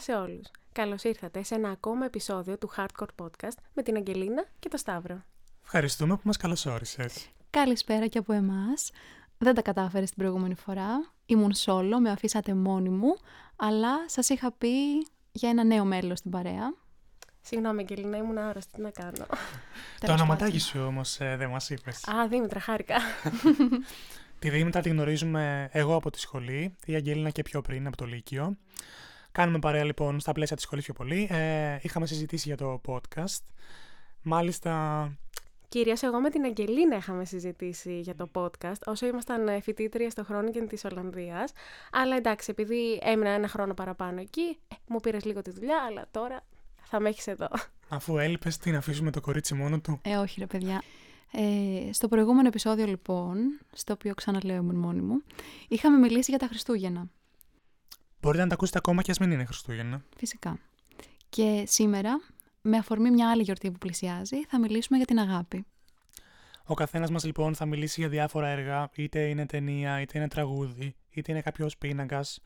Καλησπέρα 0.00 0.24
σε 0.26 0.32
όλους. 0.32 0.46
Καλώς 0.72 1.02
ήρθατε 1.02 1.42
σε 1.42 1.54
ένα 1.54 1.70
ακόμα 1.70 2.04
επεισόδιο 2.04 2.58
του 2.58 2.70
Hardcore 2.76 3.24
Podcast 3.24 3.56
με 3.74 3.82
την 3.82 3.96
Αγγελίνα 3.96 4.44
και 4.58 4.68
το 4.68 4.76
Σταύρο. 4.76 5.22
Ευχαριστούμε 5.64 6.14
που 6.14 6.22
μας 6.24 6.36
καλωσόρισες. 6.36 7.28
Καλησπέρα 7.50 8.06
και 8.06 8.18
από 8.18 8.32
εμάς. 8.32 8.90
Δεν 9.38 9.54
τα 9.54 9.62
κατάφερε 9.62 10.04
την 10.04 10.14
προηγούμενη 10.16 10.54
φορά. 10.54 11.12
Ήμουν 11.26 11.52
solo, 11.64 11.96
με 12.00 12.10
αφήσατε 12.10 12.54
μόνη 12.54 12.88
μου, 12.88 13.16
αλλά 13.56 14.08
σας 14.08 14.28
είχα 14.28 14.52
πει 14.52 14.72
για 15.32 15.48
ένα 15.48 15.64
νέο 15.64 15.84
μέλος 15.84 16.18
στην 16.18 16.30
παρέα. 16.30 16.74
Συγγνώμη, 17.40 17.80
Αγγελίνα, 17.80 18.16
ήμουν 18.16 18.38
άρρωστη. 18.38 18.72
Τι 18.74 18.80
να 18.80 18.90
κάνω. 18.90 19.26
Το 20.00 20.12
ονοματάκι 20.12 20.58
σου 20.58 20.80
όμως 20.80 21.20
ε, 21.20 21.36
δεν 21.36 21.50
μας 21.50 21.70
είπες. 21.70 22.08
Α, 22.08 22.28
Δήμητρα, 22.28 22.60
χάρηκα. 22.60 22.96
Τη 24.38 24.50
Δήμητρα 24.50 24.80
τη 24.80 24.88
γνωρίζουμε 24.88 25.68
εγώ 25.72 25.94
από 25.94 26.10
τη 26.10 26.20
σχολή, 26.20 26.76
η 26.86 26.94
Αγγέλινα 26.94 27.30
και 27.30 27.42
πιο 27.42 27.60
πριν 27.60 27.86
από 27.86 27.96
το 27.96 28.04
Λύκειο. 28.04 28.56
Κάνουμε 29.32 29.58
παρέα 29.58 29.84
λοιπόν 29.84 30.20
στα 30.20 30.32
πλαίσια 30.32 30.56
της 30.56 30.64
σχολής 30.64 30.84
πιο 30.84 30.94
πολύ. 30.94 31.28
Ε, 31.30 31.78
είχαμε 31.82 32.06
συζητήσει 32.06 32.48
για 32.48 32.56
το 32.56 32.80
podcast. 32.86 33.42
Μάλιστα, 34.22 35.12
Κυρίω, 35.70 35.94
εγώ 36.00 36.20
με 36.20 36.30
την 36.30 36.44
Αγγελίνα 36.44 36.96
είχαμε 36.96 37.24
συζητήσει 37.24 38.00
για 38.00 38.14
το 38.14 38.30
podcast 38.32 38.80
όσο 38.86 39.06
ήμασταν 39.06 39.48
ε, 39.48 39.60
φοιτήτρια 39.60 40.10
στο 40.10 40.24
χρόνο 40.24 40.50
και 40.50 40.60
της 40.60 40.84
Ολλανδίας. 40.84 41.52
Αλλά 41.92 42.16
εντάξει, 42.16 42.50
επειδή 42.50 42.98
έμεινα 43.02 43.30
ένα 43.30 43.48
χρόνο 43.48 43.74
παραπάνω 43.74 44.20
εκεί, 44.20 44.58
ε, 44.68 44.74
μου 44.88 45.00
πήρες 45.00 45.24
λίγο 45.24 45.42
τη 45.42 45.50
δουλειά, 45.50 45.76
αλλά 45.88 46.06
τώρα 46.10 46.44
θα 46.82 47.00
με 47.00 47.08
έχεις 47.08 47.26
εδώ. 47.26 47.48
αφού 47.88 48.18
έλειπες, 48.18 48.56
τι 48.58 48.70
να 48.70 48.78
αφήσουμε 48.78 49.10
το 49.10 49.20
κορίτσι 49.20 49.54
μόνο 49.54 49.80
του; 49.80 50.00
Ε, 50.02 50.16
όχι 50.16 50.40
ρε 50.40 50.46
παιδιά. 50.46 50.82
Ε, 51.32 51.92
στο 51.92 52.08
προηγούμενο 52.08 52.48
επεισόδιο 52.48 52.86
λοιπόν, 52.86 53.36
στο 53.72 53.92
οποίο 53.92 54.14
ξαναλέω 54.14 54.56
ήμουν 54.56 54.76
μόνη 54.76 55.00
μου, 55.00 55.22
είχαμε 55.68 55.98
μιλήσει 55.98 56.30
για 56.30 56.38
τα 56.38 56.46
Χριστούγεννα. 56.46 57.10
Μπορείτε 58.20 58.42
να 58.42 58.48
τα 58.48 58.54
ακούσετε 58.54 58.78
ακόμα 58.78 59.02
και 59.02 59.10
ας 59.10 59.18
μην 59.18 59.30
είναι 59.30 59.44
Χριστούγεννα. 59.44 60.04
Φυσικά. 60.16 60.58
Και 61.28 61.64
σήμερα, 61.66 62.20
με 62.60 62.76
αφορμή 62.76 63.10
μια 63.10 63.30
άλλη 63.30 63.42
γιορτή 63.42 63.70
που 63.70 63.78
πλησιάζει, 63.78 64.44
θα 64.44 64.58
μιλήσουμε 64.58 64.96
για 64.96 65.06
την 65.06 65.18
αγάπη. 65.18 65.66
Ο 66.64 66.74
καθένας 66.74 67.10
μας 67.10 67.24
λοιπόν 67.24 67.54
θα 67.54 67.66
μιλήσει 67.66 68.00
για 68.00 68.08
διάφορα 68.08 68.48
έργα, 68.48 68.90
είτε 68.94 69.20
είναι 69.20 69.46
ταινία, 69.46 70.00
είτε 70.00 70.18
είναι 70.18 70.28
τραγούδι, 70.28 70.96
είτε 71.10 71.32
είναι 71.32 71.40
κάποιο 71.40 71.68
πίνακας, 71.78 72.40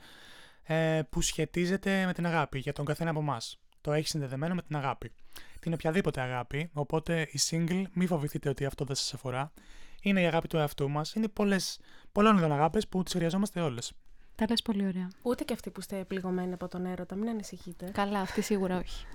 ε, 0.62 1.00
που 1.10 1.20
σχετίζεται 1.20 2.04
με 2.06 2.12
την 2.12 2.26
αγάπη 2.26 2.58
για 2.58 2.72
τον 2.72 2.84
καθένα 2.84 3.10
από 3.10 3.20
εμάς. 3.20 3.58
Το 3.80 3.92
έχει 3.92 4.08
συνδεδεμένο 4.08 4.54
με 4.54 4.62
την 4.62 4.76
αγάπη. 4.76 5.12
Την 5.60 5.72
οποιαδήποτε 5.72 6.20
αγάπη, 6.20 6.70
οπότε 6.72 7.28
η 7.30 7.38
single, 7.50 7.82
μην 7.92 8.08
φοβηθείτε 8.08 8.48
ότι 8.48 8.64
αυτό 8.64 8.84
δεν 8.84 8.96
σας 8.96 9.14
αφορά. 9.14 9.52
Είναι 10.02 10.20
η 10.20 10.26
αγάπη 10.26 10.48
του 10.48 10.56
εαυτού 10.56 10.90
μας. 10.90 11.14
Είναι 11.14 11.28
πολλές, 11.28 11.80
πολλών 12.12 12.36
ειδών 12.36 12.52
αγάπες 12.52 12.88
που 12.88 13.02
τις 13.02 13.12
χρειαζόμαστε 13.12 13.60
όλες. 13.60 13.92
Τα 14.36 14.46
λες 14.48 14.62
πολύ 14.62 14.86
ωραία. 14.86 15.08
Ούτε 15.22 15.44
και 15.44 15.52
αυτοί 15.52 15.70
που 15.70 15.80
είστε 15.80 16.04
πληγωμένοι 16.04 16.52
από 16.52 16.68
τον 16.68 16.86
έρωτα, 16.86 17.14
μην 17.14 17.28
ανησυχείτε. 17.28 17.90
Καλά, 17.92 18.20
αυτή 18.20 18.40
σίγουρα 18.40 18.78
όχι. 18.78 19.06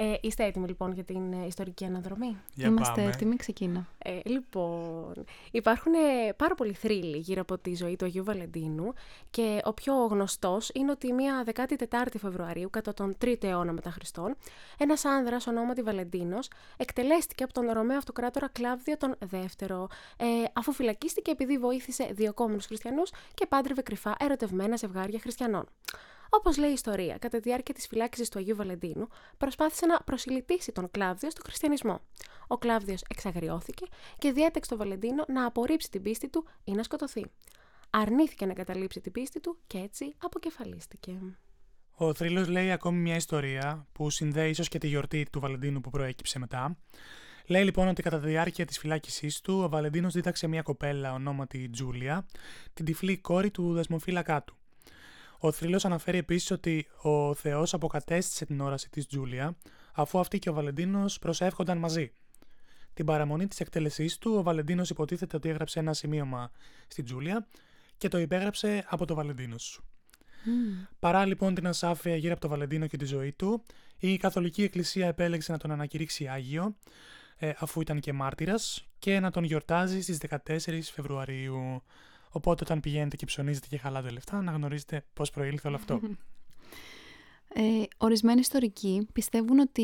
Ε, 0.00 0.14
είστε 0.20 0.44
έτοιμοι 0.44 0.66
λοιπόν 0.66 0.92
για 0.92 1.04
την 1.04 1.32
ε, 1.32 1.46
ιστορική 1.46 1.84
αναδρομή; 1.84 2.36
Για 2.54 2.66
Είμαστε 2.66 3.00
πάμε. 3.00 3.08
έτοιμοι, 3.08 3.36
ξεκίνα. 3.36 3.86
Ε, 3.98 4.20
λοιπόν, 4.24 5.24
υπάρχουν 5.50 5.92
ε, 5.94 6.32
πάρα 6.32 6.54
πολλοί 6.54 6.72
θρύλοι 6.72 7.16
γύρω 7.16 7.40
από 7.40 7.58
τη 7.58 7.74
ζωή 7.74 7.96
του 7.96 8.04
Αγίου 8.04 8.24
Βαλεντίνου 8.24 8.92
και 9.30 9.60
ο 9.64 9.72
πιο 9.72 9.94
γνωστός 9.94 10.70
είναι 10.74 10.90
ότι 10.90 11.12
μία 11.12 11.44
14η 11.54 12.16
Φεβρουαρίου, 12.18 12.70
κατά 12.70 12.94
τον 12.94 13.16
3ο 13.24 13.44
αιώνα 13.44 13.72
μετά 13.72 13.90
Χριστόν, 13.90 14.36
ένας 14.78 15.04
άνδρας 15.04 15.46
ονόματι 15.46 15.82
Βαλεντίνος 15.82 16.50
εκτελέστηκε 16.76 17.42
από 17.44 17.52
τον 17.52 17.70
Ρωμαίο 17.70 17.96
Αυτοκράτορα 17.96 18.48
Κλάβδιο 18.48 18.96
τον 18.96 19.14
δεύτερο, 19.18 19.88
ε, 20.16 20.26
αφού 20.52 20.72
φυλακίστηκε 20.72 21.30
επειδή 21.30 21.58
βοήθησε 21.58 22.08
διοκόμενους 22.12 22.66
χριστιανούς 22.66 23.10
και 23.34 23.46
πάντρευε 23.46 23.82
κρυφά 23.82 24.14
ερωτευμένα 24.18 24.76
ζευγάρια 24.76 25.18
χριστιανών. 25.18 25.64
Όπως 26.30 26.56
λέει 26.56 26.70
η 26.70 26.72
ιστορία, 26.72 27.18
κατά 27.18 27.36
τη 27.36 27.48
διάρκεια 27.48 27.74
της 27.74 27.86
φυλάκισης 27.86 28.28
του 28.28 28.38
Αγίου 28.38 28.56
Βαλεντίνου, 28.56 29.08
προσπάθησε 29.38 29.86
να 29.86 30.00
προσιλητήσει 30.00 30.72
τον 30.72 30.90
Κλάβδιος 30.90 31.32
στο 31.32 31.42
χριστιανισμό. 31.44 32.00
Ο 32.46 32.58
Κλάβδιος 32.58 33.02
εξαγριώθηκε 33.08 33.86
και 34.18 34.32
διέταξε 34.32 34.70
τον 34.70 34.78
Βαλεντίνο 34.78 35.24
να 35.28 35.46
απορρίψει 35.46 35.90
την 35.90 36.02
πίστη 36.02 36.28
του 36.28 36.44
ή 36.64 36.72
να 36.72 36.82
σκοτωθεί. 36.82 37.24
Αρνήθηκε 37.90 38.46
να 38.46 38.52
καταλήψει 38.52 39.00
την 39.00 39.12
πίστη 39.12 39.40
του 39.40 39.58
και 39.66 39.78
έτσι 39.78 40.14
αποκεφαλίστηκε. 40.18 41.20
Ο 42.00 42.14
θρύλος 42.14 42.48
λέει 42.48 42.70
ακόμη 42.70 42.98
μια 42.98 43.16
ιστορία 43.16 43.86
που 43.92 44.10
συνδέει 44.10 44.50
ίσως 44.50 44.68
και 44.68 44.78
τη 44.78 44.86
γιορτή 44.86 45.26
του 45.32 45.40
Βαλεντίνου 45.40 45.80
που 45.80 45.90
προέκυψε 45.90 46.38
μετά. 46.38 46.76
Λέει 47.46 47.64
λοιπόν 47.64 47.88
ότι 47.88 48.02
κατά 48.02 48.20
τη 48.20 48.26
διάρκεια 48.26 48.64
της 48.64 48.78
φυλάκισής 48.78 49.40
του, 49.40 49.60
ο 49.64 49.68
Βαλεντίνος 49.68 50.12
δίδαξε 50.12 50.46
μια 50.46 50.62
κοπέλα 50.62 51.12
ονόματι 51.12 51.68
Τζούλια, 51.68 52.26
την 52.72 52.84
τυφλή 52.84 53.18
κόρη 53.18 53.50
του 53.50 53.72
δεσμοφύλακά 53.72 54.42
του. 54.42 54.57
Ο 55.38 55.52
θρύλος 55.52 55.84
αναφέρει 55.84 56.18
επίσης 56.18 56.50
ότι 56.50 56.86
ο 57.02 57.34
Θεός 57.34 57.74
αποκατέστησε 57.74 58.44
την 58.44 58.60
όραση 58.60 58.90
της 58.90 59.06
Τζούλια, 59.06 59.56
αφού 59.92 60.18
αυτή 60.18 60.38
και 60.38 60.50
ο 60.50 60.52
Βαλεντίνος 60.52 61.18
προσεύχονταν 61.18 61.78
μαζί. 61.78 62.12
Την 62.94 63.06
παραμονή 63.06 63.46
της 63.46 63.60
εκτέλεσής 63.60 64.18
του, 64.18 64.34
ο 64.34 64.42
Βαλεντίνος 64.42 64.90
υποτίθεται 64.90 65.36
ότι 65.36 65.48
έγραψε 65.48 65.78
ένα 65.78 65.92
σημείωμα 65.92 66.50
στη 66.88 67.02
Τζούλια 67.02 67.46
και 67.96 68.08
το 68.08 68.18
υπέγραψε 68.18 68.84
από 68.88 69.04
το 69.04 69.14
Βαλεντίνος. 69.14 69.80
Παρά 70.98 71.26
λοιπόν 71.26 71.54
την 71.54 71.66
ασάφεια 71.66 72.16
γύρω 72.16 72.32
από 72.32 72.40
το 72.40 72.48
Βαλεντίνο 72.48 72.86
και 72.86 72.96
τη 72.96 73.04
ζωή 73.04 73.32
του, 73.32 73.62
η 73.98 74.16
Καθολική 74.16 74.62
Εκκλησία 74.62 75.06
επέλεξε 75.06 75.52
να 75.52 75.58
τον 75.58 75.70
ανακηρύξει 75.70 76.28
Άγιο, 76.28 76.76
ε, 77.36 77.52
αφού 77.58 77.80
ήταν 77.80 78.00
και 78.00 78.12
μάρτυρας, 78.12 78.88
και 78.98 79.20
να 79.20 79.30
τον 79.30 79.44
γιορτάζει 79.44 80.00
στις 80.00 80.18
14 80.18 80.90
Φεβρουαρίου. 80.92 81.82
Οπότε 82.30 82.64
όταν 82.64 82.80
πηγαίνετε 82.80 83.16
και 83.16 83.26
ψωνίζετε 83.26 83.66
και 83.70 83.78
χαλάτε 83.78 84.10
λεφτά, 84.10 84.42
να 84.42 84.52
γνωρίζετε 84.52 85.04
πώς 85.12 85.30
προήλθε 85.30 85.68
όλο 85.68 85.76
αυτό. 85.76 86.00
Ε, 87.54 87.82
ορισμένοι 87.98 88.40
ιστορικοί 88.40 89.06
πιστεύουν 89.12 89.58
ότι 89.58 89.82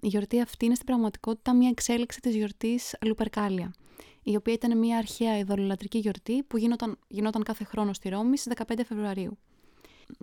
η 0.00 0.08
γιορτή 0.08 0.40
αυτή 0.40 0.64
είναι 0.64 0.74
στην 0.74 0.86
πραγματικότητα 0.86 1.54
μια 1.54 1.68
εξέλιξη 1.68 2.20
της 2.20 2.34
γιορτής 2.34 2.96
Λουπερκάλια, 3.04 3.74
η 4.22 4.36
οποία 4.36 4.52
ήταν 4.52 4.78
μια 4.78 4.98
αρχαία 4.98 5.38
ειδωλολατρική 5.38 5.98
γιορτή 5.98 6.42
που 6.42 6.56
γινόταν, 6.56 6.98
γινόταν 7.08 7.42
κάθε 7.42 7.64
χρόνο 7.64 7.92
στη 7.92 8.08
Ρώμη 8.08 8.36
στις 8.36 8.52
15 8.66 8.80
Φεβρουαρίου. 8.86 9.38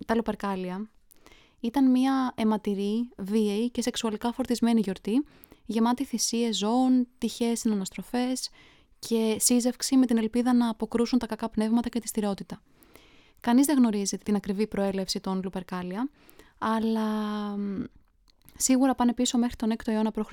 Τα 0.06 0.16
Λουπερκάλια 0.16 0.90
ήταν 1.60 1.92
μια 1.92 2.34
αιματηρή, 2.36 3.10
βίαιη 3.18 3.70
και 3.72 3.82
σεξουαλικά 3.82 4.32
φορτισμένη 4.32 4.80
γιορτή, 4.80 5.26
γεμάτη 5.66 6.06
θυσίες 6.06 6.58
ζώων, 6.58 7.08
τυχαίες 7.18 7.60
συναναστροφές 7.60 8.50
και 9.08 9.36
σύζευξη 9.40 9.98
με 9.98 10.06
την 10.06 10.18
ελπίδα 10.18 10.54
να 10.54 10.70
αποκρούσουν 10.70 11.20
τα 11.20 11.26
κακά 11.26 11.50
πνεύματα 11.50 11.90
και 11.90 12.00
τη 12.00 12.08
στηρότητα. 12.08 12.62
Κανείς 13.40 13.66
δεν 13.66 13.78
γνωρίζει 13.78 14.18
την 14.18 14.36
ακριβή 14.36 14.68
προέλευση 14.68 15.20
των 15.20 15.42
Λουπερκάλια, 15.44 16.10
αλλά 16.58 17.08
μ, 17.58 17.84
σίγουρα 18.58 18.96
πάνε 18.96 19.14
πίσω 19.14 19.38
μέχρι 19.38 19.56
τον 19.56 19.72
6ο 19.72 19.88
αιώνα 19.92 20.12
π.Χ. 20.12 20.32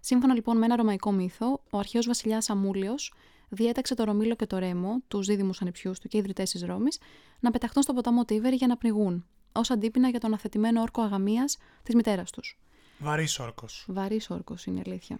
Σύμφωνα 0.00 0.34
λοιπόν 0.34 0.56
με 0.58 0.64
ένα 0.64 0.76
ρωμαϊκό 0.76 1.12
μύθο, 1.12 1.62
ο 1.70 1.78
αρχαίος 1.78 2.06
βασιλιάς 2.06 2.50
Αμούλιος 2.50 3.12
διέταξε 3.48 3.94
το 3.94 4.04
Ρωμήλο 4.04 4.34
και 4.34 4.46
το 4.46 4.58
Ρέμο, 4.58 5.02
τους 5.08 5.26
δίδυμους 5.26 5.60
ανιψιούς 5.60 5.98
του 5.98 6.08
και 6.08 6.18
ιδρυτές 6.18 6.50
της 6.50 6.62
Ρώμης, 6.62 6.98
να 7.40 7.50
πεταχτούν 7.50 7.82
στο 7.82 7.92
ποταμό 7.92 8.24
Τίβερη 8.24 8.56
για 8.56 8.66
να 8.66 8.76
πνιγούν, 8.76 9.26
ως 9.52 9.70
αντίπεινα 9.70 10.08
για 10.08 10.20
τον 10.20 10.34
αθετημένο 10.34 10.80
όρκο 10.80 11.02
αγαμίας 11.02 11.56
της 11.82 11.94
μητέρας 11.94 12.30
τους. 12.30 12.58
Βαρύς 12.98 13.38
όρκος. 13.38 13.84
Βαρύς 13.88 14.30
όρκος 14.30 14.64
είναι 14.64 14.78
η 14.78 14.82
αλήθεια. 14.86 15.18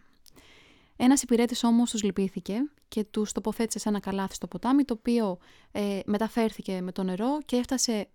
Ένας 0.97 1.23
υπηρέτης 1.23 1.65
όμως 1.65 1.91
τους 1.91 2.03
λυπήθηκε 2.03 2.71
και 2.89 3.05
τους 3.05 3.33
τοποθέτησε 3.33 3.79
σε 3.79 3.89
ένα 3.89 4.01
καλάθι 4.01 4.35
στο 4.35 4.47
ποτάμι, 4.47 4.85
το 4.85 4.95
οποίο 4.99 5.39
ε, 5.73 6.01
μεταφέρθηκε 6.05 6.81
με 6.81 6.93
το 6.93 7.03
νερό 7.03 7.39
και 7.45 7.57
έφτασε 7.57 8.09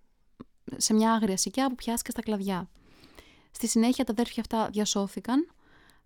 σε 0.77 0.93
μια 0.93 1.13
άγρια 1.13 1.37
σικιά 1.37 1.69
που 1.69 1.75
πιάστηκε 1.75 2.11
στα 2.11 2.21
κλαδιά. 2.21 2.69
Στη 3.51 3.67
συνέχεια 3.67 4.03
τα 4.03 4.11
αδέρφια 4.11 4.41
αυτά 4.41 4.69
διασώθηκαν 4.69 5.51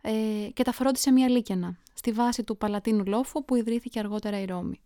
ε, 0.01 0.49
και 0.53 0.63
τα 0.63 0.71
φρόντισε 0.71 1.11
μια 1.11 1.29
λίκαινα 1.29 1.77
στη 1.93 2.11
βάση 2.11 2.43
του 2.43 2.57
Παλατίνου 2.57 3.03
Λόφου 3.05 3.45
που 3.45 3.55
ιδρύθηκε 3.55 3.99
αργότερα 3.99 4.39
η 4.39 4.45
Ρώμη. 4.45 4.81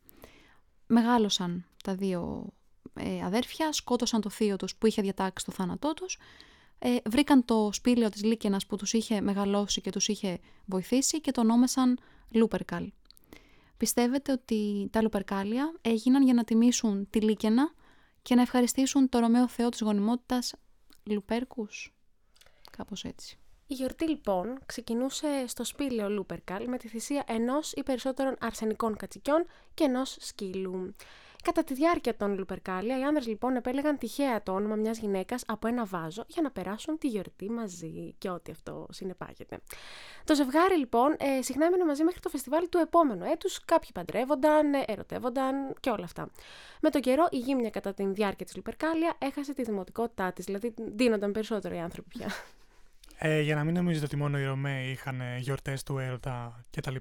Μεγάλωσαν 0.88 1.66
τα 1.84 1.96
δύο 1.96 2.50
ε, 2.94 3.24
αδέρφια, 3.24 3.72
σκότωσαν 3.72 4.22
το 4.22 4.30
θείο 4.30 4.56
τους 4.56 4.76
που 4.76 4.88
είχε 4.88 5.02
διατάξει 5.02 5.46
το 5.46 5.52
θάνατό 5.52 5.94
τους, 5.94 6.18
ε, 6.80 6.96
βρήκαν 7.06 7.46
το 7.46 7.70
σπήλαιο 7.74 8.10
της 8.10 8.24
Λίκαινας 8.24 8.66
που 8.66 8.76
τους 8.76 8.94
είχε 8.94 9.22
μεγαλώσει 9.22 9.82
και 9.82 9.90
τους 9.90 10.08
είχε 10.08 10.40
βοηθήσει 10.66 11.22
και 11.22 11.32
το 11.32 11.42
ονόμασαν 11.42 12.00
Λούπερκαλ. 12.30 12.92
Πιστεύετε 13.78 14.32
ότι 14.32 14.90
τα 14.92 15.02
Λουπερκάλια 15.02 15.74
έγιναν 15.82 16.24
για 16.24 16.34
να 16.34 16.44
τιμήσουν 16.44 17.08
τη 17.10 17.22
Λίκαινα 17.22 17.74
και 18.22 18.36
να 18.36 18.42
ευχαριστήσουν 18.42 19.10
το 19.10 19.20
Ρωμαίο 19.20 19.48
Θεό 19.48 19.70
της 19.70 19.82
γονιμότητας 19.82 20.54
Λουπέρκους; 21.04 21.94
Κάπως 22.72 23.04
έτσι. 23.04 23.38
Η 23.68 23.74
γιορτή 23.74 24.10
λοιπόν 24.10 24.60
ξεκινούσε 24.66 25.44
στο 25.48 25.64
σπήλαιο 25.64 26.10
Λούπερκαλ 26.10 26.68
με 26.68 26.78
τη 26.78 26.88
θυσία 26.88 27.24
ενός 27.28 27.72
ή 27.72 27.84
περισσότερων 27.84 28.36
αρσενικών 28.40 28.96
κατσικιών 28.96 29.46
και 29.74 29.84
ενός 29.84 30.18
σκύλου. 30.20 30.96
Κατά 31.44 31.64
τη 31.64 31.74
διάρκεια 31.74 32.16
των 32.16 32.38
Λουπερκάλια, 32.38 33.00
οι 33.00 33.04
άνδρες 33.04 33.28
λοιπόν 33.28 33.56
επέλεγαν 33.56 33.98
τυχαία 33.98 34.44
το 34.44 34.52
όνομα 34.52 34.76
μιας 34.76 34.98
γυναίκας 34.98 35.44
από 35.48 35.68
ένα 35.68 35.86
βάζο 35.86 36.24
για 36.28 36.42
να 36.42 36.52
περάσουν 36.52 36.98
τη 36.98 37.08
γιορτή 37.08 37.50
μαζί 37.50 38.16
και 38.18 38.30
ό,τι 38.30 38.52
αυτό 38.52 38.88
συνεπάγεται. 38.90 39.60
Το 40.24 40.36
ζευγάρι 40.36 40.78
λοιπόν 40.78 41.16
ε, 41.20 41.42
συχνά 41.42 41.66
έμενε 41.66 41.86
μαζί 41.86 42.04
μέχρι 42.04 42.20
το 42.20 42.30
φεστιβάλ 42.30 42.70
του 42.70 42.78
επόμενου 42.78 43.24
έτους, 43.24 43.66
κάποιοι 43.66 43.90
παντρεύονταν, 43.94 44.74
ε, 44.74 44.84
ερωτεύονταν 44.88 45.74
και 45.80 45.90
όλα 45.90 46.04
αυτά. 46.04 46.30
Με 46.82 46.90
τον 46.90 47.02
καιρό 47.02 47.28
η 47.32 47.38
γύμνια 47.38 47.70
κατά 47.70 47.94
τη 47.94 48.06
διάρκεια 48.06 48.46
της 48.46 48.56
Λουπερκάλια 48.56 49.16
έχασε 49.18 49.54
τη 49.54 49.64
δημοτικότητά 49.64 50.34
της, 50.34 50.46
δηλαδή 50.46 50.74
δίνονταν 50.96 51.32
περισσότερο 51.32 51.76
οι 51.76 51.80
άνθρωποι 51.80 52.10
πια. 52.10 52.28
Ε, 53.20 53.42
για 53.42 53.56
να 53.56 53.64
μην 53.64 53.74
νομίζετε 53.74 54.06
ότι 54.06 54.16
μόνο 54.16 54.40
οι 54.40 54.46
Ρωμαίοι 54.46 54.90
είχαν 54.90 55.22
γιορτές 55.40 55.84
του 55.84 55.98
έρωτα 55.98 56.66
κτλ. 56.72 56.96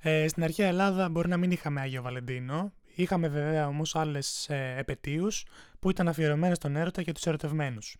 Ε, 0.00 0.28
στην 0.28 0.42
αρχαία 0.42 0.66
Ελλάδα 0.66 1.08
μπορεί 1.08 1.28
να 1.28 1.36
μην 1.36 1.50
είχαμε 1.50 1.80
Άγιο 1.80 2.02
Βαλεντίνο. 2.02 2.72
Είχαμε 2.98 3.28
βέβαια 3.28 3.66
όμως 3.66 3.96
άλλες 3.96 4.48
ε, 4.48 4.74
επαιτίους 4.78 5.44
που 5.78 5.90
ήταν 5.90 6.08
αφιερωμένες 6.08 6.56
στον 6.56 6.76
έρωτα 6.76 7.02
και 7.02 7.12
τους 7.12 7.26
ερωτευμένους. 7.26 7.96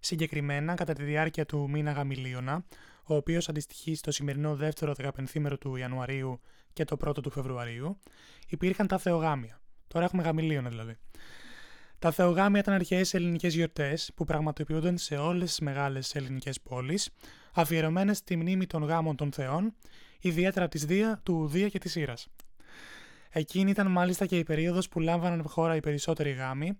Συγκεκριμένα, 0.00 0.74
κατά 0.74 0.92
τη 0.92 1.02
διάρκεια 1.02 1.46
του 1.46 1.70
μήνα 1.70 1.92
Γαμιλίωνα, 1.92 2.64
ο 3.04 3.14
οποίος 3.14 3.48
αντιστοιχεί 3.48 3.94
στο 3.94 4.10
σημερινό 4.10 4.56
δεύτερο 4.56 4.94
δεκαπενθήμερο 4.94 5.58
του 5.58 5.76
Ιανουαρίου 5.76 6.40
και 6.72 6.84
το 6.84 6.96
πρώτο 6.96 7.20
του 7.20 7.30
Φεβρουαρίου, 7.30 7.98
υπήρχαν 8.48 8.86
τα 8.86 8.98
Θεογάμια. 8.98 9.60
Τώρα 9.88 10.04
έχουμε 10.04 10.22
Γαμιλίωνα 10.22 10.68
δηλαδή. 10.68 10.96
Τα 11.98 12.10
Θεογάμια 12.10 12.60
ήταν 12.60 12.74
αρχαίες 12.74 13.14
ελληνικές 13.14 13.54
γιορτές 13.54 14.10
που 14.14 14.24
πραγματοποιούνταν 14.24 14.98
σε 14.98 15.16
όλες 15.16 15.48
τις 15.48 15.60
μεγάλες 15.60 16.14
ελληνικές 16.14 16.60
πόλεις, 16.60 17.10
αφιερωμένες 17.52 18.16
στη 18.16 18.36
μνήμη 18.36 18.66
των 18.66 18.84
γάμων 18.84 19.16
των 19.16 19.32
Θεών, 19.32 19.74
ιδιαίτερα 20.20 20.68
της 20.68 20.84
Δία, 20.84 21.20
του 21.22 21.46
Δία 21.46 21.68
και 21.68 21.78
της 21.78 21.94
Ήρας. 21.94 22.28
Εκείνη 23.38 23.70
ήταν 23.70 23.90
μάλιστα 23.90 24.26
και 24.26 24.38
η 24.38 24.42
περίοδος 24.42 24.88
που 24.88 25.00
λάμβαναν 25.00 25.42
χώρα 25.48 25.76
οι 25.76 25.80
περισσότεροι 25.80 26.30
γάμοι, 26.30 26.78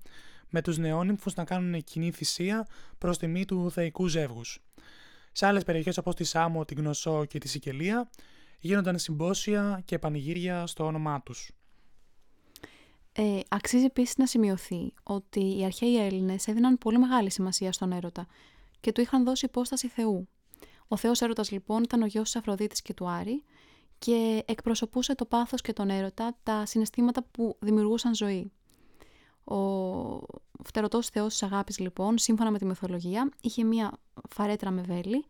με 0.48 0.62
τους 0.62 0.78
νεόνυμφους 0.78 1.34
να 1.34 1.44
κάνουν 1.44 1.84
κοινή 1.84 2.10
θυσία 2.10 2.66
προς 2.98 3.18
τιμή 3.18 3.44
του 3.44 3.70
θεϊκού 3.70 4.06
ζεύγους. 4.06 4.58
Σε 5.32 5.46
άλλες 5.46 5.64
περιοχές 5.64 5.98
όπως 5.98 6.14
τη 6.14 6.24
Σάμο, 6.24 6.64
την 6.64 6.78
Γνωσό 6.78 7.24
και 7.24 7.38
τη 7.38 7.48
Σικελία 7.48 8.10
γίνονταν 8.58 8.98
συμπόσια 8.98 9.82
και 9.84 9.98
πανηγύρια 9.98 10.66
στο 10.66 10.84
όνομά 10.84 11.22
τους. 11.22 11.50
Ε, 13.12 13.40
αξίζει 13.48 13.84
επίσης 13.84 14.16
να 14.16 14.26
σημειωθεί 14.26 14.92
ότι 15.02 15.58
οι 15.58 15.64
αρχαίοι 15.64 16.04
Έλληνες 16.04 16.46
έδιναν 16.46 16.78
πολύ 16.78 16.98
μεγάλη 16.98 17.30
σημασία 17.30 17.72
στον 17.72 17.92
έρωτα 17.92 18.26
και 18.80 18.92
του 18.92 19.00
είχαν 19.00 19.24
δώσει 19.24 19.44
υπόσταση 19.44 19.88
Θεού. 19.88 20.28
Ο 20.88 20.96
Θεός 20.96 21.20
Έρωτας 21.20 21.50
λοιπόν 21.50 21.82
ήταν 21.82 22.02
ο 22.02 22.06
γιος 22.06 22.24
της 22.24 22.36
Αφροδίτης 22.36 22.82
και 22.82 22.94
του 22.94 23.08
Άρη 23.08 23.44
και 23.98 24.44
εκπροσωπούσε 24.46 25.14
το 25.14 25.24
πάθος 25.24 25.60
και 25.60 25.72
τον 25.72 25.90
έρωτα, 25.90 26.36
τα 26.42 26.66
συναισθήματα 26.66 27.22
που 27.30 27.56
δημιουργούσαν 27.60 28.14
ζωή. 28.14 28.52
Ο 29.44 29.56
φτερωτός 30.64 31.08
θεός 31.08 31.28
της 31.28 31.42
αγάπης 31.42 31.78
λοιπόν, 31.78 32.18
σύμφωνα 32.18 32.50
με 32.50 32.58
τη 32.58 32.64
μυθολογία, 32.64 33.30
είχε 33.40 33.64
μία 33.64 33.92
φαρέτρα 34.28 34.70
με 34.70 34.82
βέλη, 34.82 35.24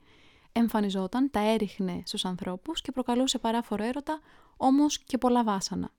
εμφανιζόταν, 0.53 1.31
τα 1.31 1.41
έριχνε 1.41 2.03
στους 2.05 2.25
ανθρώπους 2.25 2.81
και 2.81 2.93
προκαλούσε 2.93 3.39
παράφορο 3.39 3.85
έρωτα, 3.85 4.21
όμως 4.57 4.99
και 4.99 5.19
πολλά 5.19 5.45
βάσανα. 5.45 5.91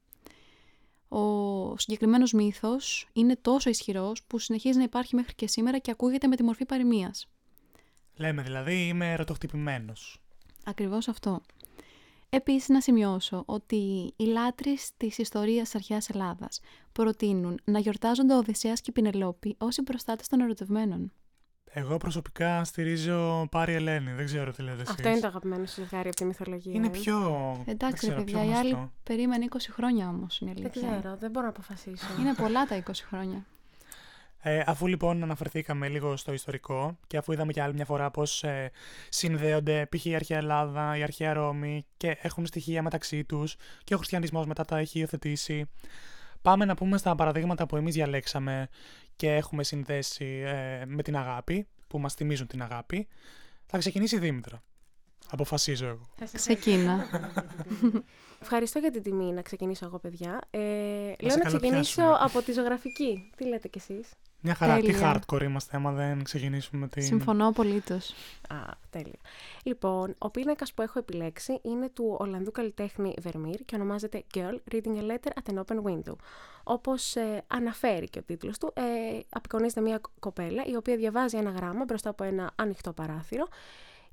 Ο 1.07 1.77
συγκεκριμένος 1.77 2.33
μύθος 2.33 3.07
είναι 3.13 3.35
τόσο 3.35 3.69
ισχυρός 3.69 4.23
που 4.23 4.39
συνεχίζει 4.39 4.77
να 4.77 4.83
υπάρχει 4.83 5.15
μέχρι 5.15 5.35
και 5.35 5.47
σήμερα 5.47 5.77
και 5.77 5.91
ακούγεται 5.91 6.27
με 6.27 6.35
τη 6.35 6.43
μορφή 6.43 6.65
παροιμίας. 6.65 7.27
Λέμε 8.15 8.41
δηλαδή 8.41 8.87
είμαι 8.87 9.11
ερωτοχτυπημένος. 9.11 10.21
Ακριβώς 10.65 11.07
αυτό. 11.07 11.41
Επίσης 12.29 12.69
να 12.69 12.81
σημειώσω 12.81 13.44
ότι 13.45 14.13
οι 14.15 14.24
λάτρεις 14.24 14.91
της 14.97 15.18
ιστορίας 15.18 15.75
αρχαίας 15.75 16.09
Ελλάδας 16.09 16.59
προτείνουν 16.91 17.59
να 17.63 17.79
γιορτάζονται 17.79 18.33
ο 18.33 18.38
Οδυσσέας 18.38 18.81
και 18.81 18.89
η 18.89 18.94
Πινελόπη 18.94 19.56
ως 19.57 19.77
οι 19.77 19.83
προστάτες 19.83 20.27
των 20.27 20.39
ερωτευμένων. 20.39 21.12
Εγώ 21.71 21.97
προσωπικά 21.97 22.63
στηρίζω 22.63 23.47
Πάρη 23.51 23.74
Ελένη, 23.74 24.12
δεν 24.12 24.25
ξέρω 24.25 24.51
τι 24.51 24.62
λέτε 24.62 24.81
εσείς. 24.81 24.89
Αυτό 24.89 25.09
είναι 25.09 25.19
το 25.19 25.27
αγαπημένο 25.27 25.65
σου 25.65 25.74
ζευγάρι 25.74 26.07
από 26.07 26.15
τη 26.15 26.25
μυθολογία. 26.25 26.74
Είναι 26.74 26.88
ε. 26.88 26.89
πιο... 26.89 27.18
Εντάξει, 27.65 28.07
δεν 28.07 28.15
ρε 28.15 28.24
ξέρω, 28.24 28.24
παιδιά, 28.24 28.39
πιο 28.39 28.50
η 28.50 28.53
άλλη 28.53 28.69
γνωστό. 28.69 28.91
περίμενε 29.03 29.45
20 29.50 29.56
χρόνια 29.71 30.09
όμως 30.09 30.39
είναι 30.39 30.51
η 30.51 30.53
Δεν 30.53 30.63
αλήθεια. 30.63 31.00
ξέρω, 31.00 31.18
δεν 31.18 31.31
μπορώ 31.31 31.45
να 31.45 31.51
αποφασίσω. 31.51 32.06
Είναι 32.19 32.33
πολλά 32.33 32.65
τα 32.65 32.83
20 32.83 32.91
χρόνια. 33.09 33.45
Ε, 34.41 34.63
αφού 34.65 34.87
λοιπόν 34.87 35.23
αναφερθήκαμε 35.23 35.87
λίγο 35.87 36.17
στο 36.17 36.33
ιστορικό 36.33 36.97
και 37.07 37.17
αφού 37.17 37.31
είδαμε 37.31 37.51
και 37.51 37.61
άλλη 37.61 37.73
μια 37.73 37.85
φορά 37.85 38.11
πώς 38.11 38.43
ε, 38.43 38.71
συνδέονται 39.09 39.87
π.χ. 39.95 40.05
η 40.05 40.15
αρχαία 40.15 40.37
Ελλάδα, 40.37 40.97
η 40.97 41.03
αρχαία 41.03 41.33
Ρώμη 41.33 41.85
και 41.97 42.17
έχουν 42.21 42.45
στοιχεία 42.45 42.81
μεταξύ 42.83 43.23
τους 43.23 43.55
και 43.83 43.93
ο 43.93 43.97
χριστιανισμός 43.97 44.45
μετά 44.45 44.65
τα 44.65 44.77
έχει 44.77 44.99
υιοθετήσει, 44.99 45.69
πάμε 46.41 46.65
να 46.65 46.75
πούμε 46.75 46.97
στα 46.97 47.15
παραδείγματα 47.15 47.65
που 47.65 47.75
εμείς 47.75 47.93
διαλέξαμε 47.93 48.67
και 49.15 49.35
έχουμε 49.35 49.63
συνδέσει 49.63 50.43
ε, 50.45 50.85
με 50.85 51.03
την 51.03 51.17
αγάπη, 51.17 51.67
που 51.87 51.99
μας 51.99 52.13
θυμίζουν 52.13 52.47
την 52.47 52.61
αγάπη. 52.61 53.07
Θα 53.65 53.77
ξεκινήσει 53.77 54.15
η 54.15 54.19
Δήμητρα. 54.19 54.63
Αποφασίζω 55.29 55.87
εγώ. 55.87 56.09
Θα 56.15 56.25
σε 56.25 56.37
Ξεκίνα. 56.37 57.05
Ευχαριστώ 58.41 58.79
για 58.79 58.91
την 58.91 59.03
τιμή 59.03 59.31
να 59.31 59.41
ξεκινήσω 59.41 59.85
εγώ, 59.85 59.99
παιδιά. 59.99 60.41
Ε, 60.49 60.59
λέω 61.19 61.31
σε 61.31 61.37
να 61.37 61.45
ξεκινήσω 61.45 62.01
καλοπιάσουμε. 62.01 62.17
από 62.19 62.41
τη 62.41 62.51
ζωγραφική. 62.51 63.31
Τι 63.35 63.47
λέτε 63.47 63.67
κι 63.67 63.77
εσείς; 63.77 64.09
Μια 64.47 64.55
χαρά, 64.55 64.75
τι 64.79 64.91
Τέλεια. 64.91 65.21
hardcore 65.27 65.41
είμαστε 65.41 65.77
άμα 65.77 65.91
δεν 65.91 66.23
ξεκινήσουμε 66.23 66.81
με 66.81 66.88
την... 66.88 67.03
Συμφωνώ 67.03 67.47
απολύτως. 67.47 68.13
Α, 68.49 68.55
τέλεια. 68.89 69.19
Λοιπόν, 69.63 70.15
ο 70.17 70.29
πίνακας 70.29 70.73
που 70.73 70.81
έχω 70.81 70.99
επιλέξει 70.99 71.59
είναι 71.61 71.89
του 71.89 72.15
Ολλανδού 72.19 72.51
καλλιτέχνη 72.51 73.13
Vermeer 73.23 73.59
και 73.65 73.75
ονομάζεται 73.75 74.23
Girl 74.33 74.73
Reading 74.73 74.97
a 74.97 75.11
Letter 75.11 75.31
at 75.41 75.53
an 75.53 75.63
Open 75.63 75.81
Window. 75.83 76.15
Όπως 76.63 77.15
ε, 77.15 77.44
αναφέρει 77.47 78.09
και 78.09 78.19
ο 78.19 78.23
τίτλος 78.23 78.57
του, 78.57 78.71
ε, 78.75 78.81
απεικονίζεται 79.29 79.81
μια 79.81 80.01
κοπέλα 80.19 80.65
η 80.65 80.75
οποία 80.75 80.95
διαβάζει 80.95 81.38
ένα 81.38 81.49
γράμμα 81.49 81.83
μπροστά 81.83 82.09
από 82.09 82.23
ένα 82.23 82.51
ανοιχτό 82.55 82.94
παράθυρο 82.94 83.47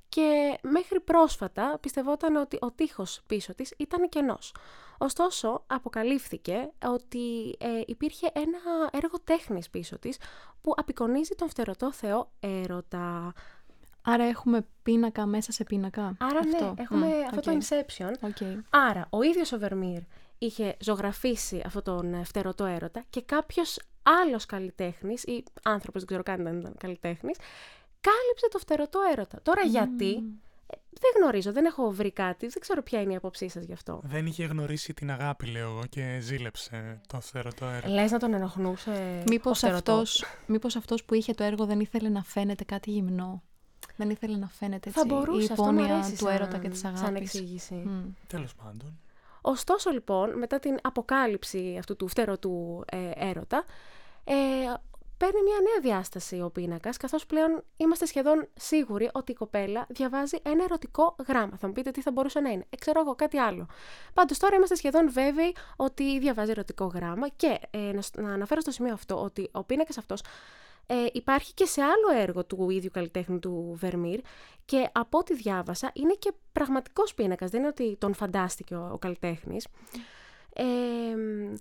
και 0.09 0.57
μέχρι 0.61 0.99
πρόσφατα 0.99 1.77
πιστευόταν 1.81 2.35
ότι 2.35 2.57
ο 2.61 2.71
τείχος 2.71 3.21
πίσω 3.27 3.55
της 3.55 3.73
ήταν 3.77 4.09
κενός. 4.09 4.53
Ωστόσο, 4.97 5.63
αποκαλύφθηκε 5.67 6.69
ότι 6.85 7.55
ε, 7.59 7.81
υπήρχε 7.85 8.31
ένα 8.33 8.89
έργο 8.91 9.19
τέχνης 9.23 9.69
πίσω 9.69 9.99
της 9.99 10.17
που 10.61 10.73
απεικονίζει 10.75 11.35
τον 11.35 11.49
φτερωτό 11.49 11.91
θεό 11.91 12.31
έρωτα. 12.39 13.33
Άρα 14.01 14.23
έχουμε 14.23 14.65
πίνακα 14.83 15.25
μέσα 15.25 15.51
σε 15.51 15.63
πίνακα. 15.63 16.15
Άρα 16.19 16.39
αυτό. 16.39 16.65
ναι, 16.65 16.81
έχουμε 16.83 17.05
Μμ, 17.05 17.11
αυτό 17.11 17.37
οκ. 17.37 17.43
το 17.43 17.57
Inception. 17.59 18.11
Ok. 18.21 18.63
Άρα, 18.69 19.07
ο 19.09 19.21
ίδιος 19.21 19.51
ο 19.51 19.57
Βερμίρ 19.57 19.99
είχε 20.37 20.77
ζωγραφίσει 20.79 21.61
αυτόν 21.65 21.83
τον 21.83 22.13
ε, 22.13 22.23
φτερωτό 22.23 22.65
έρωτα 22.65 23.03
και 23.09 23.21
κάποιος 23.21 23.79
άλλος 24.03 24.45
καλλιτέχνης 24.45 25.23
ή 25.23 25.43
άνθρωπος, 25.63 26.03
δεν 26.03 26.07
ξέρω 26.07 26.23
καν 26.23 26.47
αν 26.47 26.59
ήταν 26.59 26.75
καλλιτέχνης, 26.77 27.37
κάλυψε 28.01 28.47
το 28.51 28.57
φτερωτό 28.57 28.99
έρωτα. 29.11 29.39
Τώρα 29.43 29.61
γιατί, 29.61 30.13
ε, 30.13 30.23
δεν 30.99 31.11
γνωρίζω, 31.21 31.51
δεν 31.51 31.65
έχω 31.65 31.91
βρει 31.91 32.11
κάτι, 32.11 32.47
δεν 32.47 32.61
ξέρω 32.61 32.83
ποια 32.83 33.01
είναι 33.01 33.13
η 33.13 33.15
άποψή 33.15 33.47
σας 33.49 33.63
γι' 33.63 33.73
αυτό. 33.73 33.99
Δεν 34.03 34.25
είχε 34.25 34.45
γνωρίσει 34.45 34.93
την 34.93 35.11
αγάπη, 35.11 35.45
λέω 35.45 35.69
εγώ, 35.69 35.85
και 35.89 36.17
ζήλεψε 36.21 37.01
το 37.07 37.19
φτερωτό 37.19 37.65
έργο. 37.65 37.93
Λες 37.93 38.11
να 38.11 38.19
τον 38.19 38.33
ενοχλούσε 38.33 39.23
Μήπως 39.27 39.63
ο 39.63 39.67
φτερωτός. 39.67 40.23
αυτός, 40.23 40.39
μήπως 40.47 40.75
αυτός 40.75 41.03
που 41.03 41.13
είχε 41.13 41.33
το 41.33 41.43
έργο 41.43 41.65
δεν 41.65 41.79
ήθελε 41.79 42.09
να 42.09 42.23
φαίνεται 42.23 42.63
κάτι 42.63 42.91
γυμνό; 42.91 43.43
Δεν 43.95 44.09
ήθελε 44.09 44.37
να 44.37 44.47
φαίνεται 44.47 44.89
έτσι, 44.89 45.01
Θα 45.01 45.05
μπορούσε, 45.05 45.41
η 45.41 45.47
αυτό 45.51 45.63
μου 45.63 45.69
υπόνοια 45.71 45.93
αρέσει 45.95 46.11
του 46.11 46.17
σαν, 46.25 46.33
έρωτα 46.33 46.57
και 46.57 46.69
της 46.69 46.83
αγάπης. 46.83 47.01
σαν 47.01 47.15
εξήγηση. 47.15 47.73
Μμ. 47.73 48.03
Τέλος 48.27 48.55
πάντων. 48.55 48.99
Ωστόσο 49.41 49.89
λοιπόν, 49.89 50.37
μετά 50.37 50.59
την 50.59 50.77
αποκάλυψη 50.81 51.75
αυτού 51.79 51.95
του 51.95 52.07
φτερωτού 52.07 52.83
ε, 52.91 53.11
έρωτα, 53.15 53.65
ε, 54.23 54.33
παίρνει 55.17 55.41
μια 55.43 55.57
νέα 55.61 55.79
διάσταση 55.81 56.41
ο 56.41 56.49
πίνακας, 56.49 56.97
καθώς 56.97 57.25
πλέον 57.25 57.63
είμαστε 57.77 58.05
σχεδόν 58.05 58.47
σίγουροι 58.53 59.09
ότι 59.13 59.31
η 59.31 59.35
κοπέλα 59.35 59.85
διαβάζει 59.89 60.37
ένα 60.43 60.63
ερωτικό 60.63 61.15
γράμμα. 61.27 61.57
Θα 61.57 61.67
μου 61.67 61.73
πείτε 61.73 61.91
τι 61.91 62.01
θα 62.01 62.11
μπορούσε 62.11 62.39
να 62.39 62.49
είναι. 62.49 62.65
Ε, 62.69 62.75
ξέρω 62.77 62.99
εγώ 62.99 63.15
κάτι 63.15 63.37
άλλο. 63.37 63.67
Πάντως 64.13 64.37
τώρα 64.37 64.55
είμαστε 64.55 64.75
σχεδόν 64.75 65.11
βέβαιοι 65.11 65.55
ότι 65.75 66.19
διαβάζει 66.19 66.51
ερωτικό 66.51 66.85
γράμμα 66.85 67.27
και 67.27 67.59
ε, 67.71 67.77
να, 67.77 68.01
σ- 68.01 68.17
να 68.19 68.33
αναφέρω 68.33 68.61
στο 68.61 68.71
σημείο 68.71 68.93
αυτό 68.93 69.21
ότι 69.23 69.49
ο 69.51 69.63
πίνακας 69.63 69.97
αυτός 69.97 70.21
ε, 70.87 71.05
υπάρχει 71.11 71.53
και 71.53 71.65
σε 71.65 71.81
άλλο 71.81 72.21
έργο 72.21 72.45
του 72.45 72.69
ίδιου 72.69 72.89
καλλιτέχνη 72.93 73.39
του 73.39 73.75
Βερμίρ 73.79 74.19
και 74.65 74.89
από 74.91 75.17
ό,τι 75.17 75.35
διάβασα 75.35 75.91
είναι 75.93 76.13
και 76.13 76.33
πραγματικός 76.51 77.13
πίνακας, 77.13 77.49
δεν 77.49 77.59
είναι 77.59 77.69
ότι 77.69 77.95
τον 77.99 78.13
φαντάστηκε 78.13 78.75
ο, 78.75 78.89
ο 78.93 78.97
καλλιτέχνης. 78.97 79.67
Ε, 80.53 80.63
μ, 81.15 81.53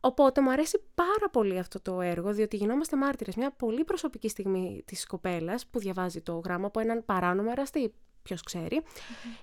οπότε 0.00 0.40
μου 0.40 0.50
αρέσει 0.50 0.82
πάρα 0.94 1.30
πολύ 1.32 1.58
αυτό 1.58 1.80
το 1.80 2.00
έργο, 2.00 2.32
διότι 2.32 2.56
γινόμαστε 2.56 2.96
μάρτυρες 2.96 3.36
μια 3.36 3.50
πολύ 3.50 3.84
προσωπική 3.84 4.28
στιγμή 4.28 4.82
της 4.84 5.06
κοπέλας 5.06 5.66
που 5.66 5.78
διαβάζει 5.78 6.20
το 6.20 6.40
γράμμα 6.44 6.66
από 6.66 6.80
έναν 6.80 7.04
παράνομο 7.04 7.48
εραστή, 7.52 7.92
ποιος 8.22 8.42
ξέρει. 8.42 8.82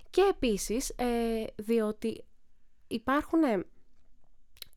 Και 0.09 0.21
επίσης, 0.29 0.89
ε, 0.89 1.43
διότι 1.55 2.23
υπάρχουν 2.87 3.39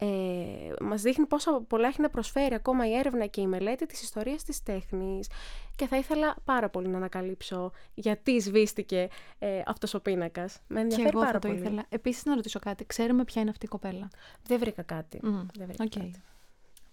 ε, 0.02 0.06
ε, 0.06 0.74
μας 0.80 1.02
δείχνει 1.02 1.26
πόσα 1.26 1.60
πολλά 1.68 1.88
έχει 1.88 2.00
να 2.00 2.10
προσφέρει 2.10 2.54
ακόμα 2.54 2.88
η 2.88 2.94
έρευνα 2.94 3.26
και 3.26 3.40
η 3.40 3.46
μελέτη 3.46 3.86
της 3.86 4.02
ιστορίας 4.02 4.42
της 4.44 4.62
τέχνης 4.62 5.28
και 5.76 5.86
θα 5.86 5.96
ήθελα 5.96 6.36
πάρα 6.44 6.68
πολύ 6.68 6.88
να 6.88 6.96
ανακαλύψω 6.96 7.72
γιατί 7.94 8.40
σβήστηκε 8.40 9.08
ε, 9.38 9.62
αυτός 9.66 9.94
ο 9.94 10.00
πίνακας. 10.00 10.58
Με 10.66 10.80
ενδιαφέρει 10.80 11.08
και 11.08 11.14
εγώ 11.16 11.24
πάρα 11.24 11.32
θα 11.32 11.38
το 11.38 11.48
πολύ. 11.48 11.60
ήθελα. 11.60 11.84
Επίσης 11.88 12.24
να 12.24 12.34
ρωτήσω 12.34 12.58
κάτι. 12.58 12.86
Ξέρουμε 12.86 13.24
ποια 13.24 13.40
είναι 13.40 13.50
αυτή 13.50 13.64
η 13.64 13.68
κοπέλα. 13.68 14.08
Δεν 14.42 14.58
βρήκα 14.58 14.82
κάτι. 14.82 15.20
Μμ, 15.22 15.46
Δεν 15.56 15.66
βρήκα 15.66 15.84
οκ. 15.84 15.90
κάτι. 15.90 16.22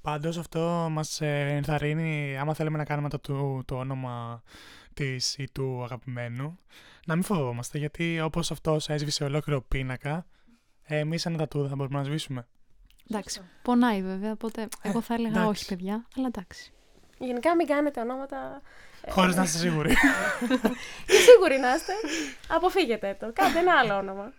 Πάντως 0.01 0.37
αυτό 0.37 0.87
μας 0.91 1.21
ε, 1.21 1.39
ενθαρρύνει, 1.55 2.37
άμα 2.37 2.53
θέλουμε 2.53 2.77
να 2.77 2.85
κάνουμε 2.85 3.09
το, 3.09 3.19
του, 3.19 3.61
το 3.65 3.75
όνομα 3.75 4.43
της 4.93 5.37
ή 5.37 5.49
του 5.51 5.83
αγαπημένου, 5.83 6.59
να 7.05 7.13
μην 7.13 7.23
φοβόμαστε, 7.23 7.77
γιατί 7.77 8.19
όπως 8.19 8.51
αυτός 8.51 8.89
έσβησε 8.89 9.23
ολόκληρο 9.23 9.61
πίνακα, 9.61 10.25
ε, 10.83 10.97
εμείς 10.97 11.25
ένα 11.25 11.37
τατού 11.37 11.67
θα 11.67 11.75
μπορούμε 11.75 11.97
να 11.97 12.03
σβήσουμε. 12.03 12.47
Εντάξει. 13.11 13.41
Πονάει 13.61 14.01
βέβαια, 14.01 14.31
οπότε 14.31 14.67
εγώ 14.81 15.01
θα 15.01 15.13
έλεγα 15.13 15.29
εντάξει. 15.29 15.49
όχι, 15.49 15.65
παιδιά, 15.65 16.05
αλλά 16.17 16.27
εντάξει. 16.27 16.71
Γενικά 17.17 17.55
μην 17.55 17.67
κάνετε 17.67 18.01
ονόματα... 18.01 18.61
ε, 19.01 19.11
Χωρίς 19.11 19.35
να 19.35 19.43
είστε 19.43 19.57
σίγουροι. 19.57 19.93
Και 21.07 21.13
σίγουροι 21.13 21.59
να 21.61 21.73
είστε. 21.75 21.93
Αποφύγετε 22.47 23.17
το. 23.19 23.31
Κάντε 23.33 23.59
ένα 23.59 23.73
άλλο 23.73 23.95
όνομα. 23.97 24.33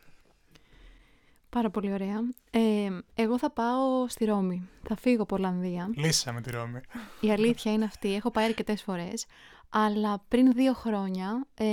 Πάρα 1.51 1.71
πολύ 1.71 1.93
ωραία. 1.93 2.21
Ε, 2.51 2.89
εγώ 3.15 3.39
θα 3.39 3.51
πάω 3.51 4.09
στη 4.09 4.25
Ρώμη. 4.25 4.69
Θα 4.89 4.97
φύγω 4.97 5.23
από 5.23 5.35
Ολλανδία. 5.37 5.91
Λύσαμε 5.97 6.41
τη 6.41 6.51
Ρώμη. 6.51 6.81
Η 7.21 7.31
αλήθεια 7.31 7.73
είναι 7.73 7.85
αυτή. 7.85 8.15
Έχω 8.15 8.31
πάει 8.31 8.45
αρκετές 8.45 8.83
φορές. 8.83 9.27
Αλλά 9.69 10.23
πριν 10.29 10.53
δύο 10.53 10.73
χρόνια 10.73 11.47
ε, 11.55 11.65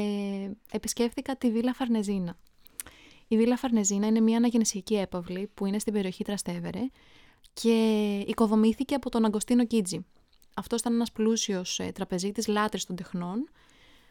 επισκέφθηκα 0.72 1.36
τη 1.36 1.52
Βίλα 1.52 1.74
Φαρνεζίνα. 1.74 2.38
Η 3.28 3.38
Βίλα 3.38 3.58
Φαρνεζίνα 3.58 4.08
είναι 4.08 4.20
μια 4.20 4.38
αναγεννησιακή 4.38 4.96
έπαυλη 4.96 5.50
που 5.54 5.66
είναι 5.66 5.80
στην 5.80 5.94
περιοχή 5.94 6.24
Τραστέβερε 6.24 6.90
και 7.54 8.18
οικοδομήθηκε 8.28 8.96
από 8.96 9.10
τον 9.10 9.26
Αγκοστίνο 9.26 9.66
Κίτζι. 9.66 10.06
Αυτός 10.56 10.80
ήταν 10.80 10.94
ένας 10.94 11.12
πλούσιος 11.12 11.80
ε, 11.80 11.92
τραπεζίτης 11.92 12.48
λάτρης 12.48 12.86
των 12.86 12.96
τεχνών. 12.96 13.50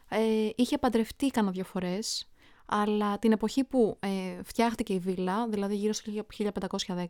Ε, 0.09 0.49
είχε 0.55 0.77
παντρευτεί 0.77 1.27
κάνα 1.27 1.51
δύο 1.51 1.63
φορές, 1.63 2.27
αλλά 2.65 3.19
την 3.19 3.31
εποχή 3.31 3.63
που 3.63 3.97
ε, 3.99 4.43
φτιάχτηκε 4.43 4.93
η 4.93 4.99
βίλα, 4.99 5.47
δηλαδή 5.47 5.75
γύρω 5.75 5.93
στο 5.93 6.11
1510, 6.87 7.05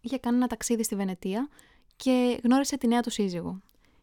είχε 0.00 0.18
κάνει 0.18 0.36
ένα 0.36 0.46
ταξίδι 0.46 0.82
στη 0.82 0.94
Βενετία 0.94 1.48
και 1.96 2.40
γνώρισε 2.42 2.76
τη 2.76 2.86
νέα 2.86 3.00
του 3.00 3.10
σύζυγο, 3.10 3.60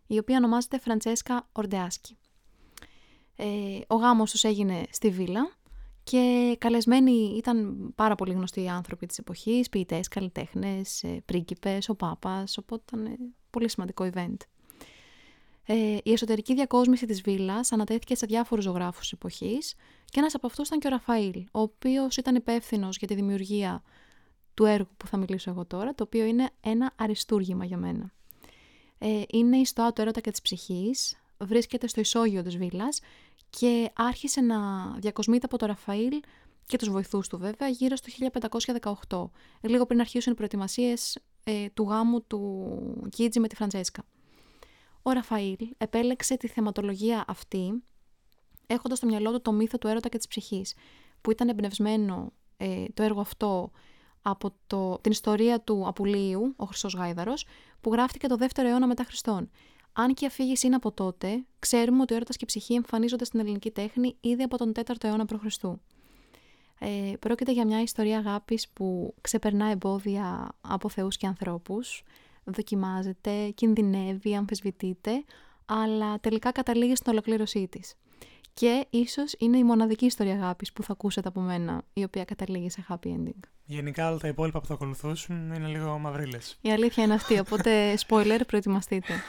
η 0.07 0.17
οποία 0.17 0.37
ονομάζεται 0.37 0.79
Φραντσέσκα 0.79 1.47
Ορντεάσκι. 1.51 2.17
Ε, 3.35 3.79
ο 3.87 3.95
γάμος 3.95 4.31
τους 4.31 4.43
έγινε 4.43 4.83
στη 4.89 5.09
βίλα 5.09 5.51
και 6.03 6.55
καλεσμένοι 6.59 7.35
ήταν 7.37 7.77
πάρα 7.95 8.15
πολύ 8.15 8.33
γνωστοί 8.33 8.69
άνθρωποι 8.69 9.05
της 9.05 9.17
εποχής, 9.17 9.69
ποιητές, 9.69 10.07
καλλιτέχνες, 10.07 11.03
ε, 11.03 11.21
πρίγκιπες, 11.25 11.89
ο 11.89 11.95
Πάπας, 11.95 12.57
οπότε 12.57 12.83
ήταν 12.85 13.05
ε, 13.05 13.17
πολύ 13.49 13.69
σημαντικό 13.69 14.09
event. 14.13 14.37
Ε, 15.65 15.97
η 16.03 16.11
εσωτερική 16.11 16.53
διακόσμηση 16.53 17.05
της 17.05 17.21
βίλας 17.21 17.71
ανατέθηκε 17.71 18.15
σε 18.15 18.25
διάφορους 18.25 18.63
ζωγράφους 18.63 19.01
της 19.01 19.11
εποχής 19.11 19.75
και 20.05 20.19
ένας 20.19 20.35
από 20.35 20.47
αυτούς 20.47 20.67
ήταν 20.67 20.79
και 20.79 20.87
ο 20.87 20.89
Ραφαήλ, 20.89 21.45
ο 21.51 21.59
οποίος 21.59 22.17
ήταν 22.17 22.35
υπεύθυνος 22.35 22.97
για 22.97 23.07
τη 23.07 23.15
δημιουργία 23.15 23.83
του 24.53 24.65
έργου 24.65 24.89
που 24.97 25.07
θα 25.07 25.17
μιλήσω 25.17 25.49
εγώ 25.49 25.65
τώρα, 25.65 25.95
το 25.95 26.03
οποίο 26.03 26.25
είναι 26.25 26.49
ένα 26.61 26.93
αριστούργημα 26.95 27.65
για 27.65 27.77
μένα. 27.77 28.13
Ε, 28.97 29.21
είναι 29.31 29.57
η 29.57 29.65
στοά 29.65 29.93
του 29.93 30.01
έρωτα 30.01 30.21
και 30.21 30.31
της 30.31 30.41
ψυχής, 30.41 31.21
βρίσκεται 31.37 31.87
στο 31.87 31.99
ισόγειο 31.99 32.43
της 32.43 32.57
βίλας 32.57 32.99
και 33.59 33.91
άρχισε 33.95 34.41
να 34.41 34.89
διακοσμείται 34.99 35.45
από 35.45 35.57
τον 35.57 35.67
Ραφαήλ 35.67 36.19
και 36.65 36.77
τους 36.77 36.89
βοηθούς 36.89 37.27
του 37.27 37.37
βέβαια 37.37 37.67
γύρω 37.67 37.95
στο 37.95 38.29
1518, 39.09 39.69
λίγο 39.69 39.85
πριν 39.85 39.99
αρχίσουν 39.99 40.31
οι 40.31 40.35
προετοιμασίες 40.35 41.19
ε, 41.43 41.69
του 41.69 41.83
γάμου 41.83 42.23
του 42.23 43.07
Κίτζι 43.09 43.39
με 43.39 43.47
τη 43.47 43.55
Φραντζέσκα. 43.55 44.03
Ο 45.01 45.11
Ραφαήλ 45.11 45.57
επέλεξε 45.77 46.37
τη 46.37 46.47
θεματολογία 46.47 47.23
αυτή 47.27 47.83
έχοντας 48.67 48.97
στο 48.97 49.07
μυαλό 49.07 49.31
του 49.31 49.41
το 49.41 49.51
μύθο 49.51 49.77
του 49.77 49.87
έρωτα 49.87 50.09
και 50.09 50.17
της 50.17 50.27
ψυχής, 50.27 50.75
που 51.21 51.31
ήταν 51.31 51.49
εμπνευσμένο 51.49 52.33
ε, 52.57 52.85
το 52.93 53.03
έργο 53.03 53.21
αυτό 53.21 53.71
από 54.21 54.53
το, 54.67 54.99
την 55.01 55.11
ιστορία 55.11 55.61
του 55.61 55.83
Απουλίου, 55.87 56.53
ο 56.55 56.65
Χρυσός 56.65 56.93
Γάιδαρος, 56.93 57.45
που 57.81 57.91
γράφτηκε 57.91 58.27
το 58.27 58.37
2ο 58.39 58.63
αιώνα 58.63 58.87
μετά 58.87 59.03
Χριστόν. 59.03 59.49
Αν 59.93 60.13
και 60.13 60.23
η 60.23 60.27
αφήγηση 60.27 60.65
είναι 60.67 60.75
από 60.75 60.91
τότε, 60.91 61.45
ξέρουμε 61.59 62.01
ότι 62.01 62.13
ο 62.13 62.15
έρωτας 62.15 62.35
και 62.35 62.43
η 62.43 62.47
ψυχή 62.47 62.73
εμφανίζονται 62.73 63.25
στην 63.25 63.39
ελληνική 63.39 63.71
τέχνη 63.71 64.15
ήδη 64.21 64.43
από 64.43 64.57
τον 64.57 64.71
4ο 64.75 65.03
αιώνα 65.03 65.25
π.Χ. 65.25 65.63
Ε, 66.79 67.13
πρόκειται 67.19 67.51
για 67.51 67.65
μια 67.65 67.81
ιστορία 67.81 68.17
αγάπης 68.17 68.69
που 68.69 69.13
ξεπερνά 69.21 69.65
εμπόδια 69.65 70.55
από 70.61 70.89
θεούς 70.89 71.17
και 71.17 71.27
ανθρώπους, 71.27 72.03
δοκιμάζεται, 72.43 73.49
κινδυνεύει, 73.49 74.35
αμφισβητείται, 74.35 75.23
αλλά 75.65 76.19
τελικά 76.19 76.51
καταλήγει 76.51 76.95
στην 76.95 77.11
ολοκλήρωσή 77.11 77.67
της. 77.67 77.95
Και 78.53 78.85
ίσως 78.89 79.33
είναι 79.37 79.57
η 79.57 79.63
μοναδική 79.63 80.05
ιστορία 80.05 80.33
αγάπης 80.33 80.73
που 80.73 80.83
θα 80.83 80.91
ακούσετε 80.91 81.27
από 81.27 81.39
μένα, 81.39 81.81
η 81.93 82.03
οποία 82.03 82.25
καταλήγει 82.25 82.69
σε 82.69 82.85
happy 82.89 83.07
ending. 83.07 83.39
Γενικά 83.65 84.09
όλα 84.09 84.17
τα 84.17 84.27
υπόλοιπα 84.27 84.59
που 84.59 84.65
θα 84.65 84.73
ακολουθούσουν 84.73 85.53
είναι 85.53 85.67
λίγο 85.67 85.97
μαυρίλες. 85.97 86.57
Η 86.61 86.71
αλήθεια 86.71 87.03
είναι 87.03 87.13
αυτή, 87.13 87.39
οπότε 87.39 87.97
spoiler, 88.07 88.39
προετοιμαστείτε. 88.47 89.13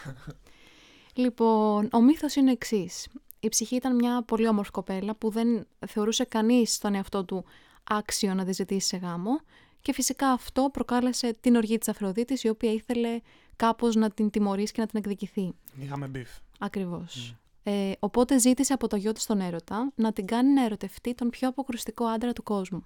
λοιπόν, 1.14 1.88
ο 1.92 2.00
μύθος 2.00 2.35
είναι 2.35 2.50
εξής. 2.50 3.09
Η 3.40 3.49
ψυχή 3.49 3.75
ήταν 3.76 3.94
μια 3.94 4.23
πολύ 4.23 4.49
όμορφη 4.49 4.71
κοπέλα 4.71 5.14
που 5.14 5.30
δεν 5.30 5.66
θεωρούσε 5.87 6.25
κανείς 6.25 6.75
στον 6.75 6.94
εαυτό 6.94 7.25
του 7.25 7.44
άξιο 7.85 8.35
να 8.35 8.44
τη 8.44 8.52
ζητήσει 8.52 8.88
σε 8.88 8.97
γάμο 8.97 9.40
και 9.80 9.92
φυσικά 9.92 10.28
αυτό 10.30 10.68
προκάλεσε 10.73 11.37
την 11.40 11.56
οργή 11.56 11.78
της 11.78 11.88
Αφροδίτης 11.88 12.42
η 12.42 12.49
οποία 12.49 12.73
ήθελε 12.73 13.21
κάπως 13.56 13.94
να 13.94 14.11
την 14.11 14.30
τιμωρήσει 14.30 14.73
και 14.73 14.80
να 14.80 14.87
την 14.87 14.99
εκδικηθεί. 14.99 15.54
Είχαμε 15.80 16.06
beef. 16.07 16.31
Ακριβώς. 16.59 17.37
Ε, 17.62 17.92
οπότε 17.99 18.38
ζήτησε 18.38 18.73
από 18.73 18.88
το 18.88 18.97
γιο 18.97 19.12
της 19.12 19.26
τον 19.26 19.40
έρωτα 19.40 19.92
να 19.94 20.12
την 20.12 20.26
κάνει 20.26 20.52
να 20.52 20.64
ερωτευτεί 20.64 21.14
τον 21.14 21.30
πιο 21.30 21.49
αποκρουστικό 21.49 22.04
άντρα 22.04 22.33
του 22.33 22.42
κόσμου. 22.42 22.85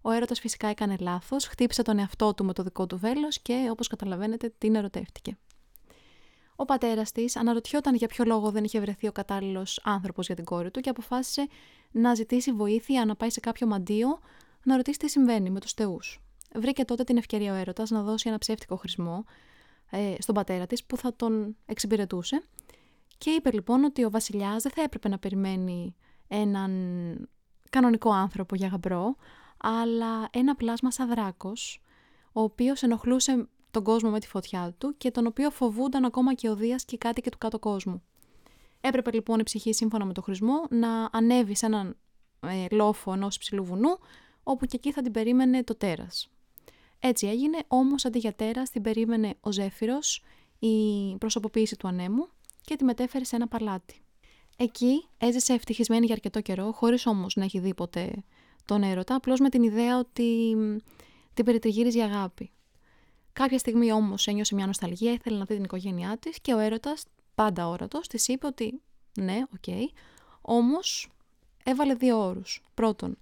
Ο 0.00 0.10
έρωτας 0.10 0.40
φυσικά 0.40 0.68
έκανε 0.68 0.96
λάθος, 1.00 1.46
χτύπησε 1.46 1.82
τον 1.82 1.98
εαυτό 1.98 2.34
του 2.34 2.44
με 2.44 2.52
το 2.52 2.62
δικό 2.62 2.86
του 2.86 2.98
βέλος 2.98 3.38
και 3.38 3.68
όπως 3.70 3.86
καταλαβαίνετε 3.86 4.52
την 4.58 4.74
ερωτεύτηκε. 4.74 5.38
Ο 6.60 6.64
πατέρας 6.64 7.12
της 7.12 7.36
αναρωτιόταν 7.36 7.94
για 7.94 8.08
ποιο 8.08 8.24
λόγο 8.24 8.50
δεν 8.50 8.64
είχε 8.64 8.80
βρεθεί 8.80 9.06
ο 9.06 9.12
κατάλληλος 9.12 9.80
άνθρωπος 9.84 10.26
για 10.26 10.34
την 10.34 10.44
κόρη 10.44 10.70
του 10.70 10.80
και 10.80 10.90
αποφάσισε 10.90 11.46
να 11.90 12.14
ζητήσει 12.14 12.52
βοήθεια, 12.52 13.04
να 13.04 13.16
πάει 13.16 13.30
σε 13.30 13.40
κάποιο 13.40 13.66
μαντείο, 13.66 14.18
να 14.62 14.76
ρωτήσει 14.76 14.98
τι 14.98 15.08
συμβαίνει 15.08 15.50
με 15.50 15.60
τους 15.60 15.72
θεούς. 15.72 16.20
Βρήκε 16.54 16.84
τότε 16.84 17.04
την 17.04 17.16
ευκαιρία 17.16 17.52
ο 17.52 17.56
έρωτας 17.56 17.90
να 17.90 18.02
δώσει 18.02 18.28
ένα 18.28 18.38
ψεύτικο 18.38 18.76
χρησμό 18.76 19.24
ε, 19.90 20.14
στον 20.18 20.34
πατέρα 20.34 20.66
της 20.66 20.84
που 20.84 20.96
θα 20.96 21.16
τον 21.16 21.56
εξυπηρετούσε 21.66 22.42
και 23.18 23.30
είπε 23.30 23.50
λοιπόν 23.50 23.84
ότι 23.84 24.04
ο 24.04 24.10
βασιλιάς 24.10 24.62
δεν 24.62 24.72
θα 24.72 24.82
έπρεπε 24.82 25.08
να 25.08 25.18
περιμένει 25.18 25.96
έναν 26.28 26.72
κανονικό 27.70 28.10
άνθρωπο 28.10 28.54
για 28.54 28.68
γαμπρό, 28.68 29.16
αλλά 29.56 30.28
ένα 30.30 30.54
πλάσμα 30.54 30.90
σαν 30.90 31.08
δράκος, 31.08 31.82
ο 32.32 32.42
οποίος 32.42 32.82
ενοχλούσε 32.82 33.48
τον 33.70 33.82
κόσμο 33.82 34.10
με 34.10 34.20
τη 34.20 34.28
φωτιά 34.28 34.74
του 34.78 34.94
και 34.96 35.10
τον 35.10 35.26
οποίο 35.26 35.50
φοβούνταν 35.50 36.04
ακόμα 36.04 36.34
και 36.34 36.48
ο 36.48 36.56
Δίας 36.56 36.84
και 36.84 36.94
οι 36.94 36.98
κάτοικοι 36.98 37.30
του 37.30 37.38
κάτω 37.38 37.58
κόσμου. 37.58 38.02
Έπρεπε 38.80 39.12
λοιπόν 39.12 39.38
η 39.38 39.42
ψυχή 39.42 39.72
σύμφωνα 39.72 40.04
με 40.04 40.12
το 40.12 40.22
χρησμό 40.22 40.54
να 40.70 41.08
ανέβει 41.12 41.56
σε 41.56 41.66
έναν 41.66 41.96
ε, 42.40 42.66
λόφο 42.70 43.12
ενός 43.12 43.36
υψηλού 43.36 43.64
βουνού, 43.64 43.98
όπου 44.42 44.66
και 44.66 44.76
εκεί 44.76 44.92
θα 44.92 45.02
την 45.02 45.12
περίμενε 45.12 45.64
το 45.64 45.76
τέρας. 45.76 46.28
Έτσι 46.98 47.26
έγινε, 47.26 47.58
όμως 47.68 48.04
αντί 48.04 48.18
για 48.18 48.34
τέρας 48.34 48.70
την 48.70 48.82
περίμενε 48.82 49.34
ο 49.40 49.52
Ζέφυρος, 49.52 50.24
η 50.58 51.16
προσωποποίηση 51.18 51.76
του 51.76 51.88
ανέμου 51.88 52.28
και 52.64 52.76
τη 52.76 52.84
μετέφερε 52.84 53.24
σε 53.24 53.36
ένα 53.36 53.48
παλάτι. 53.48 54.02
Εκεί 54.56 55.08
έζησε 55.18 55.52
ευτυχισμένη 55.52 56.06
για 56.06 56.14
αρκετό 56.14 56.40
καιρό, 56.40 56.72
χωρίς 56.72 57.06
όμως 57.06 57.36
να 57.36 57.44
έχει 57.44 57.58
δει 57.58 57.74
ποτέ 57.74 58.24
τον 58.64 58.82
έρωτα, 58.82 59.14
απλώς 59.14 59.40
με 59.40 59.48
την 59.48 59.62
ιδέα 59.62 59.98
ότι 59.98 60.56
την 61.34 61.44
περιτριγύριζε 61.44 61.98
η 61.98 62.02
αγάπη. 62.02 62.50
Κάποια 63.38 63.58
στιγμή 63.58 63.92
όμως 63.92 64.26
ένιωσε 64.26 64.54
μια 64.54 64.66
νοσταλγία, 64.66 65.12
ήθελε 65.12 65.38
να 65.38 65.44
δει 65.44 65.54
την 65.54 65.64
οικογένειά 65.64 66.16
της 66.18 66.40
και 66.40 66.54
ο 66.54 66.58
έρωτας, 66.58 67.04
πάντα 67.34 67.68
όρατος, 67.68 68.08
της 68.08 68.28
είπε 68.28 68.46
ότι 68.46 68.80
ναι, 69.20 69.38
ok, 69.54 69.62
okay, 69.66 69.84
όμως 70.40 71.08
έβαλε 71.64 71.94
δύο 71.94 72.18
όρους. 72.26 72.62
Πρώτον, 72.74 73.18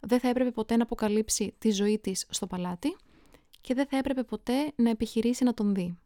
δεν 0.00 0.20
θα 0.20 0.28
έπρεπε 0.28 0.50
ποτέ 0.50 0.76
να 0.76 0.82
αποκαλύψει 0.82 1.54
τη 1.58 1.70
ζωή 1.70 1.98
της 1.98 2.26
στο 2.28 2.46
παλάτι 2.46 2.96
και 3.60 3.74
δεν 3.74 3.86
θα 3.86 3.96
έπρεπε 3.96 4.22
ποτέ 4.22 4.72
να 4.76 4.90
επιχειρήσει 4.90 5.44
να 5.44 5.54
τον 5.54 5.74
δει. 5.74 5.98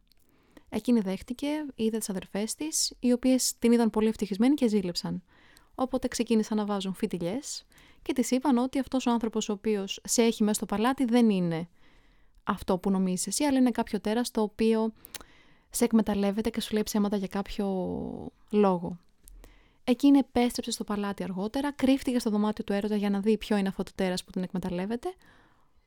Εκείνη 0.69 0.99
δέχτηκε, 0.99 1.47
είδε 1.75 1.97
τις 1.97 2.09
αδερφές 2.09 2.55
της, 2.55 2.93
οι 2.99 3.11
οποίες 3.11 3.53
την 3.59 3.71
είδαν 3.71 3.89
πολύ 3.89 4.07
ευτυχισμένη 4.07 4.53
και 4.53 4.67
ζήλεψαν. 4.67 5.23
Οπότε 5.75 6.07
ξεκίνησαν 6.07 6.57
να 6.57 6.65
βάζουν 6.65 6.93
φιτιλιές 6.93 7.65
και 8.01 8.13
της 8.13 8.31
είπαν 8.31 8.57
ότι 8.57 8.79
αυτός 8.79 9.05
ο 9.05 9.11
άνθρωπος 9.11 9.49
ο 9.49 9.53
οποίος 9.53 9.99
σε 10.03 10.21
έχει 10.21 10.43
μέσα 10.43 10.55
στο 10.55 10.65
παλάτι 10.65 11.05
δεν 11.05 11.29
είναι 11.29 11.67
αυτό 12.51 12.77
που 12.77 12.91
νομίζεις 12.91 13.27
εσύ, 13.27 13.43
αλλά 13.43 13.57
είναι 13.57 13.71
κάποιο 13.71 13.99
τέρας 14.01 14.31
το 14.31 14.41
οποίο 14.41 14.93
σε 15.69 15.83
εκμεταλλεύεται 15.83 16.49
και 16.49 16.61
σου 16.61 16.73
λέει 16.73 16.83
ψέματα 16.83 17.17
για 17.17 17.27
κάποιο 17.27 17.67
λόγο. 18.49 18.97
Εκείνη 19.83 20.17
επέστρεψες 20.17 20.73
στο 20.73 20.83
παλάτι 20.83 21.23
αργότερα, 21.23 21.71
κρύφτηκες 21.71 22.21
στο 22.21 22.29
δωμάτιο 22.29 22.63
του 22.63 22.73
έρωτα 22.73 22.95
για 22.95 23.09
να 23.09 23.19
δει 23.19 23.37
ποιο 23.37 23.57
είναι 23.57 23.67
αυτό 23.67 23.83
το 23.83 23.91
τέρας 23.95 24.23
που 24.23 24.31
την 24.31 24.43
εκμεταλλεύεται, 24.43 25.13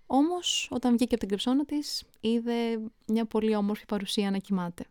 Όμως 0.06 0.68
όταν 0.70 0.92
βγήκε 0.92 1.14
από 1.14 1.18
την 1.18 1.28
κρυψώνα 1.28 1.64
της 1.64 2.04
είδε 2.20 2.80
μια 3.06 3.24
πολύ 3.24 3.54
όμορφη 3.56 3.84
παρουσία 3.84 4.30
να 4.30 4.38
κοιμάται. 4.38 4.84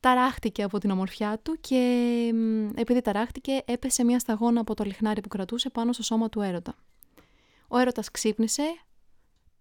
Ταράχτηκε 0.00 0.62
από 0.62 0.78
την 0.78 0.90
ομορφιά 0.90 1.38
του 1.42 1.56
και 1.60 2.32
επειδή 2.74 3.00
ταράχτηκε 3.00 3.62
έπεσε 3.64 4.04
μια 4.04 4.18
σταγόνα 4.18 4.60
από 4.60 4.74
το 4.74 4.84
λιχνάρι 4.84 5.20
που 5.20 5.28
κρατούσε 5.28 5.70
πάνω 5.70 5.92
στο 5.92 6.02
σώμα 6.02 6.28
του 6.28 6.40
έρωτα. 6.40 6.74
Ο 7.68 7.78
έρωτας 7.78 8.10
ξύπνησε, 8.10 8.62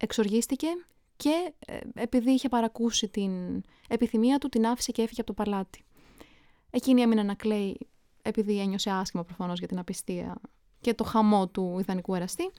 εξοργίστηκε 0.03 0.67
και 1.15 1.53
ε, 1.65 1.79
επειδή 1.93 2.31
είχε 2.31 2.49
παρακούσει 2.49 3.09
την 3.09 3.63
επιθυμία 3.87 4.37
του 4.37 4.49
την 4.49 4.65
άφησε 4.65 4.91
και 4.91 5.01
έφυγε 5.01 5.21
από 5.21 5.33
το 5.33 5.43
παλάτι. 5.43 5.85
Εκείνη 6.69 7.01
έμεινε 7.01 7.23
να 7.23 7.33
κλαίει 7.33 7.77
επειδή 8.21 8.59
ένιωσε 8.59 8.89
άσχημα 8.89 9.23
προφανώς 9.23 9.59
για 9.59 9.67
την 9.67 9.79
απιστία 9.79 10.41
και 10.81 10.93
το 10.93 11.03
χαμό 11.03 11.47
του 11.47 11.77
ιδανικού 11.79 12.15
εραστή 12.15 12.51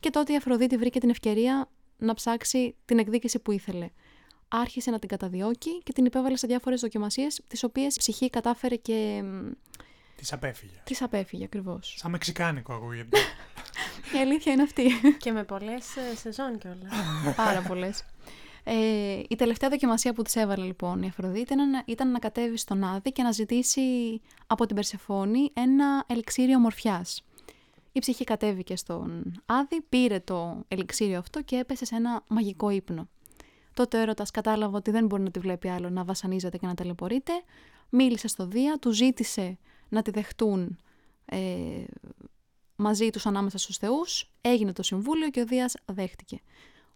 και 0.00 0.10
τότε 0.10 0.32
η 0.32 0.36
Αφροδίτη 0.36 0.76
βρήκε 0.76 1.00
την 1.00 1.10
ευκαιρία 1.10 1.70
να 1.96 2.14
ψάξει 2.14 2.76
την 2.84 2.98
εκδίκηση 2.98 3.38
που 3.38 3.52
ήθελε. 3.52 3.90
Άρχισε 4.48 4.90
να 4.90 4.98
την 4.98 5.08
καταδιώκει 5.08 5.82
και 5.82 5.92
την 5.92 6.04
υπέβαλε 6.04 6.36
σε 6.36 6.46
διάφορες 6.46 6.80
δοκιμασίες, 6.80 7.40
τις 7.46 7.62
οποίες 7.62 7.94
η 7.94 7.98
ψυχή 7.98 8.30
κατάφερε 8.30 8.76
και. 8.76 9.24
Τη 10.16 10.28
απέφυγε. 10.30 10.82
Τη 10.84 10.96
απέφυγε, 11.00 11.44
ακριβώς. 11.44 11.94
Σαν 11.98 12.10
μεξικάνικο 12.10 12.72
ακούγεται. 12.72 13.18
η 14.14 14.18
αλήθεια 14.18 14.52
είναι 14.52 14.62
αυτή. 14.62 14.90
και 15.18 15.32
με 15.32 15.44
πολλές 15.44 15.96
ε, 15.96 16.16
σεζόν 16.16 16.58
κιόλας. 16.58 16.92
Πάρα 17.36 17.62
πολλές. 17.68 18.04
Ε, 18.64 19.22
η 19.28 19.36
τελευταία 19.36 19.70
δοκιμασία 19.70 20.12
που 20.12 20.22
της 20.22 20.36
έβαλε 20.36 20.64
λοιπόν 20.64 21.02
η 21.02 21.06
Αφροδίτη 21.06 21.52
ήταν, 21.52 21.82
ήταν 21.86 22.10
να 22.10 22.18
κατέβει 22.18 22.56
στον 22.56 22.84
Άδη 22.84 23.12
και 23.12 23.22
να 23.22 23.30
ζητήσει 23.30 23.80
από 24.46 24.66
την 24.66 24.74
Περσεφόνη 24.74 25.50
ένα 25.52 26.04
ελιξίριο 26.06 26.58
μορφιάς. 26.58 27.24
Η 27.92 27.98
ψυχή 27.98 28.24
κατέβηκε 28.24 28.76
στον 28.76 29.40
Άδη, 29.46 29.80
πήρε 29.88 30.20
το 30.20 30.64
ελιξίριο 30.68 31.18
αυτό 31.18 31.42
και 31.42 31.56
έπεσε 31.56 31.84
σε 31.84 31.94
ένα 31.94 32.24
μαγικό 32.28 32.70
ύπνο. 32.70 33.08
Τότε 33.74 33.96
ο 33.96 34.00
έρωτας 34.00 34.30
κατάλαβε 34.30 34.76
ότι 34.76 34.90
δεν 34.90 35.06
μπορεί 35.06 35.22
να 35.22 35.30
τη 35.30 35.38
βλέπει 35.38 35.68
άλλο 35.68 35.90
να 35.90 36.04
βασανίζεται 36.04 36.58
και 36.58 36.66
να 36.66 36.74
ταλαιπωρείται. 36.74 37.32
Μίλησε 37.88 38.28
στο 38.28 38.46
Δία, 38.46 38.78
του 38.80 38.90
ζήτησε 38.90 39.58
να 39.88 40.02
τη 40.02 40.10
δεχτούν 40.10 40.78
ε, 41.24 41.38
μαζί 42.76 43.10
τους 43.10 43.26
ανάμεσα 43.26 43.58
στους 43.58 43.76
θεούς. 43.76 44.30
Έγινε 44.40 44.72
το 44.72 44.82
συμβούλιο 44.82 45.30
και 45.30 45.40
ο 45.40 45.44
Δίας 45.44 45.74
δέχτηκε. 45.84 46.40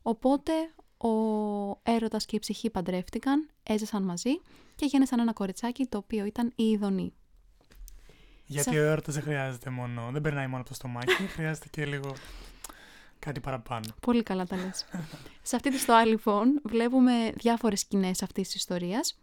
Οπότε 0.03 0.53
ο 0.97 1.11
έρωτας 1.83 2.27
και 2.27 2.37
η 2.37 2.39
ψυχή 2.39 2.71
παντρεύτηκαν, 2.71 3.49
έζησαν 3.63 4.03
μαζί 4.03 4.41
και 4.75 4.87
γέννησαν 4.87 5.19
ένα 5.19 5.33
κοριτσάκι 5.33 5.87
το 5.87 5.99
οποίο 5.99 6.25
ήταν 6.25 6.53
η 6.57 6.65
Ιδονή. 6.65 7.13
Γιατί 8.47 8.79
ο 8.79 8.83
έρωτας 8.83 9.15
δεν 9.15 9.23
χρειάζεται 9.23 9.71
μόνο, 9.71 10.09
δεν 10.13 10.23
περνάει 10.23 10.47
μόνο 10.47 10.61
από 10.61 10.69
το 10.69 10.75
στομάχι, 10.75 11.23
χρειάζεται 11.37 11.67
και 11.71 11.87
λίγο 11.87 12.15
κάτι 13.19 13.41
παραπάνω. 13.41 13.87
Πολύ 14.01 14.23
καλά 14.23 14.47
τα 14.47 14.57
λες. 14.57 14.87
Σε 15.43 15.57
αυτή 15.57 15.71
τη 15.71 15.79
στοά 15.79 16.05
λοιπόν 16.05 16.61
βλέπουμε 16.65 17.33
διάφορες 17.35 17.81
σκηνές 17.81 18.23
αυτής 18.23 18.47
της 18.47 18.57
ιστορίας 18.57 19.19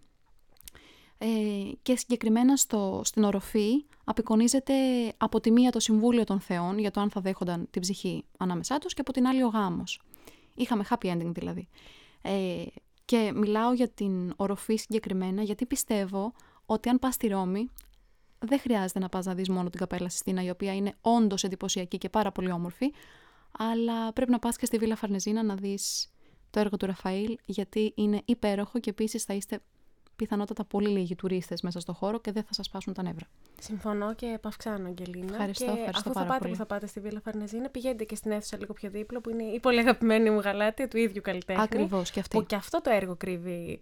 ε, 1.25 1.71
και 1.81 1.95
συγκεκριμένα 1.95 2.55
στο, 2.55 3.01
στην 3.03 3.23
οροφή 3.23 3.85
απεικονίζεται 4.03 4.73
από 5.17 5.39
τη 5.39 5.51
μία 5.51 5.71
το 5.71 5.79
Συμβούλιο 5.79 6.23
των 6.23 6.39
Θεών 6.39 6.79
για 6.79 6.91
το 6.91 7.01
αν 7.01 7.09
θα 7.09 7.21
δέχονταν 7.21 7.67
την 7.71 7.81
ψυχή 7.81 8.25
ανάμεσά 8.37 8.77
τους 8.77 8.93
και 8.93 9.01
από 9.01 9.13
την 9.13 9.27
άλλη 9.27 9.43
ο 9.43 9.47
γάμος. 9.47 10.01
Είχαμε 10.55 10.85
happy 10.89 11.11
ending 11.11 11.31
δηλαδή. 11.33 11.67
Ε, 12.21 12.63
και 13.05 13.31
μιλάω 13.35 13.73
για 13.73 13.89
την 13.89 14.33
οροφή 14.35 14.75
συγκεκριμένα 14.75 15.41
γιατί 15.41 15.65
πιστεύω 15.65 16.33
ότι 16.65 16.89
αν 16.89 16.99
πας 16.99 17.13
στη 17.13 17.27
Ρώμη 17.27 17.69
δεν 18.39 18.59
χρειάζεται 18.59 18.99
να 18.99 19.09
πας 19.09 19.25
να 19.25 19.33
δεις 19.33 19.49
μόνο 19.49 19.69
την 19.69 19.79
καπέλα 19.79 20.09
Συστήνα, 20.09 20.43
η 20.43 20.49
οποία 20.49 20.75
είναι 20.75 20.93
όντως 21.01 21.43
εντυπωσιακή 21.43 21.97
και 21.97 22.09
πάρα 22.09 22.31
πολύ 22.31 22.51
όμορφη, 22.51 22.93
αλλά 23.51 24.13
πρέπει 24.13 24.31
να 24.31 24.39
πας 24.39 24.57
και 24.57 24.65
στη 24.65 24.77
Βίλα 24.77 24.95
Φαρνεζίνα 24.95 25.43
να 25.43 25.55
δεις 25.55 26.11
το 26.49 26.59
έργο 26.59 26.77
του 26.77 26.85
Ραφαήλ, 26.85 27.37
γιατί 27.45 27.93
είναι 27.95 28.21
υπέροχο 28.25 28.79
και 28.79 28.89
επίσης 28.89 29.23
θα 29.23 29.33
είστε 29.33 29.59
πιθανότατα 30.15 30.65
πολύ 30.65 30.87
λίγοι 30.87 31.15
τουρίστες 31.15 31.61
μέσα 31.61 31.79
στο 31.79 31.93
χώρο 31.93 32.19
και 32.19 32.31
δεν 32.31 32.43
θα 32.43 32.53
σας 32.53 32.69
πάσουν 32.69 32.93
τα 32.93 33.03
νεύρα. 33.03 33.27
Συμφωνώ 33.59 34.15
και 34.15 34.37
παυξάνω, 34.41 34.87
Αγγελίνα. 34.87 35.31
Ευχαριστώ, 35.31 35.65
και 35.65 35.71
ευχαριστώ 35.71 36.09
αφού 36.09 36.13
πάρα 36.13 36.25
θα 36.25 36.31
πάτε 36.31 36.39
πολύ. 36.39 36.51
που 36.51 36.57
θα 36.57 36.65
πάτε 36.65 36.87
στη 36.87 36.99
Βίλα 36.99 37.21
Φαρνεζίνα, 37.21 37.69
πηγαίνετε 37.69 38.03
και 38.03 38.15
στην 38.15 38.31
αίθουσα 38.31 38.57
λίγο 38.57 38.73
πιο 38.73 38.89
δίπλα, 38.89 39.21
που 39.21 39.29
είναι 39.29 39.43
η 39.43 39.59
πολύ 39.59 39.79
αγαπημένη 39.79 40.29
μου 40.29 40.39
γαλάτια 40.39 40.87
του 40.87 40.97
ίδιου 40.97 41.21
καλλιτέχνη. 41.21 41.63
Ακριβώς 41.63 42.11
και 42.11 42.19
αυτή. 42.19 42.37
Που 42.37 42.45
και 42.45 42.55
αυτό 42.55 42.81
το 42.81 42.89
έργο 42.89 43.15
κρύβει 43.15 43.79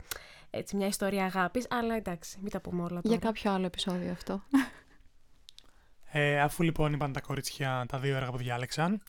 έτσι, 0.50 0.76
μια 0.76 0.88
ιστορία 0.88 1.26
αγάπης, 1.26 1.68
αλλά 1.70 1.96
εντάξει, 1.96 2.38
μην 2.42 2.52
τα 2.52 2.62
πούμε 2.62 2.82
όλα 2.82 3.02
τώρα. 3.02 3.16
Για 3.16 3.18
κάποιο 3.18 3.52
άλλο 3.52 3.66
επεισόδιο 3.66 4.12
αυτό. 4.12 4.44
Ε, 6.14 6.42
αφού 6.42 6.64
λοιπόν 6.64 6.94
είπαν 6.94 7.14
τα 7.14 7.22
κορίτσια 7.22 7.86
τα 7.88 8.00
δύο 8.00 8.16
έργα 8.16 8.32
που 8.32 8.38
διάλεξαν, 8.38 9.02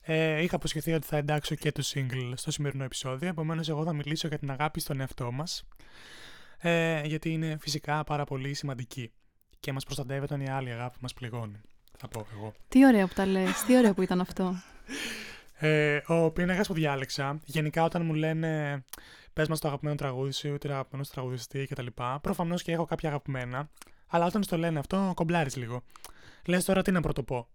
ε, 0.00 0.42
είχα 0.42 0.56
αποσχεθεί 0.56 0.92
ότι 0.92 1.06
θα 1.06 1.16
εντάξω 1.16 1.54
και 1.54 1.72
το 1.72 1.82
single 1.94 2.32
στο 2.34 2.50
σημερινό 2.50 2.84
επεισόδιο. 2.84 3.28
Επομένως, 3.28 3.68
εγώ 3.68 3.84
θα 3.84 3.92
μιλήσω 3.92 4.28
για 4.28 4.38
την 4.38 4.50
αγάπη 4.50 4.80
στον 4.80 5.00
εαυτό 5.00 5.32
μας. 5.32 5.64
Ε, 6.66 7.02
γιατί 7.04 7.30
είναι 7.30 7.56
φυσικά 7.60 8.04
πάρα 8.04 8.24
πολύ 8.24 8.54
σημαντική. 8.54 9.12
Και 9.60 9.72
μας 9.72 9.84
προστατεύει 9.84 10.24
όταν 10.24 10.40
η 10.40 10.50
άλλη 10.50 10.70
αγάπη 10.70 10.96
μας 11.00 11.14
πληγώνει. 11.14 11.60
Θα 11.98 12.08
πω 12.08 12.26
εγώ. 12.36 12.52
Τι 12.68 12.86
ωραία 12.86 13.06
που 13.06 13.14
τα 13.14 13.26
λες, 13.26 13.62
τι 13.62 13.76
ωραίο 13.76 13.94
που 13.94 14.02
ήταν 14.02 14.20
αυτό. 14.20 14.54
Ε, 15.54 16.00
ο 16.06 16.30
πίνακας 16.30 16.66
που 16.66 16.74
διάλεξα, 16.74 17.40
γενικά 17.44 17.84
όταν 17.84 18.04
μου 18.04 18.14
λένε 18.14 18.84
πες 19.32 19.48
μας 19.48 19.60
το 19.60 19.68
αγαπημένο 19.68 19.96
τραγούδι 19.96 20.32
σου, 20.32 20.58
το 20.58 20.72
αγαπημένο 20.72 21.08
τραγουδιστή 21.12 21.66
κτλ. 21.70 21.86
Προφανώς 22.20 22.62
και 22.62 22.72
έχω 22.72 22.84
κάποια 22.84 23.08
αγαπημένα, 23.08 23.70
αλλά 24.06 24.26
όταν 24.26 24.42
στο 24.42 24.58
λένε 24.58 24.78
αυτό, 24.78 25.12
κομπλάρεις 25.14 25.56
λίγο. 25.56 25.82
Λες 26.46 26.64
τώρα 26.64 26.82
τι 26.82 26.90
να 26.90 27.00
πρωτοπώ. 27.00 27.48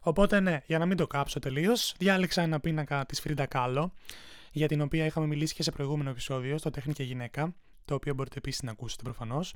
Οπότε 0.00 0.40
ναι, 0.40 0.60
για 0.66 0.78
να 0.78 0.86
μην 0.86 0.96
το 0.96 1.06
κάψω 1.06 1.38
τελείως, 1.38 1.94
διάλεξα 1.98 2.42
ένα 2.42 2.60
πίνακα 2.60 3.06
της 3.06 3.20
Φρίντα 3.20 3.46
Κάλο, 3.46 3.92
για 4.52 4.68
την 4.68 4.80
οποία 4.80 5.04
είχαμε 5.04 5.26
μιλήσει 5.26 5.54
και 5.54 5.62
σε 5.62 5.70
προηγούμενο 5.70 6.10
επεισόδιο, 6.10 6.58
στο 6.58 6.70
Τέχνη 6.70 6.92
και 6.92 7.02
Γυναίκα, 7.02 7.54
το 7.84 7.94
οποίο 7.94 8.14
μπορείτε 8.14 8.38
επίσης 8.38 8.62
να 8.62 8.70
ακούσετε 8.70 9.02
προφανώς. 9.02 9.54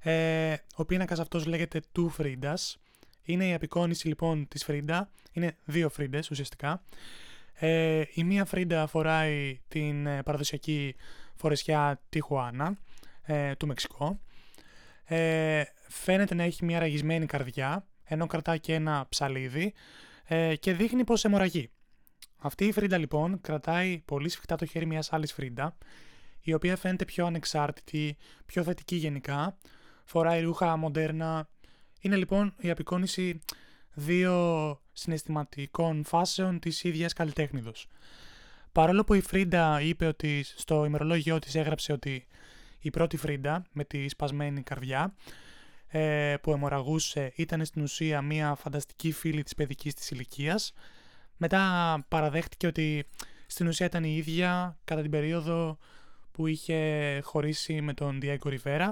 Ε, 0.00 0.54
ο 0.74 0.84
πίνακας 0.84 1.18
αυτός 1.18 1.46
λέγεται 1.46 1.80
Two 1.96 2.08
Fridas. 2.18 2.74
Είναι 3.22 3.46
η 3.46 3.54
απεικόνιση 3.54 4.08
λοιπόν 4.08 4.48
της 4.48 4.64
Φρίντα. 4.64 5.10
Είναι 5.32 5.56
δύο 5.64 5.88
Φρίντες 5.88 6.30
ουσιαστικά. 6.30 6.82
Ε, 7.54 8.02
η 8.14 8.24
μία 8.24 8.44
Φρίντα 8.44 8.86
φοράει 8.86 9.60
την 9.68 10.06
ε, 10.06 10.22
παραδοσιακή 10.22 10.94
φορεσιά 11.34 12.00
Τεχουάνα 12.08 12.78
ε, 13.22 13.54
του 13.54 13.66
Μεξικό. 13.66 14.20
Ε, 15.04 15.62
φαίνεται 15.88 16.34
να 16.34 16.42
έχει 16.42 16.64
μια 16.64 16.78
ραγισμένη 16.78 17.26
καρδιά, 17.26 17.86
ενώ 18.04 18.26
κρατά 18.26 18.56
και 18.56 18.74
ένα 18.74 19.06
ψαλίδι 19.08 19.74
ε, 20.24 20.56
και 20.56 20.72
δείχνει 20.72 21.04
πως 21.04 21.24
αιμορραγεί. 21.24 21.70
Αυτή 22.38 22.64
η 22.64 22.72
Φρίντα 22.72 22.98
λοιπόν 22.98 23.40
κρατάει 23.40 24.02
πολύ 24.04 24.28
σφιχτά 24.28 24.56
το 24.56 24.66
χέρι 24.66 24.86
μιας 24.86 25.12
άλλης 25.12 25.32
Φρίντα, 25.32 25.76
η 26.46 26.54
οποία 26.54 26.76
φαίνεται 26.76 27.04
πιο 27.04 27.26
ανεξάρτητη, 27.26 28.16
πιο 28.46 28.62
θετική 28.62 28.96
γενικά, 28.96 29.56
φοράει 30.04 30.42
ρούχα 30.42 30.76
μοντέρνα. 30.76 31.48
Είναι 32.00 32.16
λοιπόν 32.16 32.54
η 32.58 32.70
απεικόνιση 32.70 33.40
δύο 33.94 34.80
συναισθηματικών 34.92 36.04
φάσεων 36.04 36.58
της 36.58 36.84
ίδιας 36.84 37.12
καλλιτέχνηδος. 37.12 37.88
Παρόλο 38.72 39.04
που 39.04 39.14
η 39.14 39.20
Φρίντα 39.20 39.80
είπε 39.80 40.06
ότι 40.06 40.44
στο 40.56 40.84
ημερολόγιο 40.84 41.38
της 41.38 41.54
έγραψε 41.54 41.92
ότι 41.92 42.26
η 42.78 42.90
πρώτη 42.90 43.16
Φρίντα 43.16 43.64
με 43.72 43.84
τη 43.84 44.08
σπασμένη 44.08 44.62
καρδιά 44.62 45.14
ε, 45.88 46.34
που 46.42 46.52
αιμορραγούσε 46.52 47.32
ήταν 47.36 47.64
στην 47.64 47.82
ουσία 47.82 48.22
μια 48.22 48.54
φανταστική 48.54 49.12
φίλη 49.12 49.42
της 49.42 49.54
παιδικής 49.54 49.94
της 49.94 50.10
ηλικίας. 50.10 50.72
Μετά 51.36 52.04
παραδέχτηκε 52.08 52.66
ότι 52.66 53.06
στην 53.46 53.66
ουσία 53.66 53.86
ήταν 53.86 54.04
η 54.04 54.16
ίδια 54.16 54.78
κατά 54.84 55.02
την 55.02 55.10
περίοδο 55.10 55.78
που 56.36 56.46
είχε 56.46 57.20
χωρίσει 57.24 57.80
με 57.80 57.94
τον 57.94 58.18
Diego 58.22 58.56
Rivera. 58.56 58.88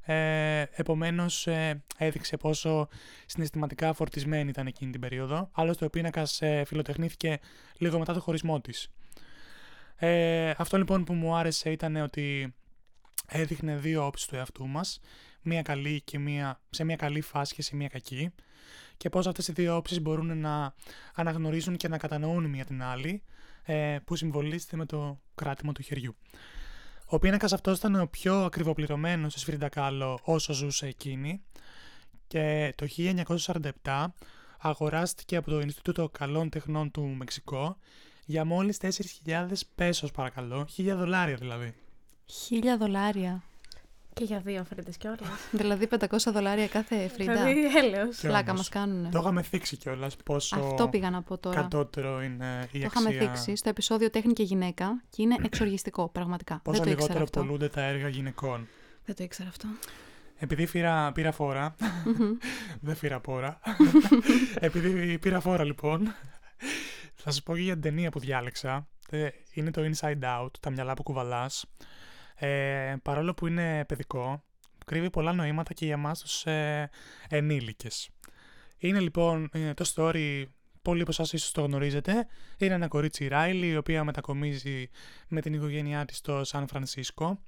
Ε, 0.00 0.64
επομένως 0.70 1.46
ε, 1.46 1.82
έδειξε 1.98 2.36
πόσο 2.36 2.88
συναισθηματικά 3.26 3.92
φορτισμένη 3.92 4.48
ήταν 4.48 4.66
εκείνη 4.66 4.90
την 4.90 5.00
περίοδο. 5.00 5.48
Άλλωστε 5.52 5.84
ο 5.84 5.90
πίνακας 5.90 6.42
ε, 6.42 6.64
φιλοτεχνήθηκε 6.66 7.38
λίγο 7.78 7.98
μετά 7.98 8.12
το 8.12 8.20
χωρισμό 8.20 8.60
της. 8.60 8.88
Ε, 9.96 10.52
αυτό 10.56 10.76
λοιπόν 10.78 11.04
που 11.04 11.14
μου 11.14 11.34
άρεσε 11.34 11.70
ήταν 11.70 11.96
ότι 11.96 12.54
έδειχνε 13.26 13.76
δύο 13.76 14.06
όψεις 14.06 14.26
του 14.26 14.36
εαυτού 14.36 14.68
μας, 14.68 15.00
μία 15.42 15.62
καλή 15.62 16.00
και 16.04 16.18
μία, 16.18 16.60
σε 16.70 16.84
μία 16.84 16.96
καλή 16.96 17.20
φάση 17.20 17.54
και 17.54 17.62
σε 17.62 17.76
μία 17.76 17.88
κακή 17.88 18.30
και 18.96 19.08
πώς 19.08 19.26
αυτές 19.26 19.48
οι 19.48 19.52
δύο 19.52 19.76
όψεις 19.76 20.00
μπορούν 20.00 20.38
να 20.38 20.74
αναγνωρίζουν 21.14 21.76
και 21.76 21.88
να 21.88 21.98
κατανοούν 21.98 22.44
μία 22.44 22.64
την 22.64 22.82
άλλη 22.82 23.22
ε, 23.64 23.98
που 24.04 24.16
συμβολίζεται 24.16 24.76
με 24.76 24.86
το 24.86 25.20
κράτημα 25.34 25.72
του 25.72 25.82
χεριού. 25.82 26.16
Ο 27.06 27.18
πίνακας 27.18 27.52
αυτός 27.52 27.78
ήταν 27.78 28.00
ο 28.00 28.06
πιο 28.06 28.44
ακριβοπληρωμένος 28.44 29.32
στη 29.32 29.40
Σφρίντα 29.40 29.68
Κάλο 29.68 30.18
όσο 30.22 30.52
ζούσε 30.52 30.86
εκείνη 30.86 31.42
και 32.26 32.74
το 32.76 32.86
1947 33.84 34.06
αγοράστηκε 34.58 35.36
από 35.36 35.50
το 35.50 35.60
Ινστιτούτο 35.60 36.08
Καλών 36.08 36.48
Τεχνών 36.48 36.90
του 36.90 37.02
Μεξικό 37.02 37.76
για 38.24 38.44
μόλις 38.44 38.78
4.000 39.24 39.46
πέσος 39.74 40.10
παρακαλώ, 40.10 40.68
1.000 40.76 40.94
δολάρια 40.96 41.36
δηλαδή. 41.36 41.74
Χίλια 42.26 42.76
δολάρια. 42.76 43.42
Και 44.14 44.24
για 44.24 44.38
δύο 44.38 44.64
φρίντε 44.64 44.90
κιόλας. 44.98 45.20
δηλαδή 45.60 45.88
500 45.98 46.16
δολάρια 46.32 46.68
κάθε 46.68 47.08
φρίντα. 47.08 47.32
Δηλαδή, 47.32 47.78
έλεος. 47.78 48.20
Πλάκα 48.20 48.54
μας 48.54 48.68
κάνουν. 48.68 49.10
Το 49.10 49.18
είχαμε 49.18 49.42
θίξει 49.42 49.76
κιόλας 49.76 50.16
πόσο. 50.16 50.56
Αυτό 50.56 50.88
πήγα 50.88 51.10
να 51.10 51.22
πω 51.22 51.38
τώρα. 51.38 51.60
Κατώτερο 51.60 52.22
είναι 52.22 52.68
η 52.72 52.80
το 52.80 52.86
αξία. 52.86 53.10
είχαμε 53.10 53.10
θίξει 53.10 53.56
στο 53.56 53.68
επεισόδιο 53.68 54.10
Τέχνη 54.10 54.32
και 54.32 54.42
Γυναίκα 54.42 55.02
και 55.10 55.22
είναι 55.22 55.36
εξοργιστικό, 55.46 56.08
πραγματικά. 56.08 56.60
Πόσο 56.62 56.76
Δεν 56.76 56.86
το 56.86 56.90
ήξερα 56.90 57.12
λιγότερο 57.12 57.24
αυτό. 57.24 57.40
πολλούνται 57.40 57.68
τα 57.68 57.82
έργα 57.82 58.08
γυναικών. 58.08 58.68
Δεν 59.04 59.14
το 59.14 59.22
ήξερα 59.22 59.48
αυτό. 59.48 59.68
Επειδή 60.36 60.66
πήρα, 60.66 61.12
πήρα 61.12 61.32
φόρα. 61.32 61.74
Δεν 62.86 62.98
πήρα 63.00 63.20
πόρα. 63.20 63.60
Επειδή 64.60 65.18
πήρα 65.18 65.40
φόρα, 65.40 65.64
λοιπόν. 65.64 66.14
θα 67.14 67.30
σας 67.30 67.42
πω 67.42 67.54
και 67.54 67.62
για 67.62 67.72
την 67.72 67.82
ταινία 67.82 68.10
που 68.10 68.18
διάλεξα. 68.18 68.86
Ε, 69.10 69.28
Είναι 69.52 69.70
το 69.70 69.82
Inside 69.90 70.42
Out, 70.42 70.50
τα 70.60 70.70
μυαλά 70.70 70.94
που 70.94 71.02
κουβαλάς. 71.02 71.64
Ε, 72.34 72.94
παρόλο 73.02 73.34
που 73.34 73.46
είναι 73.46 73.84
παιδικό, 73.84 74.42
κρύβει 74.86 75.10
πολλά 75.10 75.32
νοήματα 75.32 75.72
και 75.72 75.84
για 75.84 75.94
εμάς 75.94 76.20
τους 76.20 76.46
ε, 76.46 76.90
ενήλικες. 77.28 78.10
Είναι 78.78 79.00
λοιπόν 79.00 79.48
ε, 79.52 79.74
το 79.74 79.92
story, 79.94 80.44
πολλοί 80.82 81.00
από 81.00 81.10
εσάς 81.10 81.32
ίσως 81.32 81.52
το 81.52 81.62
γνωρίζετε, 81.62 82.26
είναι 82.58 82.74
ένα 82.74 82.88
κορίτσι 82.88 83.28
Ράιλι 83.28 83.66
η 83.66 83.76
οποία 83.76 84.04
μετακομίζει 84.04 84.88
με 85.28 85.40
την 85.40 85.54
οικογένειά 85.54 86.04
της 86.04 86.16
στο 86.16 86.44
Σαν 86.44 86.66
Φρανσίσκο 86.66 87.40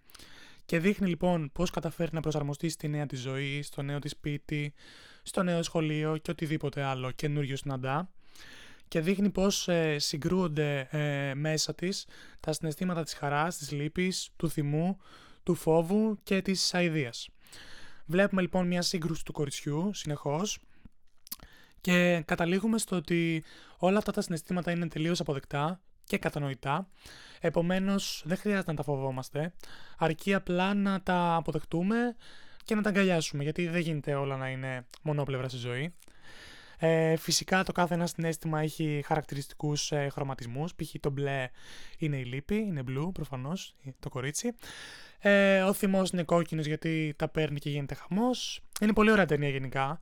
και 0.65 0.79
δείχνει 0.79 1.09
λοιπόν 1.09 1.51
πώς 1.53 1.71
καταφέρει 1.71 2.11
να 2.13 2.21
προσαρμοστεί 2.21 2.69
στη 2.69 2.89
νέα 2.89 3.07
της 3.07 3.21
ζωή, 3.21 3.63
στο 3.63 3.83
νέο 3.83 3.99
της 3.99 4.11
σπίτι, 4.11 4.75
στο 5.23 5.43
νέο 5.43 5.63
σχολείο 5.63 6.17
και 6.17 6.31
οτιδήποτε 6.31 6.83
άλλο 6.83 7.11
καινούριο 7.11 7.57
συναντά 7.57 8.11
και 8.89 9.01
δείχνει 9.01 9.31
πώς 9.31 9.69
ε, 9.69 9.99
συγκρούονται 9.99 10.89
ε, 10.91 11.35
μέσα 11.35 11.75
της 11.75 12.07
τα 12.41 12.53
συναισθήματα 12.53 13.03
της 13.03 13.15
χαράς, 13.15 13.57
της 13.57 13.71
λύπης, 13.71 14.29
του 14.37 14.51
θυμού, 14.51 14.99
του 15.43 15.55
φόβου 15.55 16.19
και 16.23 16.43
της 16.43 16.75
αηδίας. 16.75 17.29
Βλέπουμε 18.07 18.43
λοιπόν 18.43 18.67
μια 18.67 18.83
σύγκρουση 18.83 19.25
του 19.25 19.33
κοριτσιού 19.33 19.91
συνεχώς 19.95 20.59
και 21.81 22.23
καταλήγουμε 22.25 22.79
στο 22.79 22.97
ότι 22.97 23.45
όλα 23.77 23.99
αυτά 23.99 24.13
τα 24.13 24.21
συναισθήματα 24.21 24.71
είναι 24.71 24.89
τελείως 24.89 25.21
αποδεκτά 25.21 25.81
και 26.05 26.19
κατανοητά, 26.19 26.89
επομένως 27.41 28.23
δεν 28.27 28.37
χρειάζεται 28.37 28.71
να 28.71 28.77
τα 28.77 28.83
φοβόμαστε, 28.83 29.53
αρκεί 29.99 30.35
απλά 30.35 30.75
να 30.75 31.03
τα 31.03 31.35
αποδεχτούμε 31.35 32.17
και 32.65 32.75
να 32.75 32.83
τα 32.83 32.89
αγκαλιάσουμε, 32.89 33.43
γιατί 33.43 33.69
δεν 33.69 33.81
γίνεται 33.81 34.15
όλα 34.15 34.37
να 34.37 34.49
είναι 34.49 34.87
μονόπλευρα 35.03 35.49
στη 35.49 35.59
ζωή. 35.59 35.95
Ε, 36.79 37.17
φυσικά 37.17 37.65
το 37.65 37.73
κάθε 37.73 37.95
ένας 37.95 38.11
συνέστημα 38.11 38.61
έχει 38.61 39.03
χαρακτηριστικούς 39.07 39.93
ε, 39.93 40.09
χρωματισμούς, 40.13 40.75
π.χ. 40.75 40.95
το 41.01 41.11
μπλε 41.11 41.49
είναι 41.99 42.17
η 42.17 42.25
λύπη, 42.25 42.57
είναι 42.57 42.83
blue 42.89 43.13
προφανώς, 43.13 43.75
το 44.01 44.09
κορίτσι. 44.09 44.55
Ε, 45.19 45.63
ο 45.63 45.73
θυμός 45.73 46.11
είναι 46.11 46.23
κόκκινος 46.23 46.67
γιατί 46.67 47.15
τα 47.17 47.29
παίρνει 47.29 47.59
και 47.59 47.71
γίνεται 47.71 47.95
χαμός. 47.95 48.61
Είναι 48.81 48.93
πολύ 48.93 49.11
ωραία 49.11 49.27
ταινία 49.27 49.49
γενικά. 49.49 50.01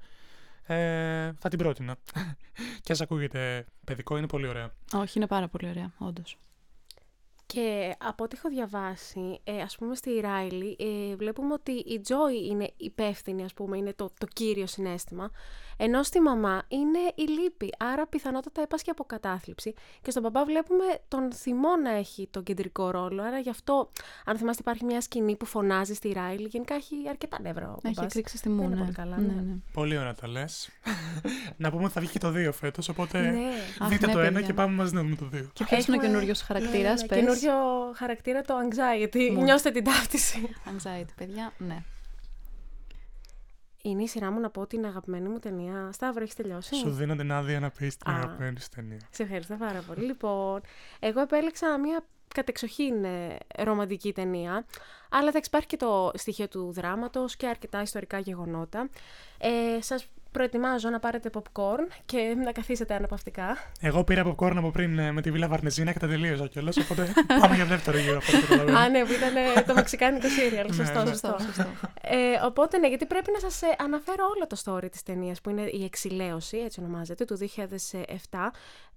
Ε, 0.66 1.32
θα 1.38 1.48
την 1.48 1.58
πρότεινα. 1.58 1.96
και 2.82 2.92
ας 2.92 3.00
ακούγεται 3.00 3.64
παιδικό, 3.84 4.16
είναι 4.16 4.26
πολύ 4.26 4.46
ωραία. 4.46 4.74
Όχι, 4.92 5.18
είναι 5.18 5.26
πάρα 5.26 5.48
πολύ 5.48 5.68
ωραία, 5.68 5.92
όντως. 5.98 6.38
Και 7.46 7.94
από 7.98 8.24
ό,τι 8.24 8.37
έχω 8.38 8.48
διαβάσει, 8.48 9.40
ε, 9.44 9.61
ας 9.61 9.76
πούμε 9.76 9.94
στη 9.94 10.20
Ράιλι, 10.20 10.76
ε, 10.80 11.16
βλέπουμε 11.16 11.52
ότι 11.52 11.72
η 11.72 12.00
Τζόι 12.00 12.46
είναι 12.46 12.70
υπεύθυνη, 12.76 13.44
ας 13.44 13.54
πούμε, 13.54 13.76
είναι 13.76 13.92
το, 13.92 14.11
το 14.18 14.26
κύριο 14.33 14.66
συνέστημα, 14.66 15.30
ενώ 15.76 16.02
στη 16.02 16.20
μαμά 16.20 16.62
είναι 16.68 16.98
η 17.14 17.22
λύπη, 17.22 17.70
άρα 17.78 18.07
πιθανότατα 18.07 18.62
έπασχε 18.62 18.90
από 18.90 19.04
κατάθλιψη. 19.04 19.74
Και 20.02 20.11
στον 20.11 20.22
παπά 20.22 20.44
βλέπουμε 20.44 20.85
τον 21.09 21.33
θυμό 21.33 21.76
να 21.83 21.90
έχει 21.90 22.28
τον 22.30 22.42
κεντρικό 22.42 22.90
ρόλο, 22.90 23.22
άρα 23.22 23.38
γι' 23.38 23.50
αυτό, 23.50 23.90
αν 24.24 24.37
θυμάστε, 24.37 24.62
υπάρχει 24.62 24.85
μια 24.85 25.00
σκηνή 25.00 25.37
που 25.37 25.46
φωνάζει 25.46 25.94
στη 25.94 26.12
Ράιλι, 26.12 26.46
γενικά 26.48 26.74
έχει 26.74 26.96
αρκετά 27.09 27.38
νεύρα 27.40 27.68
ο 27.70 27.78
Έχει 27.83 27.94
παπάς. 27.94 28.04
εκρήξει 28.11 28.37
στη 28.37 28.48
Δεν 28.48 28.57
μου, 28.59 28.64
είναι 28.64 28.74
ναι. 28.74 28.80
πολύ 28.80 28.92
καλά, 28.92 29.16
ναι, 29.18 29.26
ναι. 29.26 29.40
ναι. 29.40 29.54
Πολύ 29.72 29.98
ωραία 29.98 30.14
τα 30.14 30.28
λες. 30.28 30.70
να 31.57 31.70
πούμε 31.70 31.85
ότι 31.85 31.92
θα 31.92 32.00
βγει 32.00 32.11
και 32.11 32.18
το 32.18 32.33
2 32.48 32.52
φέτος, 32.52 32.88
οπότε 32.88 33.20
Ναι. 33.20 33.48
Αχ, 33.78 33.88
δείτε 33.88 34.07
ναι, 34.07 34.12
το 34.12 34.18
ένα 34.18 34.30
παιδιά. 34.33 34.46
και 34.46 34.52
πάμε 34.54 34.74
μαζί 34.74 34.94
να 34.94 35.02
δούμε 35.02 35.16
το 35.16 35.28
2. 35.33 35.50
Και 35.52 35.64
ποιος 35.64 35.87
είναι 35.87 35.96
ο 35.96 36.00
Έχουμε- 36.00 36.07
καινούριος 36.07 36.40
χαρακτήρας, 36.42 37.00
Ναι, 37.00 37.07
ναι, 37.16 37.22
Καινούριο 37.40 37.92
χαρακτήρα 37.94 38.42
το 38.42 38.55
anxiety. 38.59 39.31
Μου. 39.33 39.42
Νιώστε 39.42 39.70
την 39.70 39.85
ταύτιση. 39.85 40.49
Anxiety, 40.64 41.12
παιδιά, 41.16 41.53
ναι. 41.59 41.83
Είναι 43.83 44.03
η 44.03 44.07
σειρά 44.07 44.31
μου 44.31 44.40
να 44.40 44.51
πω 44.51 44.66
την 44.66 44.85
αγαπημένη 44.87 45.29
μου 45.29 45.38
ταινία. 45.38 45.90
Σταύρο, 45.92 46.23
έχεις 46.23 46.35
τελειώσει; 46.35 46.75
Σου 46.75 46.90
δίνω 46.90 47.16
την 47.16 47.33
άδεια 47.33 47.61
να 47.61 47.70
πεις 47.70 47.97
την 47.97 48.11
Α. 48.11 48.14
αγαπημένη 48.16 48.61
σου 48.61 48.68
ταινία. 48.75 49.01
Σε 49.11 49.23
ευχαριστώ 49.23 49.55
πάρα 49.55 49.83
πολύ. 49.87 50.05
Λοιπόν, 50.05 50.61
εγώ 51.01 51.20
επέλεξα 51.20 51.79
μια 51.79 52.05
κατεξοχήν 52.35 53.05
ε, 53.05 53.37
ρομαντική 53.59 54.12
ταινία. 54.12 54.64
Αλλά 55.11 55.29
εντάξει, 55.29 55.49
υπάρχει 55.49 55.68
και 55.68 55.77
το 55.77 56.11
στοιχείο 56.14 56.49
του 56.49 56.73
δράματος 56.73 57.37
και 57.37 57.47
αρκετά 57.47 57.83
ιστορικά 57.83 58.18
γεγονότα. 58.18 58.88
Ε, 59.38 59.81
σας 59.81 60.07
προετοιμάζω 60.35 60.90
να 60.90 60.99
πάρετε 60.99 61.31
popcorn 61.35 61.87
και 62.05 62.37
να 62.44 62.53
καθίσετε 62.53 62.94
αναπαυτικά. 62.94 63.57
Εγώ 63.81 64.05
πήρα 64.05 64.23
popcorn 64.27 64.57
από 64.57 64.70
πριν 64.70 64.99
ε, 64.99 65.12
με 65.12 65.20
τη 65.20 65.31
Βίλα 65.31 65.49
Βαρνεζίνα 65.49 65.92
και 65.92 65.99
τα 65.99 66.07
τελείωσα 66.07 66.47
κιόλας, 66.47 66.77
οπότε 66.77 67.12
πάμε 67.40 67.55
για 67.55 67.64
δεύτερο 67.64 67.99
γύρο. 67.99 68.16
από 68.16 68.27
ό,τι 68.37 68.47
καταλαβαίνω. 68.47 68.79
Α, 68.79 68.88
ναι, 68.88 69.05
που 69.05 69.12
ήταν 69.12 69.37
ε, 69.37 69.62
το 69.66 69.75
μεξικάνικο 69.75 70.29
σύριαλ. 70.29 70.66
Ναι, 70.66 70.73
Σωστό, 70.73 71.03
ναι. 71.03 71.07
σωστό. 71.07 71.29
Σωστό, 71.29 71.62
σωστό. 71.62 71.68
Ε, 72.03 72.44
οπότε, 72.44 72.79
ναι, 72.79 72.88
γιατί 72.88 73.07
πρέπει 73.07 73.31
να 73.33 73.38
σας 73.38 73.62
ε, 73.62 73.77
αναφέρω 73.79 74.25
όλο 74.35 74.47
το 74.47 74.57
story 74.64 74.90
της 74.90 75.03
ταινίας, 75.03 75.40
που 75.40 75.51
είναι 75.51 75.62
η 75.62 75.85
εξηλαίωση, 75.85 76.57
έτσι 76.57 76.81
ονομάζεται, 76.81 77.25
του 77.25 77.38
2007. 77.38 78.51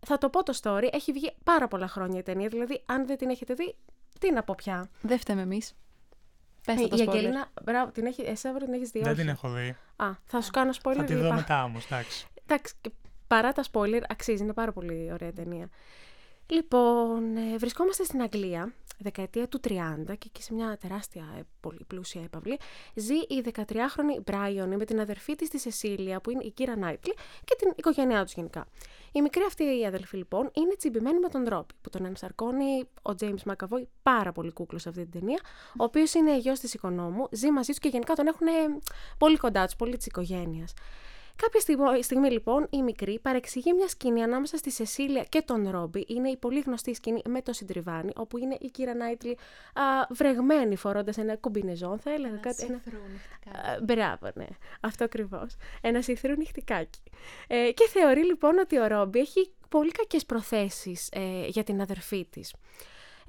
Θα 0.06 0.18
το 0.18 0.30
πω 0.30 0.44
το 0.44 0.60
story, 0.64 0.88
έχει 0.92 1.12
βγει 1.12 1.32
πάρα 1.44 1.68
πολλά 1.68 1.88
χρόνια 1.88 2.20
η 2.20 2.24
ταινία, 2.24 2.48
δηλαδή 2.48 2.82
αν 2.86 3.06
δεν 3.06 3.18
την 3.18 3.30
έχετε 3.30 3.54
δει, 3.54 3.76
τι 4.20 4.32
να 4.32 4.44
πω 4.44 4.54
πια. 4.58 4.90
Δεν 5.02 5.20
φταίμε 5.20 5.42
εμείς. 5.42 5.74
Πες 6.68 6.82
Ε, 6.82 6.88
τα 6.88 6.96
η 6.96 7.00
spoiler. 7.00 7.08
Αγγελίνα, 7.10 7.48
μπράβο, 7.64 7.92
την 7.92 8.06
έχει, 8.06 8.22
εσύ 8.22 8.48
αύριο 8.48 8.66
την 8.66 8.74
έχεις 8.74 8.90
δει, 8.90 9.00
Δεν 9.00 9.12
όχι. 9.12 9.20
την 9.22 9.30
έχω 9.30 9.50
δει. 9.50 9.76
Α, 9.96 10.10
θα 10.26 10.42
σου 10.42 10.52
κάνω 10.52 10.72
spoiler. 10.84 10.96
Θα 10.96 11.04
τη 11.04 11.14
δω 11.14 11.26
είπα. 11.26 11.36
μετά 11.36 11.64
όμως, 11.64 11.86
εντάξει. 11.86 12.28
Εντάξει, 12.46 12.74
και 12.82 12.92
παρά 13.28 13.52
τα 13.52 13.64
spoiler, 13.72 14.02
αξίζει, 14.10 14.44
είναι 14.44 14.54
πάρα 14.54 14.72
πολύ 14.72 15.10
ωραία 15.14 15.34
ταινία. 15.34 15.70
Λοιπόν, 16.48 17.38
ε, 17.38 17.58
βρισκόμαστε 17.58 18.04
στην 18.04 18.22
Αγγλία, 18.22 18.74
δεκαετία 18.98 19.48
του 19.48 19.60
30 19.68 19.72
και 20.06 20.28
εκεί 20.28 20.44
σε 20.44 20.54
μια 20.54 20.78
τεράστια, 20.78 21.34
ε, 21.38 21.42
πολύ 21.60 21.84
πλούσια 21.88 22.22
έπαυλη, 22.24 22.60
ζει 22.96 23.16
η 23.16 23.44
13χρονη 23.54 24.22
Μπράιον 24.26 24.76
με 24.76 24.86
την 24.86 25.00
αδερφή 25.00 25.36
της 25.36 25.50
τη 25.50 25.58
Σεσίλια, 25.58 26.22
που 26.22 26.30
είναι 26.30 26.44
η 26.44 26.52
Κύρα 26.52 26.78
Νάιτλι, 26.78 27.14
και 27.44 27.56
την 27.58 27.72
οικογένειά 27.76 28.24
τους 28.24 28.34
γενικά. 28.34 28.68
Η 29.12 29.22
μικρή 29.22 29.44
αυτή 29.48 29.64
η 29.64 29.86
αδελφή 29.86 30.18
λοιπόν 30.18 30.50
είναι 30.54 30.76
τσιμπημένη 30.78 31.20
με 31.20 31.30
τον 31.30 31.46
Ρόπι, 31.48 31.74
που 31.82 31.90
τον 31.90 32.06
ενσαρκώνει 32.06 32.84
ο 33.02 33.12
James 33.20 33.44
Μακαβόη, 33.46 33.90
πάρα 34.04 34.32
πολύ 34.32 34.52
κούκλος 34.52 34.82
σε 34.82 34.90
αυτή 34.90 35.02
την 35.02 35.20
ταινία, 35.20 35.40
ο 35.80 35.84
οποίος 35.84 36.14
είναι 36.14 36.38
γιος 36.38 36.60
της 36.60 36.74
οικονόμου, 36.74 37.28
ζει 37.32 37.52
μαζί 37.52 37.70
τους 37.70 37.80
και 37.80 37.90
γενικά 37.90 38.14
τον 38.14 38.28
έχουν 38.28 38.48
πολύ 39.18 39.38
κοντά 39.38 39.66
τους, 39.66 39.76
πολύ 39.76 39.98
της 39.98 40.06
οικογένειας. 40.06 40.74
Κάποια 41.42 41.60
στιγμή, 41.60 42.04
στιγμή 42.04 42.30
λοιπόν 42.30 42.68
η 42.70 42.82
μικρή 42.82 43.20
παρεξηγεί 43.20 43.74
μια 43.74 43.88
σκηνή 43.88 44.24
ανάμεσα 44.24 44.58
στη 44.58 44.72
Σεσίλια 44.72 45.24
και 45.24 45.42
τον 45.42 45.70
Ρόμπι. 45.70 46.06
Είναι 46.08 46.30
η 46.30 46.38
πολύ 46.38 46.60
γνωστή 46.60 46.94
σκηνή 46.94 47.22
με 47.30 47.42
το 47.42 47.54
συντριβάνι, 47.54 48.12
όπου 48.16 48.38
είναι 48.38 48.58
η 48.60 48.68
κύρα 48.68 48.94
Νάιτλι 48.94 49.38
α, 49.74 49.82
βρεγμένη 50.10 50.76
φορώντας 50.76 51.18
ένα 51.18 51.36
κουμπινεζόν, 51.36 52.00
θα 52.00 52.14
έλεγα 52.14 52.38
κάτι. 52.38 52.66
Ένα... 52.66 52.76
Α, 52.76 53.82
Μπράβο, 53.84 54.30
ναι. 54.34 54.48
Αυτό 54.82 55.04
ακριβώς. 55.04 55.56
Ένα 55.82 56.02
συθρού 56.02 56.36
νυχτικάκι. 56.36 57.02
Ε, 57.48 57.72
και 57.72 57.88
θεωρεί 57.88 58.26
λοιπόν 58.26 58.58
ότι 58.58 58.80
ο 58.80 58.88
Ρόμπι 58.88 59.20
έχει 59.20 59.52
πολύ 59.70 59.92
κακές 59.92 60.26
προθέσεις 60.26 61.10
ε, 61.12 61.48
για 61.48 61.64
την 61.64 61.82
αδερφή 61.82 62.26
της. 62.26 62.54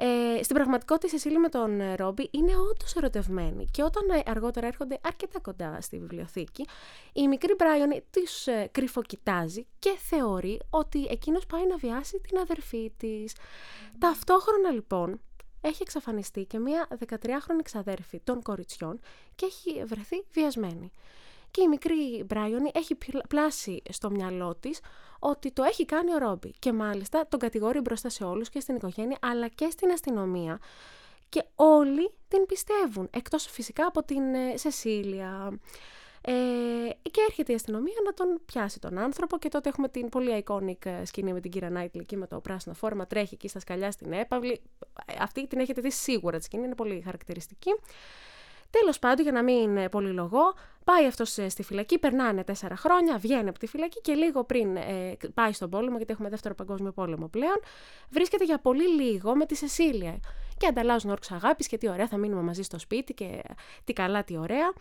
Ε, 0.00 0.42
στην 0.42 0.56
πραγματικότητα 0.56 1.06
η 1.06 1.10
Σεσίλη 1.10 1.38
με 1.38 1.48
τον 1.48 1.80
ε, 1.80 1.94
Ρόμπι 1.94 2.28
είναι 2.30 2.56
όντως 2.56 2.94
ερωτευμένοι 2.94 3.68
και 3.70 3.82
όταν 3.82 4.10
ε, 4.10 4.22
αργότερα 4.30 4.66
έρχονται 4.66 4.98
αρκετά 5.02 5.40
κοντά 5.40 5.80
στη 5.80 5.98
βιβλιοθήκη, 5.98 6.66
η 7.12 7.28
μικρή 7.28 7.54
Μπράιον 7.58 8.02
τους 8.10 8.46
ε, 8.46 8.68
κρυφοκοιτάζει 8.72 9.66
και 9.78 9.96
θεωρεί 9.98 10.60
ότι 10.70 11.06
εκείνος 11.10 11.46
πάει 11.46 11.66
να 11.66 11.76
βιάσει 11.76 12.20
την 12.20 12.38
αδερφή 12.38 12.92
της. 12.96 13.36
Ταυτόχρονα 13.98 14.70
λοιπόν 14.70 15.20
έχει 15.60 15.82
εξαφανιστεί 15.82 16.44
και 16.44 16.58
μια 16.58 16.88
13χρονη 17.08 17.62
ξαδέρφη 17.64 18.20
των 18.24 18.42
κοριτσιών 18.42 19.00
και 19.34 19.46
έχει 19.46 19.84
βρεθεί 19.84 20.24
βιασμένη. 20.32 20.90
Και 21.58 21.64
η 21.64 21.68
μικρή 21.68 22.24
Μπράιον 22.26 22.70
έχει 22.72 22.94
πλα- 22.94 23.26
πλάσει 23.28 23.82
στο 23.90 24.10
μυαλό 24.10 24.54
της 24.60 24.80
ότι 25.18 25.52
το 25.52 25.62
έχει 25.62 25.84
κάνει 25.84 26.14
ο 26.14 26.18
Ρόμπι 26.18 26.50
και 26.58 26.72
μάλιστα 26.72 27.26
τον 27.28 27.38
κατηγορεί 27.38 27.80
μπροστά 27.80 28.08
σε 28.08 28.24
όλους 28.24 28.48
και 28.48 28.60
στην 28.60 28.74
οικογένεια 28.74 29.18
αλλά 29.20 29.48
και 29.48 29.68
στην 29.70 29.90
αστυνομία 29.90 30.60
και 31.28 31.44
όλοι 31.54 32.10
την 32.28 32.46
πιστεύουν, 32.46 33.08
εκτός 33.10 33.46
φυσικά 33.46 33.86
από 33.86 34.02
την 34.02 34.34
ε, 34.34 34.56
Σεσίλια. 34.56 35.58
Ε, 36.20 36.32
και 37.10 37.20
έρχεται 37.28 37.52
η 37.52 37.54
αστυνομία 37.54 37.96
να 38.04 38.14
τον 38.14 38.40
πιάσει 38.44 38.80
τον 38.80 38.98
άνθρωπο 38.98 39.38
και 39.38 39.48
τότε 39.48 39.68
έχουμε 39.68 39.88
την 39.88 40.08
πολύ 40.08 40.44
iconic 40.46 40.86
ε, 40.86 41.04
σκηνή 41.04 41.32
με 41.32 41.40
την 41.40 41.50
κύρα 41.50 41.70
Νάιτλι 41.70 42.00
εκεί 42.00 42.16
με 42.16 42.26
το 42.26 42.40
πράσινο 42.40 42.74
φόρμα, 42.74 43.06
τρέχει 43.06 43.34
εκεί 43.34 43.48
στα 43.48 43.60
σκαλιά 43.60 43.90
στην 43.90 44.12
έπαυλη. 44.12 44.60
Ε, 45.06 45.14
Αυτή 45.20 45.46
την 45.46 45.58
έχετε 45.58 45.80
δει 45.80 45.90
σίγουρα 45.90 46.38
τη 46.38 46.44
σκηνή, 46.44 46.64
είναι 46.64 46.74
πολύ 46.74 47.00
χαρακτηριστική. 47.04 47.70
Τέλος 48.70 48.98
πάντων, 48.98 49.22
για 49.22 49.32
να 49.32 49.42
μην 49.42 49.88
πολυλογώ, 49.90 50.54
πάει 50.84 51.06
αυτός 51.06 51.38
στη 51.46 51.62
φυλακή, 51.62 51.98
περνάνε 51.98 52.44
τέσσερα 52.44 52.76
χρόνια, 52.76 53.18
βγαίνει 53.18 53.48
από 53.48 53.58
τη 53.58 53.66
φυλακή 53.66 54.00
και 54.00 54.14
λίγο 54.14 54.44
πριν 54.44 54.76
ε, 54.76 55.16
πάει 55.34 55.52
στον 55.52 55.70
πόλεμο, 55.70 55.96
γιατί 55.96 56.12
έχουμε 56.12 56.28
δεύτερο 56.28 56.54
παγκόσμιο 56.54 56.92
πόλεμο 56.92 57.28
πλέον, 57.28 57.60
βρίσκεται 58.10 58.44
για 58.44 58.58
πολύ 58.58 58.88
λίγο 58.88 59.36
με 59.36 59.46
τη 59.46 59.54
Σεσίλια. 59.54 60.20
Και 60.58 60.66
ανταλλάζουν 60.66 61.10
όρκου 61.10 61.34
αγάπης 61.34 61.66
και 61.66 61.78
τι 61.78 61.88
ωραία, 61.88 62.06
θα 62.06 62.16
μείνουμε 62.16 62.42
μαζί 62.42 62.62
στο 62.62 62.78
σπίτι 62.78 63.14
και 63.14 63.42
τι 63.84 63.92
καλά, 63.92 64.24
τι 64.24 64.36
ωραία. 64.36 64.72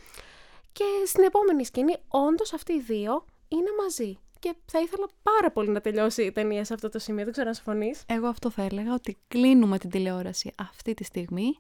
Και 0.72 0.84
στην 1.06 1.24
επόμενη 1.24 1.66
σκηνή, 1.66 1.96
όντως 2.08 2.54
αυτοί 2.54 2.74
οι 2.74 2.82
δύο 2.82 3.26
είναι 3.48 3.70
μαζί. 3.82 4.18
Και 4.40 4.56
θα 4.66 4.80
ήθελα 4.80 5.08
πάρα 5.24 5.52
πολύ 5.52 5.70
να 5.70 5.82
τελειώσει 5.82 6.24
η 6.24 6.32
ταινία 6.32 6.64
σε 6.64 6.74
αυτό 6.74 6.90
το 6.90 7.00
σημείο. 7.00 7.24
Δεν 7.24 7.34
ξέρω 7.34 7.48
αν 7.48 7.54
συμφωνείς. 7.54 8.04
Εγώ 8.08 8.28
αυτό 8.28 8.50
θα 8.50 8.64
έλεγα, 8.64 8.94
ότι 8.94 9.18
κλείνουμε 9.28 9.78
την 9.78 9.90
τηλεόραση 9.90 10.52
αυτή 10.58 10.94
τη 10.94 11.04
στιγμή 11.04 11.58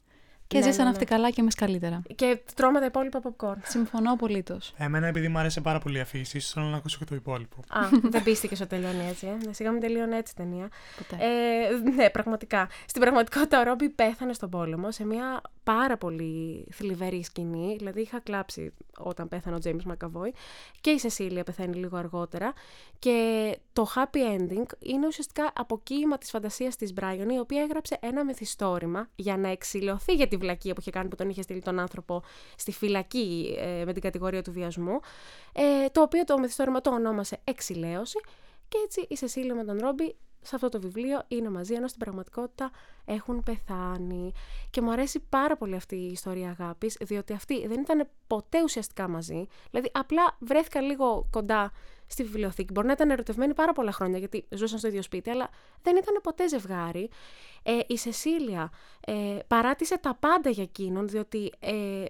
και 0.47 0.57
ναι, 0.57 0.63
ζήσαν 0.63 0.83
ναι, 0.83 0.89
αυτοί 0.89 1.05
ναι. 1.09 1.15
καλά 1.15 1.29
και 1.29 1.41
εμείς 1.41 1.55
καλύτερα. 1.55 2.01
Και 2.15 2.39
τρώμε 2.55 2.79
τα 2.79 2.85
υπόλοιπα 2.85 3.21
popcorn. 3.23 3.57
Συμφωνώ 3.63 4.11
απολύτως. 4.11 4.73
Εμένα, 4.77 5.07
επειδή 5.07 5.27
μου 5.27 5.37
άρεσε 5.37 5.61
πάρα 5.61 5.79
πολύ 5.79 5.97
η 5.97 6.01
αφήση, 6.01 6.39
θέλω 6.39 6.65
να 6.65 6.77
ακούσω 6.77 6.97
και 6.97 7.05
το 7.05 7.15
υπόλοιπο. 7.15 7.57
Α, 7.67 7.79
δεν 8.01 8.23
πίστηκες 8.23 8.59
ότι 8.59 8.69
τελειώνει 8.69 9.07
έτσι. 9.09 9.27
Ε. 9.27 9.53
Σιγά 9.53 9.71
μην 9.71 9.81
τελειώνει 9.81 10.15
έτσι 10.15 10.33
η 10.37 10.41
ταινία. 10.41 10.69
Ε, 11.17 11.91
ναι, 11.95 12.09
πραγματικά. 12.09 12.69
Στην 12.85 13.01
πραγματικότητα, 13.01 13.59
ο 13.59 13.63
Ρόμπι 13.63 13.89
πέθανε 13.89 14.33
στον 14.33 14.49
πόλεμο 14.49 14.91
σε 14.91 15.05
μια 15.05 15.41
πάρα 15.73 15.97
πολύ 15.97 16.67
θλιβερή 16.71 17.23
σκηνή. 17.23 17.75
Δηλαδή, 17.77 18.01
είχα 18.01 18.19
κλάψει 18.19 18.73
όταν 18.97 19.27
πέθανε 19.27 19.55
ο 19.55 19.59
Τζέιμ 19.59 19.77
Μακαβόη 19.85 20.33
και 20.81 20.89
η 20.89 20.99
Σεσίλια 20.99 21.43
πεθαίνει 21.43 21.75
λίγο 21.75 21.97
αργότερα. 21.97 22.53
Και 22.99 23.57
το 23.73 23.87
happy 23.95 24.17
ending 24.17 24.65
είναι 24.79 25.07
ουσιαστικά 25.07 25.51
αποκοίημα 25.55 26.17
της 26.17 26.29
φαντασίας 26.29 26.75
της 26.75 26.93
Μπράιον, 26.93 27.29
η 27.29 27.39
οποία 27.39 27.61
έγραψε 27.61 27.97
ένα 28.01 28.25
μυθιστόρημα 28.25 29.09
για 29.15 29.37
να 29.37 29.49
εξηλαιωθεί 29.49 30.13
για 30.13 30.27
τη 30.27 30.37
βλακία 30.37 30.73
που 30.73 30.79
είχε 30.81 30.91
κάνει 30.91 31.09
που 31.09 31.15
τον 31.15 31.29
είχε 31.29 31.41
στείλει 31.41 31.61
τον 31.61 31.79
άνθρωπο 31.79 32.23
στη 32.55 32.71
φυλακή 32.71 33.55
ε, 33.59 33.83
με 33.85 33.93
την 33.93 34.01
κατηγορία 34.01 34.41
του 34.41 34.51
βιασμού. 34.51 34.99
Ε, 35.53 35.89
το 35.91 36.01
οποίο 36.01 36.23
το 36.23 36.37
μυθιστόρημα 36.37 36.81
το 36.81 36.89
ονόμασε 36.89 37.39
Εξηλαίωση. 37.43 38.19
Και 38.67 38.77
έτσι 38.83 39.05
η 39.09 39.15
Σεσίλια 39.17 39.55
με 39.55 39.63
τον 39.63 39.79
Ρόμπι 39.79 40.15
σε 40.47 40.55
αυτό 40.55 40.69
το 40.69 40.79
βιβλίο 40.79 41.23
είναι 41.27 41.49
μαζί, 41.49 41.73
ενώ 41.73 41.87
στην 41.87 41.99
πραγματικότητα 41.99 42.71
έχουν 43.05 43.43
πεθάνει. 43.43 44.31
Και 44.69 44.81
μου 44.81 44.91
αρέσει 44.91 45.19
πάρα 45.29 45.57
πολύ 45.57 45.75
αυτή 45.75 45.95
η 45.95 46.11
ιστορία 46.11 46.49
αγάπης, 46.59 46.97
διότι 47.01 47.33
αυτοί 47.33 47.67
δεν 47.67 47.79
ήταν 47.79 48.07
ποτέ 48.27 48.63
ουσιαστικά 48.63 49.07
μαζί. 49.07 49.47
Δηλαδή, 49.71 49.91
απλά 49.93 50.37
βρέθηκαν 50.39 50.85
λίγο 50.85 51.27
κοντά 51.31 51.71
στη 52.07 52.23
βιβλιοθήκη. 52.23 52.71
Μπορεί 52.73 52.87
να 52.87 52.93
ήταν 52.93 53.09
ερωτευμένοι 53.09 53.53
πάρα 53.53 53.73
πολλά 53.73 53.91
χρόνια, 53.91 54.17
γιατί 54.17 54.47
ζούσαν 54.49 54.79
στο 54.79 54.87
ίδιο 54.87 55.01
σπίτι, 55.01 55.29
αλλά 55.29 55.49
δεν 55.81 55.95
ήταν 55.95 56.19
ποτέ 56.23 56.47
ζευγάρι. 56.47 57.09
Ε, 57.63 57.79
η 57.87 57.97
Σεσίλια 57.97 58.71
ε, 58.99 59.37
παράτησε 59.47 59.97
τα 59.97 60.15
πάντα 60.19 60.49
για 60.49 60.63
εκείνον, 60.63 61.07
διότι 61.07 61.53
ε, 61.59 62.03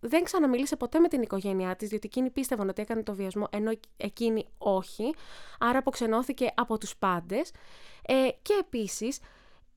δεν 0.00 0.24
ξαναμίλησε 0.24 0.76
ποτέ 0.76 0.98
με 0.98 1.08
την 1.08 1.22
οικογένειά 1.22 1.76
της, 1.76 1.88
διότι 1.88 2.06
εκείνη 2.06 2.30
πίστευαν 2.30 2.68
ότι 2.68 2.82
έκανε 2.82 3.02
το 3.02 3.14
βιασμό, 3.14 3.46
ενώ 3.50 3.72
εκείνη 3.96 4.46
όχι. 4.58 5.14
Άρα 5.58 5.78
αποξενώθηκε 5.78 6.52
από 6.54 6.78
τους 6.78 6.96
πάντες. 6.96 7.50
Ε, 8.02 8.28
και 8.42 8.54
επίσης, 8.60 9.20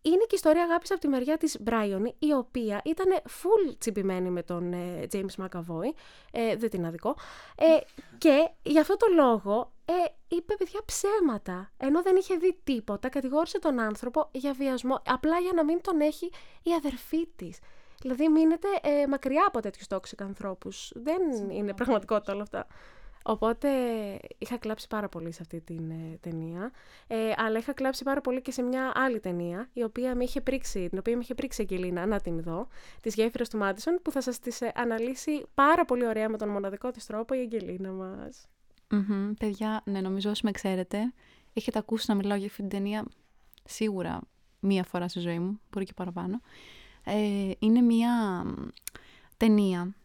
είναι 0.01 0.17
και 0.17 0.27
η 0.31 0.35
ιστορία 0.35 0.63
αγάπης 0.63 0.91
από 0.91 0.99
τη 0.99 1.07
μεριά 1.07 1.37
της 1.37 1.57
Μπράιον, 1.59 2.05
η 2.19 2.33
οποία 2.33 2.81
ήταν 2.85 3.07
full 3.25 3.75
τσιμπημένη 3.77 4.29
με 4.29 4.43
τον 4.43 4.73
ε, 4.73 5.07
James 5.11 5.45
McAvoy, 5.45 5.93
ε, 6.31 6.55
δεν 6.55 6.69
την 6.69 6.85
αδικό, 6.85 7.15
ε, 7.57 7.77
και 8.17 8.49
γι' 8.63 8.79
αυτό 8.79 8.97
το 8.97 9.05
λόγο 9.15 9.71
ε, 9.85 9.93
είπε 10.35 10.55
παιδιά 10.55 10.79
ψέματα, 10.85 11.71
ενώ 11.77 12.01
δεν 12.01 12.15
είχε 12.15 12.35
δει 12.35 12.59
τίποτα, 12.63 13.09
κατηγόρησε 13.09 13.59
τον 13.59 13.79
άνθρωπο 13.79 14.29
για 14.31 14.53
βιασμό, 14.53 15.01
απλά 15.05 15.39
για 15.39 15.51
να 15.55 15.63
μην 15.63 15.81
τον 15.81 16.01
έχει 16.01 16.31
η 16.63 16.73
αδερφή 16.73 17.27
της. 17.35 17.59
Δηλαδή 18.01 18.29
μείνετε 18.29 18.67
ε, 18.81 19.07
μακριά 19.07 19.43
από 19.47 19.59
τέτοιους 19.59 19.87
τόξικ 19.87 20.21
ανθρώπους. 20.21 20.91
Δεν 20.95 21.49
είναι 21.49 21.73
πραγματικότητα 21.73 22.33
όλα 22.33 22.41
αυτά. 22.41 22.67
Οπότε 23.23 23.69
είχα 24.37 24.57
κλάψει 24.57 24.87
πάρα 24.87 25.09
πολύ 25.09 25.31
σε 25.31 25.39
αυτή 25.41 25.61
την 25.61 25.91
ε, 25.91 26.17
ταινία. 26.21 26.71
Ε, 27.07 27.31
αλλά 27.35 27.57
είχα 27.57 27.73
κλάψει 27.73 28.03
πάρα 28.03 28.21
πολύ 28.21 28.41
και 28.41 28.51
σε 28.51 28.61
μια 28.61 28.91
άλλη 28.95 29.19
ταινία, 29.19 29.69
η 29.73 29.83
οποία 29.83 30.15
με 30.15 30.23
είχε 30.23 30.41
πρίξει, 30.41 30.89
την 30.89 30.97
οποία 30.97 31.15
με 31.15 31.21
είχε 31.21 31.33
πρίξει 31.33 31.61
η 31.61 31.67
Αγγελίνα, 31.69 32.05
να 32.05 32.19
την 32.21 32.41
δω, 32.41 32.67
τι 33.01 33.09
γέφυρε 33.09 33.43
του 33.49 33.57
Μάντισον, 33.57 33.99
που 34.01 34.11
θα 34.11 34.21
σας 34.21 34.39
τις 34.39 34.61
ε, 34.61 34.71
αναλύσει 34.75 35.45
πάρα 35.53 35.85
πολύ 35.85 36.05
ωραία 36.05 36.29
με 36.29 36.37
τον 36.37 36.49
μοναδικό 36.49 36.91
της 36.91 37.05
τρόπο 37.05 37.33
η 37.33 37.39
Αγγελίνα 37.39 37.91
μας. 37.91 38.47
mm 38.91 39.33
παιδιά, 39.39 39.81
ναι, 39.85 40.01
νομίζω 40.01 40.29
όσοι 40.29 40.41
με 40.45 40.51
ξέρετε, 40.51 41.13
έχετε 41.53 41.79
ακούσει 41.79 42.05
να 42.07 42.15
μιλάω 42.15 42.37
για 42.37 42.47
αυτή 42.47 42.61
την 42.61 42.69
ταινία 42.69 43.05
σίγουρα 43.63 44.21
μία 44.59 44.83
φορά 44.83 45.07
στη 45.07 45.19
ζωή 45.19 45.39
μου, 45.39 45.59
μπορεί 45.71 45.85
και 45.85 45.93
παραπάνω. 45.95 46.41
Ε, 47.03 47.51
είναι 47.59 47.81
μια 47.81 48.45
ταινία 49.37 49.95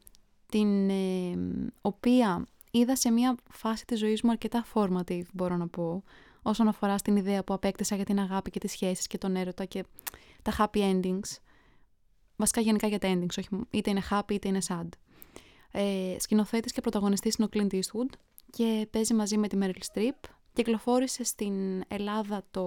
την 0.46 0.90
ε, 0.90 1.38
οποία 1.80 2.46
είδα 2.70 2.96
σε 2.96 3.10
μια 3.10 3.36
φάση 3.50 3.86
της 3.86 3.98
ζωής 3.98 4.22
μου 4.22 4.30
αρκετά 4.30 4.64
formative 4.74 5.24
μπορώ 5.32 5.56
να 5.56 5.68
πω 5.68 6.02
όσον 6.42 6.68
αφορά 6.68 6.98
στην 6.98 7.16
ιδέα 7.16 7.44
που 7.44 7.54
απέκτησα 7.54 7.96
για 7.96 8.04
την 8.04 8.18
αγάπη 8.18 8.50
και 8.50 8.58
τις 8.58 8.70
σχέσεις 8.70 9.06
και 9.06 9.18
τον 9.18 9.36
έρωτα 9.36 9.64
και 9.64 9.84
τα 10.42 10.52
happy 10.58 10.78
endings. 10.78 11.36
Βασικά 12.36 12.60
γενικά 12.60 12.86
για 12.86 12.98
τα 12.98 13.12
endings 13.14 13.38
όχι, 13.38 13.48
είτε 13.70 13.90
είναι 13.90 14.02
happy 14.10 14.32
είτε 14.32 14.48
είναι 14.48 14.60
sad. 14.68 14.88
Ε, 15.70 16.16
σκηνοθέτης 16.18 16.72
και 16.72 16.80
πρωταγωνιστής 16.80 17.34
είναι 17.34 17.46
ο 17.46 17.56
Clint 17.56 17.74
Eastwood 17.74 18.18
και 18.50 18.88
παίζει 18.90 19.14
μαζί 19.14 19.38
με 19.38 19.48
τη 19.48 19.58
Meryl 19.60 19.94
Streep 19.94 20.28
κυκλοφόρησε 20.52 21.24
στην 21.24 21.82
Ελλάδα 21.88 22.44
το 22.50 22.62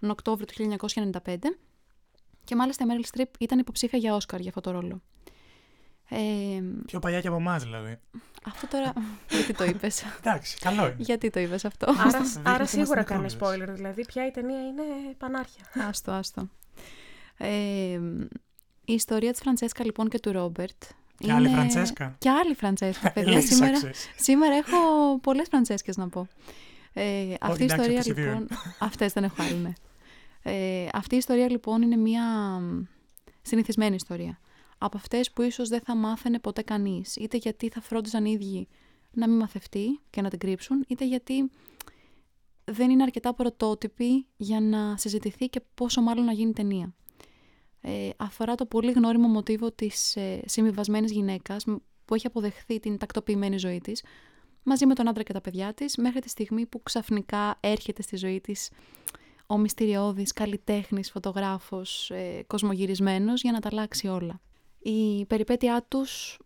Οκτώβριο 0.00 0.46
του 0.46 0.76
1995 1.02 1.36
και 2.46 2.56
μάλιστα 2.56 2.84
η 2.84 2.86
Meryl 2.90 3.18
Streep 3.18 3.30
ήταν 3.38 3.58
υποψήφια 3.58 3.98
για 3.98 4.14
Όσκαρ 4.14 4.40
για 4.40 4.48
αυτό 4.48 4.60
το 4.60 4.70
ρόλο. 4.70 5.02
Ε, 6.08 6.18
Πιο 6.86 6.98
παλιά 6.98 7.20
και 7.20 7.28
από 7.28 7.36
εμάς, 7.36 7.62
δηλαδή. 7.62 7.98
Αυτό 8.44 8.66
τώρα. 8.66 8.92
Γιατί 9.30 9.52
το 9.52 9.64
είπες; 9.64 10.02
Εντάξει, 10.20 10.56
καλό 10.58 10.84
είναι. 10.86 10.96
Γιατί 10.98 11.30
το 11.30 11.40
είπες 11.40 11.64
αυτό; 11.64 11.94
Άρα, 12.06 12.20
άρα 12.42 12.66
σίγουρα 12.66 13.02
κάνει 13.02 13.26
spoiler. 13.40 13.68
Δηλαδή, 13.68 14.06
πια 14.06 14.26
η 14.26 14.30
ταινία 14.30 14.60
είναι 14.60 14.82
πανάρχια. 15.18 15.64
Άστο, 15.88 16.12
άστο. 16.12 16.48
Ε, 17.36 18.00
η 18.84 18.92
ιστορία 18.92 19.30
της 19.30 19.40
Φραντσέσκα 19.40 19.84
λοιπόν 19.84 20.08
και 20.08 20.20
του 20.20 20.32
Ρόμπερτ. 20.32 20.82
Και 21.18 21.32
άλλη 21.32 21.48
Φραντσέσκα. 21.48 22.16
Και 22.18 22.30
άλλη 22.30 22.54
Φραντσέσκα, 22.54 23.12
παιδιά. 23.14 23.40
σήμερα, 23.40 23.78
σήμερα 24.16 24.54
έχω 24.54 24.76
πολλές 25.22 25.48
Φραντσέσκες 25.48 25.96
να 25.96 26.08
πω. 26.08 26.28
Ε, 26.92 27.34
αυτή 27.40 27.62
η 27.62 27.64
ιστορία 27.64 28.02
λοιπόν. 28.06 28.48
Αυτές 28.78 29.12
δεν 29.12 29.24
έχω 29.24 29.42
άλλη, 29.42 29.54
ναι. 29.54 29.72
Ε, 30.48 30.88
αυτή 30.92 31.14
η 31.14 31.18
ιστορία 31.18 31.50
λοιπόν 31.50 31.82
είναι 31.82 31.96
μια 31.96 32.24
συνηθισμένη 33.42 33.94
ιστορία. 33.94 34.40
Από 34.78 34.96
αυτές 34.96 35.30
που 35.32 35.42
ίσως 35.42 35.68
δεν 35.68 35.80
θα 35.80 35.94
μάθαινε 35.96 36.38
ποτέ 36.38 36.62
κανείς, 36.62 37.16
είτε 37.16 37.36
γιατί 37.36 37.68
θα 37.68 37.80
φρόντιζαν 37.80 38.24
οι 38.24 38.30
ίδιοι 38.30 38.68
να 39.12 39.28
μην 39.28 39.36
μαθευτεί 39.36 40.00
και 40.10 40.22
να 40.22 40.30
την 40.30 40.38
κρύψουν, 40.38 40.84
είτε 40.88 41.06
γιατί 41.06 41.50
δεν 42.64 42.90
είναι 42.90 43.02
αρκετά 43.02 43.34
πρωτότυπη 43.34 44.26
για 44.36 44.60
να 44.60 44.96
συζητηθεί 44.96 45.48
και 45.48 45.60
πόσο 45.74 46.00
μάλλον 46.00 46.24
να 46.24 46.32
γίνει 46.32 46.52
ταινία. 46.52 46.94
Ε, 47.80 48.08
αφορά 48.16 48.54
το 48.54 48.66
πολύ 48.66 48.92
γνώριμο 48.92 49.28
μοτίβο 49.28 49.72
της 49.72 50.16
ε, 50.16 50.40
συμβιβασμένης 50.44 51.12
γυναίκας 51.12 51.64
που 52.04 52.14
έχει 52.14 52.26
αποδεχθεί 52.26 52.80
την 52.80 52.98
τακτοποιημένη 52.98 53.58
ζωή 53.58 53.80
της 53.80 54.04
μαζί 54.62 54.86
με 54.86 54.94
τον 54.94 55.08
άντρα 55.08 55.22
και 55.22 55.32
τα 55.32 55.40
παιδιά 55.40 55.74
της 55.74 55.96
μέχρι 55.96 56.20
τη 56.20 56.28
στιγμή 56.28 56.66
που 56.66 56.82
ξαφνικά 56.82 57.58
έρχεται 57.60 58.02
στη 58.02 58.16
ζωή 58.16 58.40
της 58.40 58.70
ο 59.46 59.58
μυστηριώδης 59.58 60.32
καλλιτέχνης, 60.32 61.10
φωτογράφος, 61.10 62.10
ε, 62.10 62.44
κοσμογυρισμένος 62.46 63.42
για 63.42 63.52
να 63.52 63.60
τα 63.60 63.68
αλλάξει 63.72 64.08
όλα. 64.08 64.40
Η 64.78 65.24
περιπέτειά 65.26 65.84
τους 65.88 66.38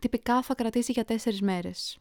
τυπικά 0.00 0.42
θα 0.42 0.54
κρατήσει 0.54 0.92
για 0.92 1.04
τέσσερις 1.04 1.40
μέρες. 1.40 1.98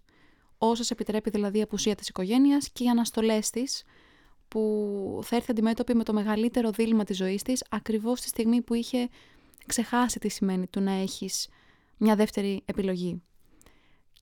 Όσες 0.57 0.91
επιτρέπει 0.91 1.29
δηλαδή 1.29 1.57
η 1.57 1.61
απουσία 1.61 1.95
της 1.95 2.07
οικογένειας 2.07 2.69
και 2.69 2.83
οι 2.83 2.87
αναστολές 2.87 3.49
της 3.49 3.83
που 4.47 5.19
θα 5.23 5.35
έρθει 5.35 5.51
αντιμέτωπη 5.51 5.95
με 5.95 6.03
το 6.03 6.13
μεγαλύτερο 6.13 6.69
δίλημα 6.69 7.03
της 7.03 7.17
ζωής 7.17 7.41
της 7.41 7.63
ακριβώς 7.69 8.21
τη 8.21 8.27
στιγμή 8.27 8.61
που 8.61 8.73
είχε 8.73 9.09
ξεχάσει 9.65 10.19
τι 10.19 10.29
σημαίνει 10.29 10.67
του 10.67 10.79
να 10.79 10.91
έχεις 10.91 11.49
μια 11.97 12.15
δεύτερη 12.15 12.61
επιλογή. 12.65 13.21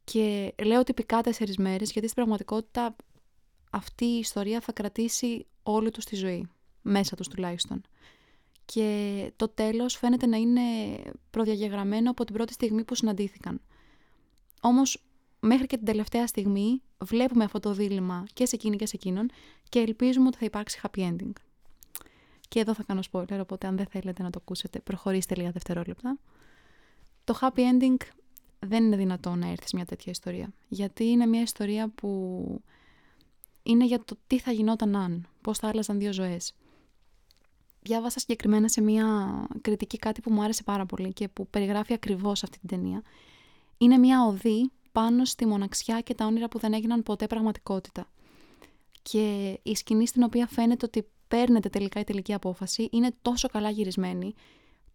Και 0.04 0.54
λέω 0.64 0.84
τυπικά 0.84 1.22
τέσσερις 1.22 1.58
μέρες 1.58 1.92
γιατί 1.92 2.08
στην 2.08 2.24
πραγματικότητα 2.24 2.96
αυτή 3.74 4.06
η 4.06 4.18
ιστορία 4.20 4.60
θα 4.60 4.72
κρατήσει 4.72 5.46
όλη 5.64 5.92
τους 5.92 6.06
τη 6.06 6.16
ζωή, 6.16 6.48
μέσα 6.82 7.16
τους 7.16 7.28
τουλάχιστον. 7.28 7.82
Και 8.66 9.32
το 9.36 9.48
τέλος 9.48 9.96
φαίνεται 9.96 10.26
να 10.26 10.38
είναι 10.38 10.62
προδιαγεγραμμένο 11.30 12.10
από 12.10 12.26
την 12.26 12.36
πρώτη 12.36 12.54
στιγμή 12.54 12.84
που 12.84 12.96
συναντήθηκαν. 12.96 13.62
Όμως 14.62 15.04
μέχρι 15.40 15.68
και 15.68 15.76
την 15.76 15.86
τελευταία 15.86 16.28
στιγμή 16.28 16.82
βλέπουμε 16.98 17.44
αυτό 17.44 17.60
το 17.60 17.74
δίλημα 17.74 18.24
και 18.34 18.46
σε 18.46 18.56
εκείνη 18.56 18.76
και 18.76 18.86
σε 18.86 18.96
εκείνον 18.96 19.30
και 19.70 19.80
ελπίζουμε 19.80 20.28
ότι 20.28 20.38
θα 20.38 20.46
υπάρξει 20.46 20.80
happy 20.84 21.00
ending. 21.00 21.32
Και 22.48 22.60
εδώ 22.60 22.74
θα 22.74 22.84
κάνω 22.84 23.02
spoiler, 23.12 23.40
οπότε 23.42 23.68
αν 23.68 23.78
δεν 23.78 23.86
θέλετε 23.86 24.24
να 24.24 24.30
το 24.30 24.40
ακούσετε, 24.42 24.80
προχωρήστε 24.80 25.36
λίγα 25.36 25.52
δευτερόλεπτα. 25.52 26.18
Το 27.24 27.38
happy 27.42 27.60
ending 27.60 28.06
δεν 28.60 28.84
είναι 28.84 28.96
δυνατό 28.96 29.36
να 29.36 29.48
έρθει 29.48 29.68
σε 29.68 29.76
μια 29.76 29.86
τέτοια 29.86 30.12
ιστορία. 30.12 30.54
Γιατί 30.68 31.04
είναι 31.04 31.26
μια 31.26 31.42
ιστορία 31.42 31.90
που 31.90 32.62
είναι 33.64 33.86
για 33.86 34.04
το 34.06 34.18
τι 34.28 34.40
θα 34.40 34.52
γινόταν 34.52 34.96
αν, 34.96 35.28
πώς 35.42 35.58
θα 35.58 35.68
άλλαζαν 35.68 36.00
δύο 36.00 36.14
ζωές. 36.14 36.54
διάβασα 37.82 38.20
συγκεκριμένα 38.20 38.68
σε 38.68 38.82
μια 38.82 39.08
κριτική 39.62 39.98
κάτι 39.98 40.22
που 40.22 40.32
μου 40.32 40.44
άρεσε 40.44 40.64
πάρα 40.64 40.86
πολύ 40.86 41.14
και 41.14 41.28
που 41.28 41.48
περιγράφει 41.48 41.94
ακριβώς 41.94 42.44
αυτή 42.44 42.60
την 42.60 42.70
ταινία. 42.70 43.02
Είναι 43.78 43.98
μια 43.98 44.26
οδή 44.26 44.72
πάνω 44.92 45.26
στη 45.26 45.46
μοναξιά 45.46 46.02
και 46.02 46.14
τα 46.14 46.26
όνειρα 46.26 46.48
που 46.48 46.60
δεν 46.60 46.74
έγιναν 46.74 47.04
ποτέ 47.04 47.28
πραγματικότητα. 47.28 48.08
Και 49.02 49.60
η 49.64 49.76
σκηνή 49.76 50.08
στην 50.08 50.24
οποία 50.24 50.48
φαίνεται 50.48 50.86
ότι 50.86 51.08
παίρνετε 51.28 51.70
τελικά 51.70 52.00
η 52.00 52.04
τελική 52.04 52.34
απόφαση 52.34 52.88
είναι 52.92 53.12
τόσο 53.22 53.48
καλά 53.48 53.70
γυρισμένη, 53.70 54.34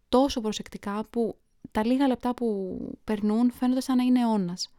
τόσο 0.09 0.41
προσεκτικά 0.41 1.05
που 1.09 1.37
τα 1.71 1.85
λίγα 1.85 2.07
λεπτά 2.07 2.33
που 2.33 2.77
περνούν 3.03 3.51
φαίνονται 3.51 3.81
σαν 3.81 3.97
να 3.97 4.03
είναι 4.03 4.19
αιώνας. 4.19 4.69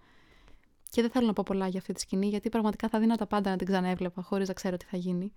Και 0.91 1.01
δεν 1.01 1.11
θέλω 1.11 1.27
να 1.27 1.33
πω 1.33 1.43
πολλά 1.47 1.69
για 1.69 1.79
αυτή 1.79 1.93
τη 1.93 2.01
σκηνή, 2.01 2.27
γιατί 2.27 2.49
πραγματικά 2.49 2.89
θα 2.89 2.99
δίνα 2.99 3.17
τα 3.17 3.27
πάντα 3.27 3.51
να 3.51 3.57
την 3.57 3.67
ξανέβλεπα 3.67 4.23
χωρίς 4.23 4.49
να 4.49 4.55
ξέρω 4.55 4.77
τι 4.77 4.85
θα 4.85 4.97
γίνει. 4.97 5.33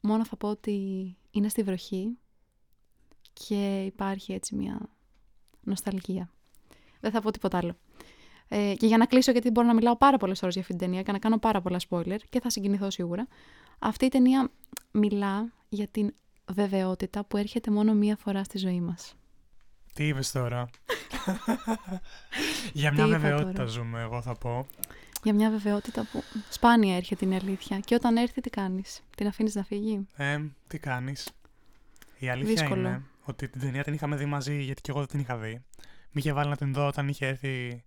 Μόνο 0.00 0.24
θα 0.24 0.36
πω 0.36 0.48
ότι 0.48 1.16
είναι 1.30 1.48
στη 1.48 1.62
βροχή 1.62 2.18
και 3.32 3.82
υπάρχει 3.84 4.32
έτσι 4.32 4.54
μια 4.54 4.88
νοσταλγία. 5.60 6.30
Δεν 7.00 7.10
θα 7.10 7.20
πω 7.20 7.30
τίποτα 7.30 7.58
άλλο. 7.58 7.76
Ε, 8.48 8.74
και 8.76 8.86
για 8.86 8.96
να 8.96 9.06
κλείσω, 9.06 9.30
γιατί 9.32 9.50
μπορώ 9.50 9.66
να 9.66 9.74
μιλάω 9.74 9.96
πάρα 9.96 10.16
πολλές 10.16 10.42
ώρες 10.42 10.54
για 10.54 10.62
αυτή 10.62 10.76
την 10.76 10.86
ταινία 10.86 11.02
και 11.02 11.12
να 11.12 11.18
κάνω 11.18 11.38
πάρα 11.38 11.60
πολλά 11.60 11.80
spoiler 11.88 12.18
και 12.28 12.40
θα 12.40 12.50
συγκινηθώ 12.50 12.90
σίγουρα. 12.90 13.26
Αυτή 13.78 14.04
η 14.04 14.08
ταινία 14.08 14.50
μιλά 14.90 15.52
για 15.68 15.88
την 15.88 16.14
βεβαιότητα 16.52 17.24
που 17.24 17.36
έρχεται 17.36 17.70
μόνο 17.70 17.94
μία 17.94 18.16
φορά 18.16 18.44
στη 18.44 18.58
ζωή 18.58 18.80
μας. 18.80 19.14
Τι 19.94 20.06
είπες 20.06 20.32
τώρα; 20.32 20.68
για 22.72 22.92
μια 22.92 23.06
βεβαιότητα 23.06 23.64
ζούμε, 23.64 24.00
εγώ 24.00 24.22
θα 24.22 24.34
πω. 24.34 24.66
Για 25.26 25.34
μια 25.34 25.50
βεβαιότητα 25.50 26.06
που 26.12 26.22
σπάνια 26.50 26.96
έρχεται 26.96 27.26
την 27.26 27.34
αλήθεια. 27.34 27.78
Και 27.78 27.94
όταν 27.94 28.16
έρθει, 28.16 28.40
τι 28.40 28.50
κάνεις, 28.50 29.02
την 29.16 29.26
αφήνεις 29.26 29.54
να 29.54 29.64
φύγει; 29.64 30.06
Ε, 30.16 30.38
τι 30.66 30.78
κάνεις; 30.78 31.28
Η 32.18 32.28
αλήθεια 32.28 32.66
είναι 32.66 33.02
ότι 33.24 33.48
την 33.48 33.60
ταινία 33.60 33.84
την 33.84 33.94
είχαμε 33.94 34.16
δει 34.16 34.24
μαζί, 34.24 34.60
γιατί 34.60 34.80
και 34.80 34.90
εγώ 34.90 34.98
δεν 34.98 35.08
την 35.08 35.20
είχα 35.20 35.36
δει. 35.36 35.62
Μη 36.10 36.12
είχε 36.12 36.32
βάλει 36.32 36.48
να 36.48 36.56
την 36.56 36.72
δω 36.72 36.86
όταν 36.86 37.08
είχε 37.08 37.26
έρθει 37.26 37.84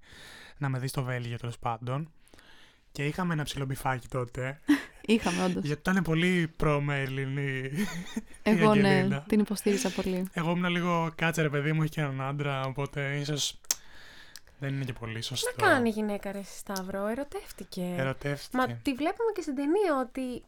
να 0.58 0.70
με 0.70 0.80
δει 0.80 0.88
στο 0.88 1.04
Βέλγιο 1.04 1.38
τέλος 1.38 1.60
πάντων. 1.60 2.12
Και 2.92 3.06
είχαμε 3.06 3.34
ένα 3.34 3.44
ψηλό 3.44 3.66
μπιφάκι 3.66 4.08
τότε. 4.08 4.60
Είχαμε, 5.06 5.44
όντως. 5.44 5.64
Γιατί 5.64 5.90
ήταν 5.90 6.04
πολύ 6.04 6.54
προ-Μέρλιν 6.56 7.38
Εγώ 8.44 8.76
ναι, 8.76 9.08
την 9.28 9.40
υποστήριζα 9.40 9.90
πολύ. 9.90 10.28
Εγώ 10.32 10.52
ήμουν 10.52 10.70
λίγο 10.70 11.12
κάτσε 11.16 11.42
ρε 11.42 11.50
παιδί 11.50 11.74
μου, 11.74 11.82
έχει 11.82 11.92
και 11.92 12.02
έναν 12.02 12.22
άντρα, 12.22 12.62
οπότε 12.62 13.16
ίσως 13.16 13.60
δεν 14.60 14.74
είναι 14.74 14.84
και 14.84 14.94
πολύ 14.94 15.22
σωστό. 15.22 15.52
Να 15.58 15.68
κάνει 15.68 15.90
γυναίκα 15.90 16.32
ρε 16.32 16.42
Σταύρο, 16.44 17.08
ερωτεύτηκε. 17.08 17.94
Ερωτεύτηκε. 17.98 18.58
Μα 18.58 18.68
τη 18.68 18.94
βλέπουμε 18.94 19.32
και 19.36 19.42
στην 19.42 19.56
ταινία 19.56 20.00
ότι 20.00 20.44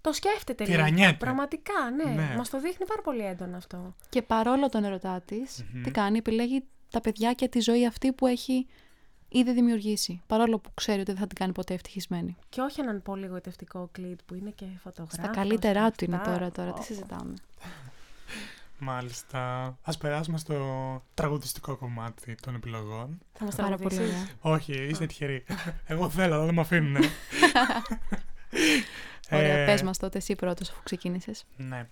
το 0.00 0.12
σκέφτεται 0.12 0.64
λίγο. 0.64 1.16
Πραγματικά, 1.18 1.90
ναι. 1.96 2.10
ναι. 2.10 2.34
Μας 2.36 2.50
το 2.50 2.60
δείχνει 2.60 2.86
πάρα 2.86 3.02
πολύ 3.02 3.24
έντονο 3.24 3.56
αυτό. 3.56 3.94
Και 4.08 4.22
παρόλο 4.22 4.68
τον 4.68 4.84
ερωτά 4.84 5.20
της, 5.20 5.64
τι 5.82 5.90
κάνει, 5.90 6.18
επιλέγει 6.18 6.64
τα 6.90 7.00
παιδιά 7.00 7.32
και 7.32 7.48
τη 7.48 7.60
ζωή 7.60 7.86
αυτή 7.86 8.12
που 8.12 8.26
έχει 8.26 8.66
ήδη 9.28 9.52
δημιουργήσει. 9.52 10.22
Παρόλο 10.26 10.58
που 10.58 10.70
ξέρει 10.74 11.00
ότι 11.00 11.10
δεν 11.10 11.20
θα 11.20 11.26
την 11.26 11.36
κάνει 11.36 11.52
ποτέ 11.52 11.74
ευτυχισμένη. 11.74 12.36
Και 12.48 12.60
όχι 12.60 12.80
έναν 12.80 13.02
πολύ 13.02 13.26
γοητευτικό 13.26 13.88
κλειπ 13.92 14.18
που 14.26 14.34
είναι 14.34 14.50
και 14.50 14.64
φωτογράφος. 14.82 15.24
Στα 15.24 15.28
καλύτερά 15.28 15.90
του 15.90 16.04
είναι 16.04 16.20
τώρα, 16.24 16.50
τώρα. 16.50 16.72
Τι 16.72 16.82
συζητάμε. 16.82 17.34
Μάλιστα. 18.78 19.64
Α 19.82 19.96
περάσουμε 19.98 20.38
στο 20.38 21.04
τραγουδιστικό 21.14 21.76
κομμάτι 21.76 22.34
των 22.34 22.54
επιλογών. 22.54 23.18
Θα 23.32 23.44
μας 23.44 23.54
πάρα 23.54 23.76
πολύ 23.76 24.00
Όχι, 24.40 24.72
είστε 24.72 25.06
τυχεροί. 25.06 25.44
Εγώ 25.86 26.10
θέλω, 26.10 26.34
αλλά 26.34 26.44
δεν 26.44 26.54
με 26.54 26.60
αφήνουν. 26.60 26.96
Ωραία, 29.30 29.56
ε, 29.56 29.66
πες 29.66 29.82
μας 29.82 29.98
τότε 29.98 30.18
εσύ 30.18 30.34
πρώτος 30.34 30.70
αφού 30.70 30.82
ξεκίνησες. 30.82 31.44
Ναι. 31.56 31.88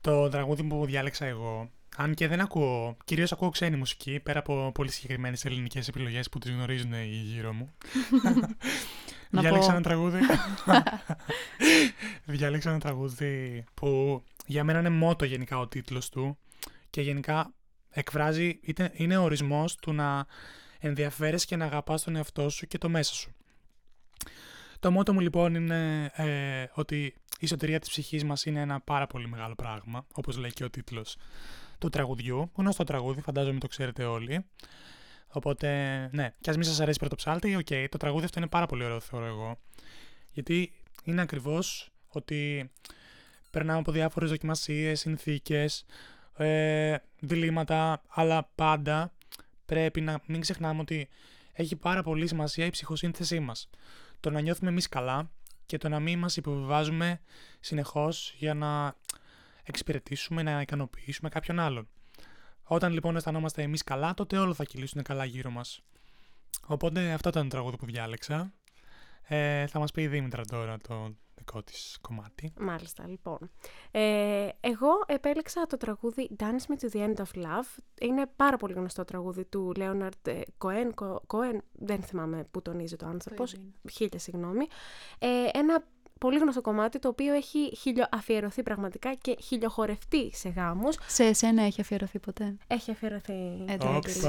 Το 0.00 0.28
τραγούδι 0.28 0.62
που 0.62 0.86
διάλεξα 0.86 1.24
εγώ 1.24 1.70
αν 1.96 2.14
και 2.14 2.28
δεν 2.28 2.40
ακούω, 2.40 2.96
κυρίως 3.04 3.32
ακούω 3.32 3.50
ξένη 3.50 3.76
μουσική, 3.76 4.20
πέρα 4.20 4.38
από 4.38 4.70
πολύ 4.74 4.90
συγκεκριμένες 4.90 5.44
ελληνικές 5.44 5.88
επιλογές 5.88 6.28
που 6.28 6.38
τις 6.38 6.50
γνωρίζουν 6.50 6.92
οι 6.92 7.06
γύρω 7.06 7.52
μου. 7.52 7.72
Διάλεξα 9.40 9.70
ένα 9.70 9.82
τραγούδι. 9.82 10.18
Διάλεξα 12.24 12.70
ένα 12.70 12.78
τραγούδι 12.78 13.64
που 13.74 14.22
για 14.46 14.64
μένα 14.64 14.78
είναι 14.78 14.88
μότο 14.88 15.24
γενικά 15.24 15.58
ο 15.58 15.68
τίτλος 15.68 16.08
του 16.08 16.38
και 16.90 17.00
γενικά 17.00 17.52
εκφράζει, 17.90 18.60
είναι 18.92 19.16
ο 19.16 19.22
ορισμός 19.22 19.76
του 19.76 19.92
να 19.92 20.26
ενδιαφέρεσαι 20.78 21.46
και 21.46 21.56
να 21.56 21.64
αγαπάς 21.64 22.02
τον 22.02 22.16
εαυτό 22.16 22.48
σου 22.48 22.66
και 22.66 22.78
το 22.78 22.88
μέσα 22.88 23.14
σου. 23.14 23.34
Το 24.80 24.90
μότο 24.90 25.12
μου 25.12 25.20
λοιπόν 25.20 25.54
είναι 25.54 26.10
ε, 26.14 26.64
ότι 26.74 27.14
η 27.38 27.46
σωτηρία 27.46 27.78
της 27.78 27.88
ψυχής 27.88 28.24
μας 28.24 28.44
είναι 28.44 28.60
ένα 28.60 28.80
πάρα 28.80 29.06
πολύ 29.06 29.28
μεγάλο 29.28 29.54
πράγμα, 29.54 30.06
όπως 30.14 30.36
λέει 30.36 30.52
και 30.52 30.64
ο 30.64 30.70
τίτλος 30.70 31.16
του 31.78 31.88
τραγουδιού. 31.88 32.50
Γνωστό 32.54 32.84
τραγούδι, 32.84 33.20
φαντάζομαι 33.20 33.58
το 33.58 33.66
ξέρετε 33.66 34.04
όλοι. 34.04 34.44
Οπότε, 35.32 35.68
ναι, 36.12 36.34
κι 36.40 36.50
ας 36.50 36.56
μην 36.56 36.64
σας 36.64 36.80
αρέσει 36.80 36.98
Πρωτοψάλτη, 36.98 37.56
ok, 37.56 37.66
okay, 37.70 37.86
το 37.90 37.96
τραγούδι 37.96 38.24
αυτό 38.24 38.38
είναι 38.38 38.48
πάρα 38.48 38.66
πολύ 38.66 38.84
ωραίο, 38.84 39.00
θεωρώ 39.00 39.26
εγώ. 39.26 39.58
Γιατί 40.32 40.72
είναι 41.04 41.20
ακριβώς 41.20 41.90
ότι 42.08 42.70
περνάμε 43.50 43.78
από 43.78 43.92
διάφορες 43.92 44.30
δοκιμασίες, 44.30 45.00
συνθήκες, 45.00 45.84
ε, 46.36 46.96
διλήμματα, 47.20 48.02
αλλά 48.08 48.50
πάντα 48.54 49.12
πρέπει 49.66 50.00
να 50.00 50.20
μην 50.26 50.40
ξεχνάμε 50.40 50.80
ότι 50.80 51.08
έχει 51.52 51.76
πάρα 51.76 52.02
πολύ 52.02 52.26
σημασία 52.26 52.66
η 52.66 52.70
ψυχοσύνθεσή 52.70 53.40
μας. 53.40 53.70
Το 54.20 54.30
να 54.30 54.40
νιώθουμε 54.40 54.70
εμείς 54.70 54.88
καλά 54.88 55.30
και 55.66 55.78
το 55.78 55.88
να 55.88 56.00
μην 56.00 56.18
μας 56.18 56.36
υποβιβάζουμε 56.36 57.20
συνεχώς 57.60 58.34
για 58.36 58.54
να 58.54 58.96
εξυπηρετήσουμε, 59.62 60.42
να 60.42 60.60
ικανοποιήσουμε 60.60 61.28
κάποιον 61.28 61.58
άλλον. 61.58 61.88
Όταν 62.72 62.92
λοιπόν 62.92 63.16
αισθανόμαστε 63.16 63.62
εμείς 63.62 63.84
καλά, 63.84 64.14
τότε 64.14 64.38
όλο 64.38 64.54
θα 64.54 64.64
κυλήσουν 64.64 65.02
καλά 65.02 65.24
γύρω 65.24 65.50
μας. 65.50 65.82
Οπότε 66.66 67.12
αυτό 67.12 67.28
ήταν 67.28 67.42
το 67.42 67.48
τραγούδι 67.48 67.76
που 67.76 67.86
διάλεξα. 67.86 68.52
Ε, 69.22 69.66
θα 69.66 69.78
μας 69.78 69.90
πει 69.90 70.02
η 70.02 70.08
Δήμητρα 70.08 70.44
τώρα 70.44 70.78
το 70.88 71.14
δικό 71.34 71.62
της 71.62 71.98
κομμάτι. 72.00 72.52
Μάλιστα, 72.60 73.08
λοιπόν. 73.08 73.38
Ε, 73.90 74.48
εγώ 74.60 74.88
επέλεξα 75.06 75.66
το 75.66 75.76
τραγούδι 75.76 76.30
Dance 76.38 76.42
Me 76.42 76.84
to 76.84 76.92
the 76.92 77.00
End 77.00 77.14
of 77.14 77.44
Love. 77.44 77.78
Είναι 78.00 78.26
πάρα 78.36 78.56
πολύ 78.56 78.72
γνωστό 78.72 79.04
τραγούδι 79.04 79.44
του 79.44 79.72
Leonard 79.76 80.42
Cohen. 80.58 80.90
Cohen 81.26 81.58
δεν 81.72 82.02
θυμάμαι 82.02 82.44
που 82.50 82.62
τονίζει 82.62 82.96
το 82.96 83.06
άνθρωπος. 83.06 83.54
Χίλια 83.90 84.18
συγγνώμη. 84.18 84.66
Ε, 85.18 85.28
ένα 85.52 85.84
πολύ 86.22 86.38
γνωστό 86.38 86.60
κομμάτι 86.60 86.98
το 86.98 87.08
οποίο 87.08 87.34
έχει 87.34 87.76
χιλιοαφιερωθεί 87.76 88.62
πραγματικά 88.62 89.14
και 89.14 89.36
χιλιοχορευτεί 89.42 90.30
σε 90.34 90.48
γάμους. 90.48 90.96
Σε 91.06 91.24
εσένα 91.24 91.62
έχει 91.62 91.80
αφιερωθεί 91.80 92.18
ποτέ; 92.18 92.54
Έχει 92.66 92.90
αφιερωθεί. 92.90 93.64
Εντάξει. 93.66 94.20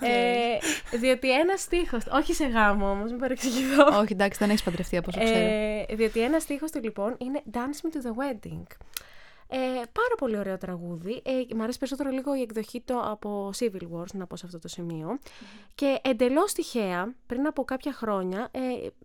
ε, 0.00 0.96
διότι 0.98 1.32
ένα 1.32 1.56
στίχος. 1.56 2.06
Όχι 2.12 2.34
σε 2.34 2.46
γάμο 2.46 2.90
όμως, 2.90 3.10
μην 3.10 3.20
παρεξηγηθώ. 3.20 3.98
Όχι, 3.98 4.12
εντάξει, 4.12 4.38
δεν 4.38 4.50
έχεις 4.50 4.62
παντρευτεί 4.62 4.96
από 4.96 5.08
όσο 5.14 5.24
ξέρω. 5.24 5.46
Ε, 5.46 5.86
διότι 5.90 6.20
ένα 6.20 6.38
στίχος 6.38 6.70
του 6.70 6.80
λοιπόν 6.82 7.16
είναι 7.18 7.42
Dance 7.52 7.56
me 7.56 7.96
to 7.96 8.00
the 8.06 8.12
wedding. 8.20 8.62
Ε, 9.52 9.56
πάρα 9.72 10.14
πολύ 10.18 10.38
ωραίο 10.38 10.58
τραγούδι. 10.58 11.22
Ε, 11.24 11.54
μ' 11.54 11.62
αρέσει 11.62 11.78
περισσότερο 11.78 12.10
λίγο 12.10 12.36
η 12.36 12.40
εκδοχή 12.40 12.80
του 12.80 13.00
από 13.02 13.50
Civil 13.58 13.82
Wars, 13.92 14.12
να 14.12 14.26
πω 14.26 14.36
σε 14.36 14.46
αυτό 14.46 14.58
το 14.58 14.68
σημειο 14.68 15.18
Και 15.74 15.98
εντελώς 16.02 16.52
τυχαία, 16.52 17.14
πριν 17.26 17.46
από 17.46 17.64
κάποια 17.64 17.92
χρόνια, 17.92 18.48
ε, 18.50 18.60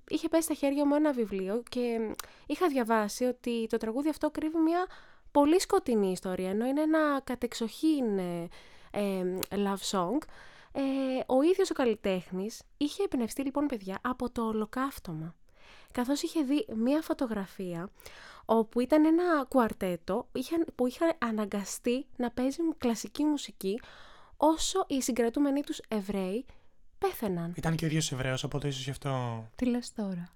είχε 0.07 0.29
πέσει 0.29 0.43
στα 0.43 0.53
χέρια 0.53 0.85
μου 0.85 0.95
ένα 0.95 1.11
βιβλίο 1.11 1.63
και 1.69 2.15
είχα 2.45 2.67
διαβάσει 2.67 3.23
ότι 3.23 3.67
το 3.69 3.77
τραγούδι 3.77 4.09
αυτό 4.09 4.31
κρύβει 4.31 4.57
μια 4.57 4.87
πολύ 5.31 5.59
σκοτεινή 5.59 6.11
ιστορία, 6.11 6.49
ενώ 6.49 6.65
είναι 6.65 6.81
ένα 6.81 7.21
κατεξοχήν 7.23 8.17
ε, 8.17 8.49
ε, 8.91 9.23
love 9.49 9.97
song. 9.97 10.17
Ε, 10.71 10.81
ο 11.25 11.41
ίδιος 11.41 11.69
ο 11.69 11.73
καλλιτέχνης 11.73 12.61
είχε 12.77 13.03
εμπνευστεί 13.11 13.41
λοιπόν 13.41 13.65
παιδιά 13.65 13.99
από 14.01 14.29
το 14.29 14.41
ολοκαύτωμα 14.41 15.35
καθώς 15.95 16.21
είχε 16.21 16.41
δει 16.41 16.65
μία 16.75 17.01
φωτογραφία 17.01 17.89
όπου 18.45 18.79
ήταν 18.79 19.05
ένα 19.05 19.45
κουαρτέτο 19.47 20.27
που 20.75 20.87
είχε 20.87 21.15
αναγκαστεί 21.17 22.05
να 22.15 22.31
παίζουν 22.31 22.75
κλασική 22.77 23.23
μουσική 23.23 23.79
όσο 24.37 24.85
οι 24.87 25.01
συγκρατούμενοι 25.01 25.61
τους 25.61 25.81
Εβραίοι 25.87 26.45
πέθαιναν. 26.97 27.53
Ήταν 27.55 27.75
και 27.75 27.85
ο 27.85 27.87
ίδιος 27.87 28.11
Εβραίος, 28.11 28.43
οπότε 28.43 28.67
ίσως 28.67 28.83
γι' 28.83 28.89
αυτό... 28.89 29.43
Τι 29.55 29.65
λες 29.65 29.93
τώρα; 29.93 30.29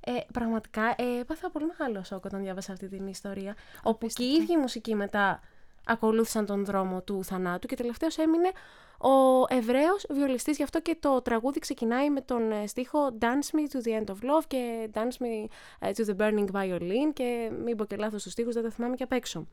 Ε, 0.00 0.12
πραγματικά 0.32 0.94
ε, 0.96 1.18
έπαθα 1.20 1.50
πολύ 1.50 1.66
μεγάλο 1.66 2.04
σοκ 2.04 2.24
όταν 2.24 2.42
διάβασα 2.42 2.72
αυτή 2.72 2.88
την 2.88 3.06
ιστορία, 3.06 3.56
όπου 3.82 4.06
και 4.06 4.24
οι 4.24 4.32
ίδιοι 4.32 4.56
μουσικοί 4.56 4.94
μετά 4.94 5.40
ακολούθησαν 5.86 6.46
τον 6.46 6.64
δρόμο 6.64 7.02
του 7.02 7.24
θανάτου 7.24 7.66
και 7.66 7.76
τελευταίος 7.76 8.18
έμεινε 8.18 8.50
ο 8.98 9.44
Εβραίος 9.48 10.06
βιολιστής, 10.10 10.56
γι' 10.56 10.62
αυτό 10.62 10.80
και 10.80 10.96
το 11.00 11.22
τραγούδι 11.22 11.58
ξεκινάει 11.58 12.10
με 12.10 12.20
τον 12.20 12.52
ε, 12.52 12.66
στίχο 12.66 13.18
Dance 13.20 13.56
me 13.56 13.76
to 13.76 13.86
the 13.86 14.00
end 14.00 14.14
of 14.14 14.16
love 14.16 14.44
και 14.46 14.90
Dance 14.94 15.22
me 15.22 15.46
ε, 15.78 15.90
to 15.96 16.04
the 16.04 16.16
burning 16.16 16.50
violin 16.52 17.12
και 17.12 17.50
μην 17.64 17.76
πω 17.76 17.84
και 17.84 17.96
λάθος 17.96 18.22
τους 18.22 18.32
στίχους, 18.32 18.54
δεν 18.54 18.62
τα 18.62 18.70
θυμάμαι 18.70 18.94
και 18.94 19.02
απ' 19.02 19.12
έξω. 19.12 19.46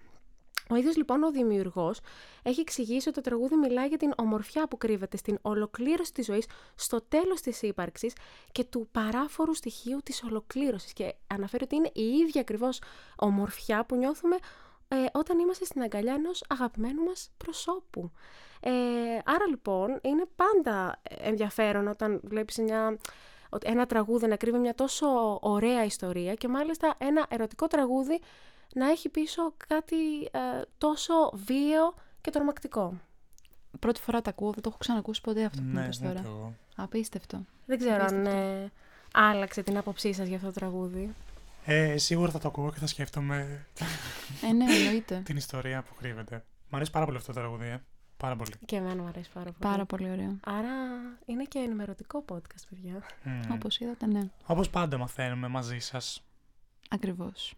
Ο 0.69 0.75
ίδιος 0.75 0.97
λοιπόν 0.97 1.23
ο 1.23 1.31
δημιουργός 1.31 1.99
έχει 2.43 2.59
εξηγήσει 2.59 3.09
ότι 3.09 3.21
το 3.21 3.29
τραγούδι 3.29 3.55
μιλάει 3.55 3.87
για 3.87 3.97
την 3.97 4.13
ομορφιά 4.17 4.67
που 4.67 4.77
κρύβεται 4.77 5.17
στην 5.17 5.37
ολοκλήρωση 5.41 6.13
της 6.13 6.25
ζωής, 6.25 6.45
στο 6.75 7.01
τέλος 7.01 7.41
της 7.41 7.61
ύπαρξης 7.61 8.13
και 8.51 8.63
του 8.63 8.87
παράφορου 8.91 9.53
στοιχείου 9.53 9.99
της 10.03 10.23
ολοκλήρωσης 10.23 10.93
και 10.93 11.15
αναφέρει 11.27 11.63
ότι 11.63 11.75
είναι 11.75 11.89
η 11.93 12.03
ίδια 12.03 12.41
ακριβώς 12.41 12.81
ομορφιά 13.15 13.85
που 13.85 13.95
νιώθουμε 13.95 14.35
ε, 14.91 15.06
όταν 15.12 15.39
είμαστε 15.39 15.65
στην 15.65 15.82
αγκαλιά 15.82 16.13
ενός 16.13 16.43
αγαπημένου 16.49 17.04
μας 17.04 17.30
προσώπου. 17.38 18.11
Ε, 18.59 18.70
άρα 19.26 19.45
λοιπόν 19.49 19.99
είναι 20.01 20.26
πάντα 20.36 21.01
ενδιαφέρον 21.22 21.88
όταν 21.88 22.20
βλέπεις 22.24 22.57
μια, 22.57 22.97
ένα 23.63 23.86
τραγούδι 23.86 24.28
να 24.28 24.36
κρύβει 24.36 24.57
μια 24.57 24.76
τόσο 24.76 25.38
ωραία 25.41 25.84
ιστορία 25.86 26.34
και 26.34 26.47
μάλιστα 26.47 26.95
ένα 26.97 27.26
ερωτικό 27.30 27.68
τραγούδι 27.68 28.20
να 28.74 28.89
έχει 28.89 29.09
πίσω 29.09 29.53
κάτι 29.68 30.22
ε, 30.22 30.39
τόσο 30.78 31.13
βίαιο 31.34 31.93
και 32.22 32.32
τρομακτικό. 32.32 32.93
Πρώτη 33.80 33.99
φορά 34.01 34.22
τα 34.22 34.30
ακούω, 34.30 34.51
δεν 34.51 34.61
το 34.61 34.70
έχω 34.70 34.78
ξανακούσει 34.78 35.22
ποτέ 35.22 35.43
αυτό 35.43 35.61
που 35.61 35.68
Ναι, 35.68 35.80
μου 35.80 35.84
είπες 35.84 35.99
τώρα. 35.99 36.22
το... 36.22 36.51
Απίστευτο. 36.76 37.45
Δεν 37.65 37.78
ξέρω 37.78 37.95
αν 37.95 38.01
Απίστευτο. 38.01 38.38
ε, 38.39 38.72
άλλαξε 39.13 39.63
την 39.63 39.78
άποψή 39.78 40.13
σας 40.13 40.28
για 40.28 40.36
αυτό 40.36 40.47
το 40.47 40.53
τραγούδι. 40.53 41.13
Ε, 41.66 41.97
σίγουρα 41.97 42.32
θα 42.32 42.39
το 42.39 42.47
ακούω 42.47 42.72
και 42.72 42.80
θα 42.80 42.88
σκέφτομαι 42.88 43.66
Ε, 44.43 44.51
ναι, 44.53 44.66
εννοείται. 44.76 45.22
την 45.26 45.38
ιστορία 45.38 45.82
που 45.84 45.93
κρύβεται. 45.99 46.43
Μ' 46.70 46.76
αρέσει 46.76 46.91
πάρα 46.91 47.05
πολύ 47.05 47.18
αυτό 47.18 47.34
το 47.34 47.39
τραγούδι, 47.39 47.66
ε. 47.66 47.82
Πάρα 48.18 48.36
πολύ. 48.36 48.51
Και 48.66 48.76
εμένα 48.76 49.01
μου 49.01 49.07
αρέσει 49.07 49.30
πάρα 49.34 49.45
πολύ. 49.51 49.57
Πάρα 49.74 49.86
πολύ 49.86 50.09
ωραίο. 50.09 50.38
Άρα 50.45 50.70
είναι 51.26 51.43
και 51.43 51.59
ενημερωτικό 51.59 52.26
podcast, 52.32 52.64
παιδιά. 52.70 53.03
Mm. 53.26 53.49
Όπως 53.53 53.80
είδατε, 53.80 54.05
ναι. 54.05 54.30
Όπως 54.45 54.70
πάντα 54.70 54.97
μαθαίνουμε 54.97 55.47
μαζί 55.47 55.80
σας. 55.80 56.24
Ακριβώς. 56.89 57.53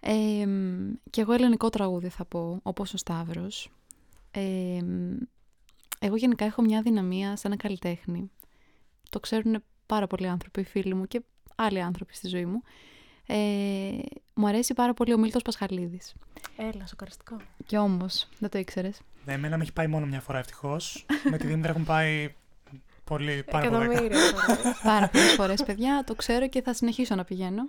Ε, 0.00 0.44
και 1.10 1.20
εγώ 1.20 1.32
ελληνικό 1.32 1.68
τραγούδι 1.70 2.08
θα 2.08 2.24
πω, 2.24 2.60
όπως 2.62 2.94
ο 2.94 2.96
Σταύρος. 2.96 3.70
Ε, 4.30 4.80
εγώ 5.98 6.16
γενικά 6.16 6.44
έχω 6.44 6.62
μια 6.62 6.82
δυναμία 6.82 7.36
σε 7.36 7.46
ένα 7.46 7.56
καλλιτέχνη. 7.56 8.30
Το 9.10 9.20
ξέρουν 9.20 9.62
πάρα 9.86 10.06
πολλοί 10.06 10.28
άνθρωποι, 10.28 10.62
φίλοι 10.64 10.94
μου 10.94 11.06
και 11.06 11.22
άλλοι 11.54 11.80
άνθρωποι 11.82 12.14
στη 12.14 12.28
ζωή 12.28 12.44
μου. 12.46 12.62
Ε, 13.32 13.98
μου 14.34 14.46
αρέσει 14.46 14.74
πάρα 14.74 14.94
πολύ 14.94 15.12
ο 15.12 15.18
Μίλτος 15.18 15.42
Πασχαλίδης. 15.42 16.14
Έλα, 16.56 16.86
σοκαριστικό. 16.86 17.36
Και 17.66 17.78
όμως, 17.78 18.28
δεν 18.38 18.50
το 18.50 18.58
ήξερες. 18.58 19.00
Ναι, 19.24 19.32
εμένα 19.32 19.56
με 19.56 19.62
έχει 19.62 19.72
πάει 19.72 19.86
μόνο 19.86 20.06
μια 20.06 20.20
φορά 20.20 20.38
ευτυχώς. 20.38 21.06
με 21.30 21.36
τη 21.38 21.46
Δήμητρα 21.46 21.70
έχουν 21.70 21.84
πάει 21.84 22.34
πολύ, 23.04 23.42
πάρα 23.50 23.66
από 23.66 23.78
δέκα. 23.78 23.92
Εκατομμύρια 23.92 24.18
φορές. 24.18 24.80
Πάρα 24.82 25.08
πολλές 25.08 25.32
φορές, 25.32 25.62
παιδιά, 25.62 26.04
το 26.06 26.14
ξέρω 26.14 26.48
και 26.48 26.62
θα 26.62 26.74
συνεχίσω 26.74 27.14
να 27.14 27.24
πηγαίνω. 27.24 27.68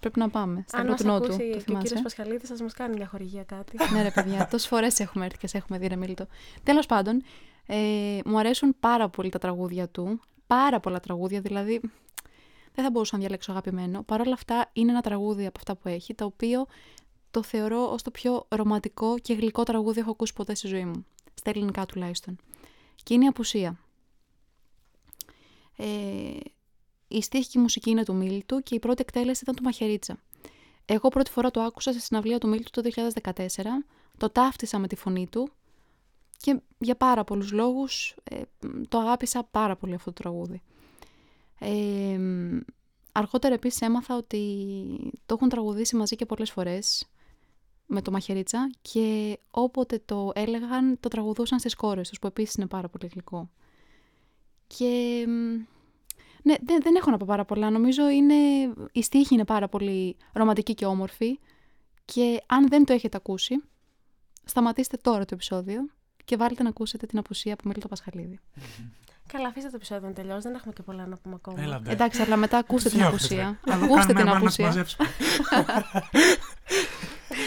Πρέπει 0.00 0.18
να 0.18 0.28
πάμε. 0.28 0.64
Στα 0.68 0.78
Αν 0.78 0.86
μας 0.86 0.96
κοντινό 0.96 1.20
του, 1.20 1.24
ακούσει 1.24 1.38
το 1.38 1.44
και 1.52 1.56
ο 1.56 1.60
θυμάσαι. 1.60 1.82
κύριος 1.86 2.02
Πασχαλίδης, 2.02 2.48
θα 2.48 2.62
μας 2.62 2.72
κάνει 2.72 2.96
μια 2.96 3.06
χορηγία 3.06 3.44
κάτι. 3.44 3.76
ναι, 3.92 4.02
ρε 4.02 4.10
παιδιά, 4.10 4.48
τόσες 4.50 4.68
φορές 4.68 5.00
έχουμε 5.00 5.24
έρθει 5.24 5.38
και 5.38 5.46
σε 5.46 5.56
έχουμε 5.56 5.78
δει, 5.78 5.86
ρε 5.86 5.96
Μίλτο. 5.96 6.26
Τέλος 6.62 6.86
πάντων, 6.86 7.22
ε, 7.66 7.76
μου 8.24 8.38
αρέσουν 8.38 8.76
πάρα 8.80 9.08
πολύ 9.08 9.28
τα 9.28 9.38
τραγούδια 9.38 9.88
του. 9.88 10.20
Πάρα 10.46 10.80
πολλά 10.80 11.00
τραγούδια, 11.00 11.40
δηλαδή. 11.40 11.80
Δεν 12.80 12.88
θα 12.88 12.94
μπορούσα 12.94 13.16
να 13.16 13.20
διαλέξω 13.20 13.50
αγαπημένο. 13.50 14.02
Παρ' 14.02 14.20
όλα 14.20 14.32
αυτά, 14.32 14.70
είναι 14.72 14.90
ένα 14.90 15.00
τραγούδι 15.00 15.46
από 15.46 15.58
αυτά 15.58 15.76
που 15.76 15.88
έχει, 15.88 16.14
το 16.14 16.24
οποίο 16.24 16.66
το 17.30 17.42
θεωρώ 17.42 17.92
ως 17.92 18.02
το 18.02 18.10
πιο 18.10 18.46
ρομαντικό 18.48 19.18
και 19.18 19.34
γλυκό 19.34 19.62
τραγούδι 19.62 20.00
έχω 20.00 20.10
ακούσει 20.10 20.32
ποτέ 20.32 20.54
στη 20.54 20.66
ζωή 20.66 20.84
μου. 20.84 21.06
Στα 21.34 21.50
ελληνικά 21.50 21.86
τουλάχιστον. 21.86 22.36
Και 23.02 23.14
είναι 23.14 23.24
η 23.24 23.26
απουσία. 23.26 23.78
Ε, 25.76 25.86
η 27.08 27.22
στίχη 27.22 27.48
και 27.48 27.58
η 27.58 27.62
μουσική 27.62 27.90
είναι 27.90 28.04
του 28.04 28.14
Μίλτου 28.14 28.62
και 28.62 28.74
η 28.74 28.78
πρώτη 28.78 29.00
εκτέλεση 29.00 29.40
ήταν 29.42 29.54
του 29.54 29.62
Μαχαιρίτσα. 29.62 30.18
Εγώ 30.84 31.08
πρώτη 31.08 31.30
φορά 31.30 31.50
το 31.50 31.60
άκουσα 31.60 31.92
στη 31.92 32.00
συναυλία 32.00 32.38
του 32.38 32.48
Μίλτου 32.48 32.82
το 32.82 32.90
2014, 33.22 33.34
το 34.16 34.30
ταύτισα 34.30 34.78
με 34.78 34.86
τη 34.86 34.96
φωνή 34.96 35.26
του 35.26 35.50
και 36.36 36.60
για 36.78 36.96
πάρα 36.96 37.24
πολλούς 37.24 37.52
λόγους 37.52 38.14
ε, 38.24 38.42
το 38.88 38.98
αγάπησα 38.98 39.44
πάρα 39.50 39.76
πολύ 39.76 39.94
αυτό 39.94 40.12
το 40.12 40.22
τραγούδι. 40.22 40.62
Ε, 41.60 42.18
αργότερα 43.12 43.54
επίσης 43.54 43.80
έμαθα 43.80 44.16
ότι 44.16 44.42
το 45.26 45.34
έχουν 45.34 45.48
τραγουδήσει 45.48 45.96
μαζί 45.96 46.16
και 46.16 46.26
πολλές 46.26 46.50
φορές 46.50 47.08
με 47.86 48.02
το 48.02 48.10
Μαχαιρίτσα 48.10 48.70
και 48.82 49.38
όποτε 49.50 50.02
το 50.04 50.30
έλεγαν 50.34 51.00
το 51.00 51.08
τραγουδούσαν 51.08 51.58
στις 51.58 51.74
κόρες 51.74 52.08
τους 52.08 52.18
που 52.18 52.26
επίσης 52.26 52.54
είναι 52.54 52.66
πάρα 52.66 52.88
πολύ 52.88 53.10
γλυκό. 53.12 53.50
Και 54.66 55.24
μ, 55.26 55.64
ναι, 56.42 56.54
δεν, 56.64 56.82
δεν 56.82 56.94
έχω 56.94 57.10
να 57.10 57.16
πω 57.16 57.24
πάρα 57.28 57.44
πολλά. 57.44 57.70
Νομίζω 57.70 58.08
είναι, 58.08 58.34
η 58.92 59.02
στίχη 59.02 59.34
είναι 59.34 59.44
πάρα 59.44 59.68
πολύ 59.68 60.16
ρομαντική 60.32 60.74
και 60.74 60.86
όμορφη 60.86 61.38
και 62.04 62.42
αν 62.46 62.68
δεν 62.68 62.84
το 62.84 62.92
έχετε 62.92 63.16
ακούσει, 63.16 63.62
σταματήστε 64.44 64.96
τώρα 64.96 65.24
το 65.24 65.34
επεισόδιο 65.34 65.90
και 66.24 66.36
βάλτε 66.36 66.62
να 66.62 66.68
ακούσετε 66.68 67.06
την 67.06 67.18
απουσία 67.18 67.52
από 67.52 67.62
Μίλτο 67.68 67.88
Πασχαλίδη. 67.88 68.38
Καλά, 69.32 69.48
αφήστε 69.48 69.68
το 69.68 69.76
επεισόδιο 69.76 70.08
να 70.08 70.14
τελειώσει. 70.14 70.40
Δεν 70.40 70.54
έχουμε 70.54 70.72
και 70.72 70.82
πολλά 70.82 71.06
να 71.06 71.16
πούμε 71.16 71.34
ακόμα. 71.38 71.62
Έλα, 71.62 71.80
ντε. 71.80 71.90
Εντάξει, 71.92 72.22
αλλά 72.22 72.36
μετά 72.36 72.58
ακούστε 72.58 72.88
την 72.88 72.98
Διώχτε, 72.98 73.14
απουσία. 73.16 73.58
ρε. 73.64 73.72
Να 73.72 73.84
Ακούστε 73.84 73.94
κάνουμε 73.94 74.06
την 74.06 74.16
ένα 74.16 74.24
να 74.24 74.32
μας 74.32 74.40
απουσία. 74.42 74.66
μαζέψουμε. 74.66 75.08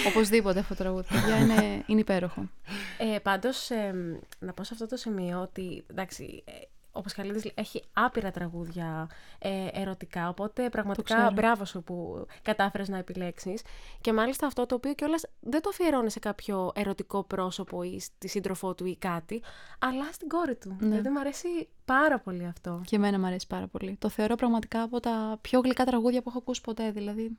Οπωσδήποτε 0.08 0.60
αυτό 0.60 0.76
το 0.76 0.84
τραγούδι. 0.84 1.08
Παιδιά, 1.10 1.38
είναι, 1.38 1.84
είναι 1.86 2.00
υπέροχο. 2.00 2.50
Ε, 2.98 3.20
πάντως, 3.20 3.70
ε, 3.70 3.94
να 4.40 4.54
πω 4.54 4.64
σε 4.64 4.70
αυτό 4.74 4.88
το 4.88 4.96
σημείο 4.96 5.42
ότι, 5.42 5.84
εντάξει, 5.90 6.44
ε, 6.46 6.52
ο 6.96 7.02
Πασχαλίδης 7.02 7.52
έχει 7.56 7.84
άπειρα 7.94 8.32
τραγούδια 8.32 9.10
ε, 9.40 9.68
ερωτικά, 9.72 10.30
οπότε 10.30 10.70
πραγματικά 10.70 11.16
ξέρω. 11.16 11.32
μπράβο 11.32 11.66
σου 11.66 11.84
που 11.84 12.26
κατάφερες 12.42 12.90
να 12.90 12.98
επιλέξεις. 12.98 13.62
Και 14.02 14.14
μάλιστα 14.14 14.48
αυτό 14.48 14.66
το 14.66 14.76
οποίο 14.76 14.94
κιόλας 14.94 15.26
δεν 15.40 15.62
το 15.62 15.70
αφιερώνει 15.70 16.12
σε 16.12 16.20
κάποιο 16.20 16.72
ερωτικό 16.76 17.24
πρόσωπο 17.24 17.84
ή 17.84 18.00
στη 18.00 18.28
σύντροφό 18.28 18.74
του 18.76 18.86
ή 18.86 18.96
κάτι, 18.96 19.42
αλλά 19.80 20.12
στην 20.12 20.28
κόρη 20.28 20.56
του. 20.56 20.70
Ναι. 20.80 20.88
Δηλαδή 20.88 21.10
μου 21.10 21.20
αρέσει 21.20 21.48
πάρα 21.86 22.20
πολύ 22.20 22.46
αυτό. 22.46 22.82
Και 22.86 22.96
εμένα 22.96 23.20
μου 23.20 23.26
αρέσει 23.26 23.48
πάρα 23.48 23.68
πολύ. 23.68 23.96
Το 24.00 24.10
θεωρώ 24.10 24.36
πραγματικά 24.36 24.82
από 24.82 25.00
τα 25.00 25.38
πιο 25.42 25.60
γλυκά 25.60 25.84
τραγούδια 25.86 26.22
που 26.22 26.30
έχω 26.30 26.38
ακούσει 26.38 26.62
ποτέ. 26.62 26.92
Δηλαδή, 26.92 27.38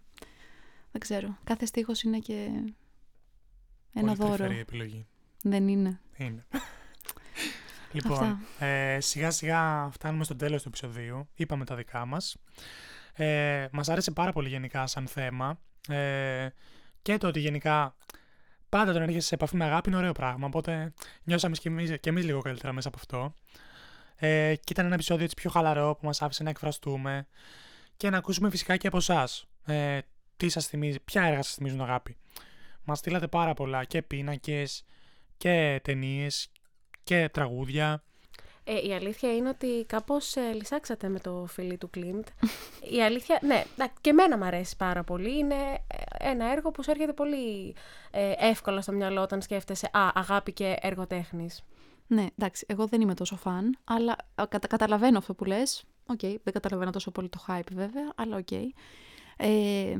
δεν 0.92 1.00
ξέρω. 1.00 1.36
Κάθε 1.44 1.66
στίχος 1.66 2.02
είναι 2.02 2.18
και 2.18 2.50
ένα 3.94 4.06
Πολύ 4.06 4.14
δώρο. 4.14 4.34
τρυφερή 4.34 4.58
επιλογή. 4.58 5.06
Δεν 5.42 5.68
είναι. 5.68 6.00
Είναι. 6.16 6.46
Λοιπόν, 7.94 8.12
Αυτά. 8.12 8.66
ε, 8.66 9.00
σιγά 9.00 9.30
σιγά 9.30 9.90
φτάνουμε 9.92 10.24
στο 10.24 10.36
τέλος 10.36 10.62
του 10.62 10.68
επεισοδίου. 10.68 11.28
Είπαμε 11.34 11.64
τα 11.64 11.74
δικά 11.74 12.04
μας. 12.04 12.36
Ε, 13.12 13.66
μας 13.72 13.88
άρεσε 13.88 14.10
πάρα 14.10 14.32
πολύ 14.32 14.48
γενικά 14.48 14.86
σαν 14.86 15.06
θέμα. 15.06 15.58
Ε, 15.88 16.48
και 17.02 17.16
το 17.16 17.26
ότι 17.26 17.40
γενικά 17.40 17.96
πάντα 18.68 18.92
τον 18.92 19.02
έρχεσαι 19.02 19.26
σε 19.26 19.34
επαφή 19.34 19.56
με 19.56 19.64
αγάπη 19.64 19.88
είναι 19.88 19.98
ωραίο 19.98 20.12
πράγμα. 20.12 20.46
Οπότε 20.46 20.92
νιώσαμε 21.24 21.56
και 21.56 21.68
εμείς, 21.68 21.98
και 22.00 22.08
εμείς 22.08 22.24
λίγο 22.24 22.40
καλύτερα 22.40 22.72
μέσα 22.72 22.88
από 22.88 22.96
αυτό. 23.00 23.34
Ε, 24.16 24.54
και 24.54 24.72
ήταν 24.72 24.84
ένα 24.84 24.94
επεισόδιο 24.94 25.24
έτσι 25.24 25.36
πιο 25.36 25.50
χαλαρό 25.50 25.96
που 26.00 26.06
μας 26.06 26.22
άφησε 26.22 26.42
να 26.42 26.50
εκφραστούμε 26.50 27.26
και 27.96 28.10
να 28.10 28.16
ακούσουμε 28.16 28.50
φυσικά 28.50 28.76
και 28.76 28.86
από 28.86 28.96
εσάς. 28.96 29.46
Ε, 29.66 29.98
τι 30.36 30.48
σας 30.48 30.66
θυμίζει, 30.66 31.00
ποια 31.00 31.22
έργα 31.22 31.42
σας 31.42 31.54
θυμίζουν 31.54 31.80
αγάπη. 31.80 32.16
Μας 32.84 32.98
στείλατε 32.98 33.26
πάρα 33.26 33.54
πολλά 33.54 33.84
και 33.84 34.02
πίνακες 34.02 34.84
και 35.36 35.80
ταινίες 35.84 36.50
και 37.04 37.28
τραγούδια. 37.32 38.02
Ε, 38.64 38.86
η 38.86 38.94
αλήθεια 38.94 39.36
είναι 39.36 39.48
ότι 39.48 39.84
κάπως 39.86 40.36
ε, 40.36 40.52
λυσάξατε 40.52 41.08
με 41.08 41.18
το 41.20 41.46
φιλί 41.48 41.76
του 41.78 41.90
Κλιμτ. 41.90 42.26
η 42.96 43.02
αλήθεια, 43.02 43.38
ναι, 43.42 43.64
εντάξει, 43.72 43.94
και 44.00 44.10
εμένα 44.10 44.36
μου 44.38 44.44
αρέσει 44.44 44.76
πάρα 44.76 45.04
πολύ. 45.04 45.38
Είναι 45.38 45.54
ε, 45.86 46.30
ένα 46.30 46.52
έργο 46.52 46.70
που 46.70 46.82
σου 46.82 46.90
έρχεται 46.90 47.12
πολύ 47.12 47.74
ε, 48.10 48.32
εύκολα 48.38 48.80
στο 48.80 48.92
μυαλό 48.92 49.22
όταν 49.22 49.42
σκέφτεσαι 49.42 49.86
«Α, 49.92 50.08
αγάπη 50.14 50.52
και 50.52 50.76
έργο 50.80 51.06
τέχνης». 51.06 51.62
Ναι, 52.06 52.26
εντάξει, 52.38 52.66
εγώ 52.68 52.86
δεν 52.86 53.00
είμαι 53.00 53.14
τόσο 53.14 53.36
φαν, 53.36 53.78
αλλά 53.84 54.12
α, 54.34 54.46
κατα- 54.48 54.66
καταλαβαίνω 54.66 55.18
αυτό 55.18 55.34
που 55.34 55.44
λες. 55.44 55.84
Οκ, 56.06 56.20
δεν 56.20 56.52
καταλαβαίνω 56.52 56.90
τόσο 56.90 57.10
πολύ 57.10 57.28
το 57.28 57.44
hype 57.48 57.72
βέβαια, 57.72 58.12
αλλά 58.14 58.36
οκ. 58.36 58.52
Ε, 59.36 59.96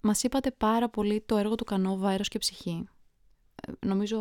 μας 0.00 0.22
είπατε 0.22 0.50
πάρα 0.50 0.88
πολύ 0.88 1.22
το 1.26 1.36
έργο 1.36 1.54
του 1.54 1.64
Κανόβα, 1.64 2.08
«Αέρος 2.08 2.28
και 2.28 2.38
ψυχή». 2.38 2.88
Ε, 3.66 3.86
νομίζω 3.86 4.20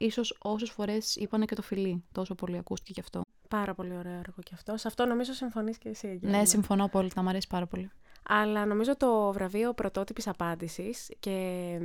ίσως 0.00 0.36
όσες 0.38 0.70
φορές 0.70 1.16
είπανε 1.16 1.44
και 1.44 1.54
το 1.54 1.62
φιλί, 1.62 2.04
τόσο 2.12 2.34
πολύ 2.34 2.58
ακούστηκε 2.58 2.92
γι' 2.94 3.00
αυτό. 3.00 3.22
Πάρα 3.48 3.74
πολύ 3.74 3.96
ωραίο 3.96 4.12
έργο 4.12 4.42
και 4.42 4.50
αυτό. 4.54 4.76
Σε 4.76 4.88
αυτό 4.88 5.06
νομίζω 5.06 5.32
συμφωνείς 5.32 5.78
και 5.78 5.88
εσύ, 5.88 6.06
Αγγέλα. 6.06 6.38
Ναι, 6.38 6.44
συμφωνώ 6.44 6.84
απόλυτα, 6.84 7.22
μου 7.22 7.28
αρέσει 7.28 7.46
πάρα 7.46 7.66
πολύ. 7.66 7.90
Αλλά 8.22 8.66
νομίζω 8.66 8.96
το 8.96 9.32
βραβείο 9.32 9.72
πρωτότυπης 9.72 10.26
απάντησης 10.26 11.10
και 11.20 11.78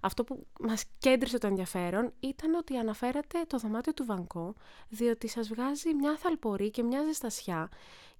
αυτό 0.00 0.24
που 0.24 0.46
μας 0.60 0.84
κέντρισε 0.98 1.38
το 1.38 1.46
ενδιαφέρον 1.46 2.12
ήταν 2.20 2.54
ότι 2.54 2.76
αναφέρατε 2.76 3.38
το 3.46 3.58
δωμάτιο 3.58 3.94
του 3.94 4.04
Βανκό, 4.04 4.54
διότι 4.88 5.28
σας 5.28 5.48
βγάζει 5.48 5.94
μια 5.94 6.16
θαλπορή 6.18 6.70
και 6.70 6.82
μια 6.82 7.02
ζεστασιά 7.02 7.68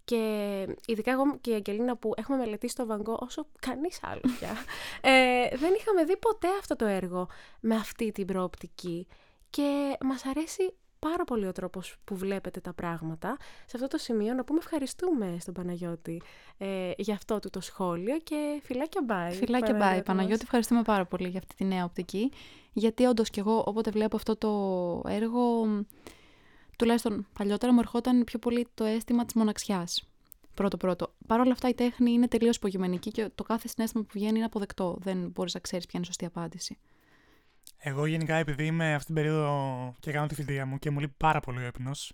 και 0.04 0.66
ειδικά 0.86 1.10
εγώ 1.12 1.38
και 1.40 1.50
η 1.50 1.54
Αγγελίνα 1.54 1.96
που 1.96 2.12
έχουμε 2.16 2.36
μελετήσει 2.36 2.74
το 2.74 2.86
Βανκό 2.86 3.18
όσο 3.20 3.46
κανείς 3.60 4.00
άλλο 4.02 4.20
πια, 4.38 4.56
ε, 5.10 5.56
δεν 5.56 5.74
είχαμε 5.78 6.04
δει 6.04 6.16
ποτέ 6.16 6.48
αυτό 6.58 6.76
το 6.76 6.84
έργο 6.84 7.28
με 7.60 7.74
αυτή 7.74 8.12
την 8.12 8.26
προοπτική 8.26 9.06
και 9.54 9.96
μας 10.00 10.24
αρέσει 10.24 10.74
πάρα 10.98 11.24
πολύ 11.24 11.46
ο 11.46 11.52
τρόπος 11.52 11.96
που 12.04 12.16
βλέπετε 12.16 12.60
τα 12.60 12.72
πράγματα. 12.72 13.36
Σε 13.66 13.76
αυτό 13.76 13.86
το 13.86 13.98
σημείο 13.98 14.34
να 14.34 14.44
πούμε 14.44 14.58
ευχαριστούμε 14.58 15.36
στον 15.40 15.54
Παναγιώτη 15.54 16.22
ε, 16.58 16.90
για 16.96 17.14
αυτό 17.14 17.38
του 17.38 17.50
το 17.50 17.60
σχόλιο 17.60 18.18
και 18.18 18.60
φιλάκια 18.62 19.00
bye. 19.08 19.32
Φιλάκια 19.32 19.76
bye, 19.80 20.04
Παναγιώτη, 20.04 20.40
ευχαριστούμε 20.42 20.82
πάρα 20.82 21.06
πολύ 21.06 21.28
για 21.28 21.38
αυτή 21.38 21.54
τη 21.54 21.64
νέα 21.64 21.84
οπτική. 21.84 22.32
Γιατί 22.72 23.04
όντως 23.04 23.30
και 23.30 23.40
εγώ, 23.40 23.64
όποτε 23.66 23.90
βλέπω 23.90 24.16
αυτό 24.16 24.36
το 24.36 24.50
έργο, 25.08 25.64
μ, 25.64 25.80
τουλάχιστον 26.78 27.26
παλιότερα 27.32 27.72
μου 27.72 27.78
ερχόταν 27.80 28.24
πιο 28.24 28.38
πολύ 28.38 28.68
το 28.74 28.84
αίσθημα 28.84 29.24
της 29.24 29.34
μοναξιάς. 29.34 30.08
Πρώτο-πρώτο. 30.54 31.14
Παρ' 31.26 31.40
όλα 31.40 31.52
αυτά 31.52 31.68
η 31.68 31.74
τέχνη 31.74 32.12
είναι 32.12 32.28
τελείως 32.28 32.56
υπογειμενική 32.56 33.10
και 33.10 33.30
το 33.34 33.42
κάθε 33.42 33.68
συνέστημα 33.68 34.02
που 34.02 34.10
βγαίνει 34.12 34.36
είναι 34.36 34.44
αποδεκτό. 34.44 34.96
Δεν 35.00 35.30
μπορείς 35.34 35.54
να 35.54 35.60
ξέρεις 35.60 35.86
ποια 35.86 35.94
είναι 35.94 36.04
η 36.04 36.12
σωστή 36.12 36.24
απάντηση. 36.24 36.78
Εγώ 37.86 38.06
γενικά 38.06 38.34
επειδή 38.34 38.64
είμαι 38.64 38.94
αυτή 38.94 39.06
την 39.06 39.14
περίοδο 39.14 39.94
και 40.00 40.12
κάνω 40.12 40.26
τη 40.26 40.34
φοιτεία 40.34 40.66
μου 40.66 40.78
και 40.78 40.90
μου 40.90 41.00
λείπει 41.00 41.14
πάρα 41.16 41.40
πολύ 41.40 41.58
ο 41.58 41.66
ύπνος. 41.66 42.12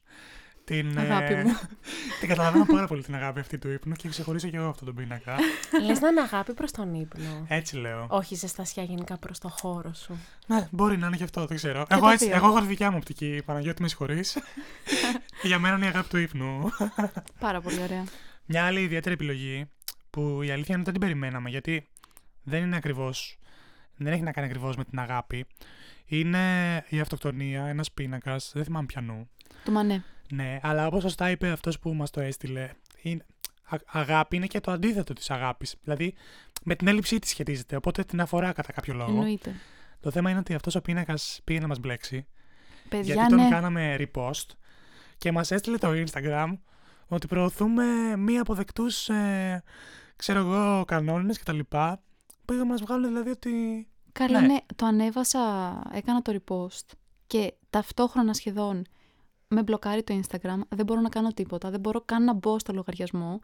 Την, 0.64 0.98
Αγάπη 0.98 1.34
μου. 1.34 1.58
την 2.20 2.28
καταλαβαίνω 2.28 2.64
πάρα 2.64 2.86
πολύ 2.86 3.02
την 3.02 3.14
αγάπη 3.14 3.40
αυτή 3.40 3.58
του 3.58 3.70
ύπνου 3.70 3.94
και 3.94 4.08
ξεχωρίζω 4.08 4.48
και 4.48 4.56
εγώ 4.56 4.68
αυτόν 4.68 4.86
τον 4.86 4.94
πίνακα. 4.94 5.36
Λες 5.86 6.00
να 6.00 6.08
είναι 6.08 6.20
αγάπη 6.20 6.54
προς 6.54 6.70
τον 6.70 6.94
ύπνο. 6.94 7.44
Έτσι 7.48 7.76
λέω. 7.76 8.06
Όχι 8.08 8.34
ζεστασιά 8.34 8.82
γενικά 8.82 9.18
προς 9.18 9.38
το 9.38 9.48
χώρο 9.48 9.92
σου. 9.94 10.18
Ναι, 10.46 10.68
μπορεί 10.70 10.96
να 10.96 11.06
είναι 11.06 11.16
και 11.16 11.24
αυτό, 11.24 11.46
δεν 11.46 11.56
ξέρω. 11.56 11.84
Και 11.88 11.94
Εγώ, 11.94 12.06
τα 12.06 12.12
έτσι, 12.12 12.26
δύο. 12.26 12.36
εγώ 12.36 12.46
έχω 12.46 12.60
τη 12.60 12.66
δικιά 12.66 12.90
μου 12.90 12.96
οπτική. 12.96 13.42
Παναγιώτη, 13.44 13.82
με 13.82 13.88
συγχωρείς. 13.88 14.38
Για 15.42 15.58
μένα 15.58 15.76
είναι 15.76 15.84
η 15.84 15.88
αγάπη 15.88 16.08
του 16.08 16.18
ύπνου. 16.18 16.70
Πάρα 17.38 17.60
πολύ 17.60 17.82
ωραία. 17.82 18.04
Μια 18.44 18.64
άλλη 18.64 18.80
ιδιαίτερη 18.80 19.14
επιλογή 19.14 19.70
που 20.10 20.42
η 20.42 20.50
αλήθεια 20.50 20.74
είναι 20.74 20.82
ότι 20.82 20.90
δεν 20.90 20.92
την 20.92 21.00
περιμέναμε 21.00 21.50
γιατί 21.50 21.88
δεν 22.42 22.62
είναι 22.62 22.76
ακριβώς. 22.76 23.39
Δεν 24.02 24.12
έχει 24.12 24.22
να 24.22 24.32
κάνει 24.32 24.46
ακριβώς 24.46 24.76
με 24.76 24.84
την 24.84 24.98
αγάπη. 24.98 25.46
Είναι 26.06 26.38
η 26.88 27.00
αυτοκτονία, 27.00 27.64
ένας 27.66 27.92
πίνακας, 27.92 28.50
δεν 28.54 28.64
θυμάμαι 28.64 28.86
πιανού. 28.86 29.28
Του 29.64 29.72
Μανέ. 29.72 30.04
Ναι, 30.32 30.58
αλλά 30.62 30.86
όπως 30.86 31.02
σωστά 31.02 31.30
είπε 31.30 31.48
αυτός 31.48 31.78
που 31.78 31.94
μας 31.94 32.10
το 32.10 32.20
έστειλε, 32.20 32.70
είναι, 33.02 33.26
α- 33.62 33.82
αγάπη 33.86 34.36
είναι 34.36 34.46
και 34.46 34.60
το 34.60 34.70
αντίθετο 34.70 35.12
της 35.12 35.30
αγάπης. 35.30 35.76
Δηλαδή 35.82 36.14
με 36.64 36.74
την 36.74 36.88
έλλειψή 36.88 37.18
της 37.18 37.30
σχετίζεται, 37.30 37.76
οπότε 37.76 38.04
την 38.04 38.20
αφορά 38.20 38.52
κατά 38.52 38.72
κάποιο 38.72 38.94
λόγο. 38.94 39.10
Εννοείται. 39.10 39.54
Το 40.00 40.10
θέμα 40.10 40.30
είναι 40.30 40.38
ότι 40.38 40.54
αυτός 40.54 40.74
ο 40.74 40.80
πίνακας 40.80 41.40
πήγε 41.44 41.60
να 41.60 41.66
μας 41.66 41.78
μπλέξει. 41.78 42.26
Παιδιά, 42.88 43.14
γιατί 43.14 43.28
τον 43.28 43.38
ναι. 43.38 43.48
κάναμε 43.48 43.96
repost 43.98 44.46
και 45.18 45.32
μας 45.32 45.50
έστειλε 45.50 45.78
το 45.78 45.88
Instagram 45.90 46.58
ότι 47.06 47.26
προωθούμε 47.26 48.16
μη 48.16 48.38
αποδεκτούς, 48.38 49.08
ε, 49.08 49.62
ξέρω 50.16 50.38
εγώ, 50.38 50.84
κανόνες 50.84 51.38
και 51.38 51.44
τα 51.44 51.52
λοιπά. 51.52 52.02
Που 52.50 52.56
είχαν 52.56 52.66
να 52.66 52.72
μας 52.72 52.82
βγάλουν 52.82 53.06
δηλαδή 53.06 53.30
ότι... 53.30 53.86
Καλά, 54.12 54.40
Ναι. 54.40 54.46
ναι. 54.46 54.56
Το 54.76 54.86
ανέβασα, 54.86 55.40
έκανα 55.92 56.22
το 56.22 56.38
repost 56.38 56.94
και 57.26 57.54
ταυτόχρονα 57.70 58.34
σχεδόν 58.34 58.84
με 59.48 59.62
μπλοκάρει 59.62 60.02
το 60.02 60.20
Instagram. 60.20 60.58
Δεν 60.68 60.86
μπορώ 60.86 61.00
να 61.00 61.08
κάνω 61.08 61.28
τίποτα. 61.28 61.70
Δεν 61.70 61.80
μπορώ 61.80 62.00
καν 62.00 62.24
να 62.24 62.32
μπω 62.34 62.58
στο 62.58 62.72
λογαριασμό. 62.72 63.40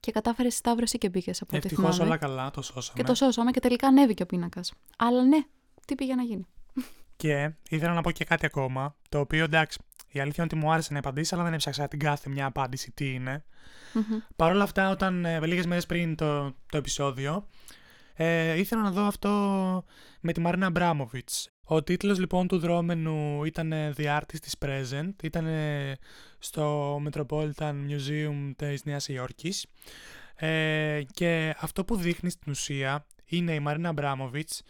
Και 0.00 0.12
κατάφερε 0.12 0.50
σταύρωση 0.50 0.98
και 0.98 1.08
μπήκες 1.08 1.42
από 1.42 1.56
ό,τι 1.56 1.66
Ευτυχώς 1.66 1.94
θυμάμαι. 1.94 2.10
όλα 2.10 2.18
καλά, 2.20 2.50
το 2.50 2.62
σώσαμε. 2.62 2.98
Και 2.98 3.04
το 3.04 3.14
σώσαμε 3.14 3.50
και 3.50 3.60
τελικά 3.60 3.86
ανέβηκε 3.86 4.22
ο 4.22 4.26
πίνακας. 4.26 4.72
Αλλά 4.98 5.22
ναι, 5.24 5.38
τι 5.86 5.94
πήγε 5.94 6.14
να 6.14 6.22
γίνει. 6.22 6.46
Και 7.16 7.52
ήθελα 7.68 7.92
να 7.92 8.00
πω 8.00 8.10
και 8.10 8.24
κάτι 8.24 8.46
ακόμα, 8.46 8.96
το 9.08 9.18
οποίο 9.18 9.44
εντάξει, 9.44 9.78
η 10.08 10.20
αλήθεια 10.20 10.44
είναι 10.44 10.52
ότι 10.54 10.64
μου 10.64 10.72
άρεσε 10.72 10.92
να 10.92 10.98
απαντήσει, 10.98 11.34
αλλά 11.34 11.44
δεν 11.44 11.52
έψαξα 11.52 11.88
την 11.88 11.98
κάθε 11.98 12.28
μια 12.28 12.46
απάντηση 12.46 12.90
τι 12.90 13.12
είναι. 13.12 13.44
Μμμ. 13.92 14.18
Παρ' 14.36 14.50
όλα 14.52 14.62
αυτά, 14.62 14.90
όταν 14.90 15.24
ε, 15.24 15.46
λίγες 15.46 15.66
μέρες 15.66 15.86
πριν 15.86 16.16
το, 16.16 16.44
το 16.66 16.76
επεισόδιο, 16.76 17.46
ε, 18.24 18.58
ήθελα 18.58 18.82
να 18.82 18.90
δω 18.90 19.02
αυτό 19.02 19.84
με 20.20 20.32
τη 20.32 20.40
Μαρίνα 20.40 20.66
Αμπράμοβιτς. 20.66 21.50
Ο 21.64 21.82
τίτλος 21.82 22.18
λοιπόν 22.18 22.48
του 22.48 22.58
δρόμενου 22.58 23.44
ήταν 23.44 23.72
ε, 23.72 23.92
The 23.96 24.18
Artist 24.18 24.44
is 24.50 24.68
Present, 24.68 25.12
ήταν 25.22 25.46
ε, 25.46 25.98
στο 26.38 26.96
Metropolitan 27.06 27.74
Museum 27.88 28.52
της 28.56 28.84
Νέας 28.84 29.08
Υόρκης. 29.08 29.66
Ε, 30.34 31.02
και 31.12 31.54
αυτό 31.58 31.84
που 31.84 31.96
δείχνει 31.96 32.30
στην 32.30 32.52
ουσία 32.52 33.06
είναι 33.24 33.54
η 33.54 33.60
Μαρίνα 33.60 33.88
Αμπράμοβιτς 33.88 34.62